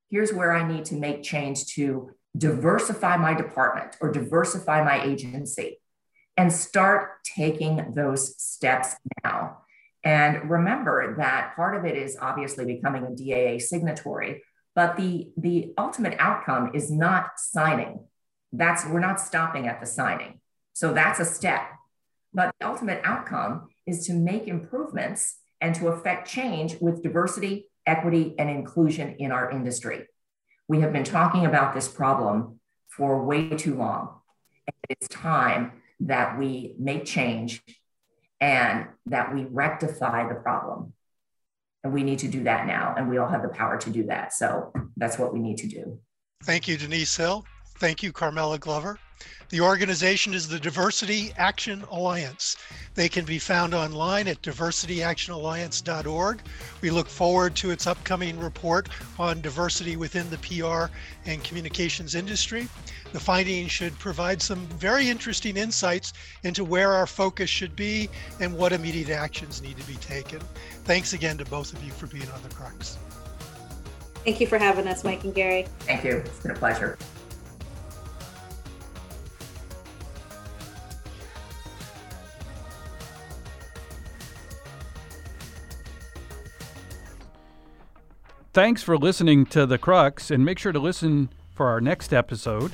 Here's 0.09 0.33
where 0.33 0.51
i 0.51 0.67
need 0.67 0.85
to 0.85 0.95
make 0.95 1.23
change 1.23 1.67
to 1.75 2.11
diversify 2.37 3.15
my 3.17 3.33
department 3.33 3.95
or 4.01 4.11
diversify 4.11 4.83
my 4.83 5.03
agency. 5.03 5.79
And 6.37 6.51
start 6.51 7.23
taking 7.23 7.93
those 7.95 8.35
steps 8.41 8.95
now 9.23 9.59
and 10.05 10.51
remember 10.51 11.15
that 11.17 11.55
part 11.55 11.75
of 11.75 11.83
it 11.83 11.97
is 11.97 12.15
obviously 12.21 12.63
becoming 12.63 13.03
a 13.03 13.09
DAA 13.09 13.59
signatory, 13.59 14.43
but 14.75 14.95
the, 14.97 15.31
the 15.35 15.73
ultimate 15.79 16.15
outcome 16.19 16.71
is 16.75 16.91
not 16.91 17.31
signing. 17.37 18.05
That's 18.53 18.85
we're 18.85 18.99
not 18.99 19.19
stopping 19.19 19.67
at 19.67 19.81
the 19.81 19.87
signing. 19.87 20.39
So 20.73 20.93
that's 20.93 21.19
a 21.19 21.25
step. 21.25 21.67
But 22.33 22.53
the 22.59 22.67
ultimate 22.67 23.01
outcome 23.03 23.69
is 23.87 24.05
to 24.05 24.13
make 24.13 24.47
improvements 24.47 25.37
and 25.59 25.73
to 25.75 25.87
affect 25.87 26.29
change 26.29 26.77
with 26.79 27.01
diversity, 27.01 27.69
equity, 27.87 28.35
and 28.37 28.49
inclusion 28.49 29.15
in 29.17 29.31
our 29.31 29.49
industry. 29.49 30.05
We 30.67 30.81
have 30.81 30.93
been 30.93 31.03
talking 31.03 31.45
about 31.45 31.73
this 31.73 31.87
problem 31.87 32.59
for 32.89 33.25
way 33.25 33.49
too 33.49 33.75
long. 33.75 34.19
It's 34.89 35.07
time 35.07 35.81
that 36.01 36.37
we 36.37 36.75
make 36.77 37.05
change 37.05 37.63
and 38.45 38.85
that 39.07 39.33
we 39.33 39.45
rectify 39.45 40.29
the 40.29 40.35
problem. 40.35 40.93
And 41.83 41.91
we 41.91 42.03
need 42.03 42.19
to 42.19 42.27
do 42.27 42.43
that 42.43 42.67
now, 42.67 42.93
and 42.95 43.09
we 43.09 43.17
all 43.17 43.27
have 43.27 43.41
the 43.41 43.49
power 43.49 43.75
to 43.77 43.89
do 43.89 44.03
that. 44.05 44.33
So 44.33 44.71
that's 44.97 45.17
what 45.17 45.33
we 45.33 45.39
need 45.39 45.57
to 45.57 45.67
do. 45.67 45.99
Thank 46.43 46.67
you, 46.67 46.77
Denise 46.77 47.17
Hill. 47.17 47.43
Thank 47.79 48.03
you, 48.03 48.13
Carmella 48.13 48.59
Glover. 48.59 48.99
The 49.49 49.61
organization 49.61 50.35
is 50.35 50.47
the 50.47 50.59
Diversity 50.59 51.31
Action 51.37 51.83
Alliance. 51.89 52.57
They 52.93 53.09
can 53.09 53.25
be 53.25 53.39
found 53.39 53.73
online 53.73 54.27
at 54.27 54.43
diversityactionalliance.org. 54.43 56.41
We 56.81 56.91
look 56.91 57.07
forward 57.07 57.55
to 57.57 57.71
its 57.71 57.87
upcoming 57.87 58.39
report 58.39 58.89
on 59.17 59.41
diversity 59.41 59.97
within 59.97 60.29
the 60.29 60.37
PR 60.37 60.91
and 61.27 61.43
communications 61.43 62.13
industry. 62.13 62.67
The 63.15 63.21
findings 63.21 63.71
should 63.71 63.97
provide 63.97 64.41
some 64.41 64.67
very 64.77 65.09
interesting 65.09 65.55
insights 65.55 66.11
into 66.43 66.65
where 66.65 66.91
our 66.91 67.07
focus 67.07 67.49
should 67.49 67.73
be 67.73 68.09
and 68.41 68.57
what 68.57 68.73
immediate 68.73 69.09
actions 69.09 69.61
need 69.61 69.77
to 69.77 69.87
be 69.87 69.95
taken. 69.95 70.41
Thanks 70.83 71.13
again 71.13 71.37
to 71.37 71.45
both 71.45 71.71
of 71.71 71.81
you 71.81 71.93
for 71.93 72.07
being 72.07 72.29
on 72.29 72.41
the 72.43 72.53
Crux. 72.53 72.97
Thank 74.25 74.41
you 74.41 74.47
for 74.47 74.57
having 74.57 74.85
us, 74.89 75.05
Mike 75.05 75.23
and 75.23 75.33
Gary. 75.33 75.65
Thank 75.79 76.03
you. 76.03 76.17
It's 76.17 76.39
been 76.41 76.51
a 76.51 76.55
pleasure. 76.55 76.97
Thanks 88.51 88.83
for 88.83 88.97
listening 88.97 89.45
to 89.45 89.65
The 89.65 89.77
Crux, 89.77 90.29
and 90.29 90.43
make 90.43 90.59
sure 90.59 90.73
to 90.73 90.79
listen 90.79 91.29
for 91.53 91.67
our 91.69 91.79
next 91.79 92.13
episode. 92.13 92.73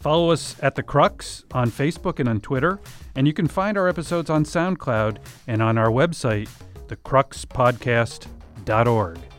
Follow 0.00 0.30
us 0.30 0.56
at 0.60 0.76
The 0.76 0.82
Crux 0.82 1.44
on 1.52 1.70
Facebook 1.70 2.18
and 2.18 2.26
on 2.28 2.40
Twitter, 2.40 2.80
and 3.14 3.26
you 3.26 3.34
can 3.34 3.46
find 3.46 3.76
our 3.76 3.86
episodes 3.86 4.30
on 4.30 4.44
SoundCloud 4.44 5.18
and 5.46 5.60
on 5.60 5.76
our 5.76 5.90
website, 5.90 6.48
thecruxpodcast.org. 6.88 9.29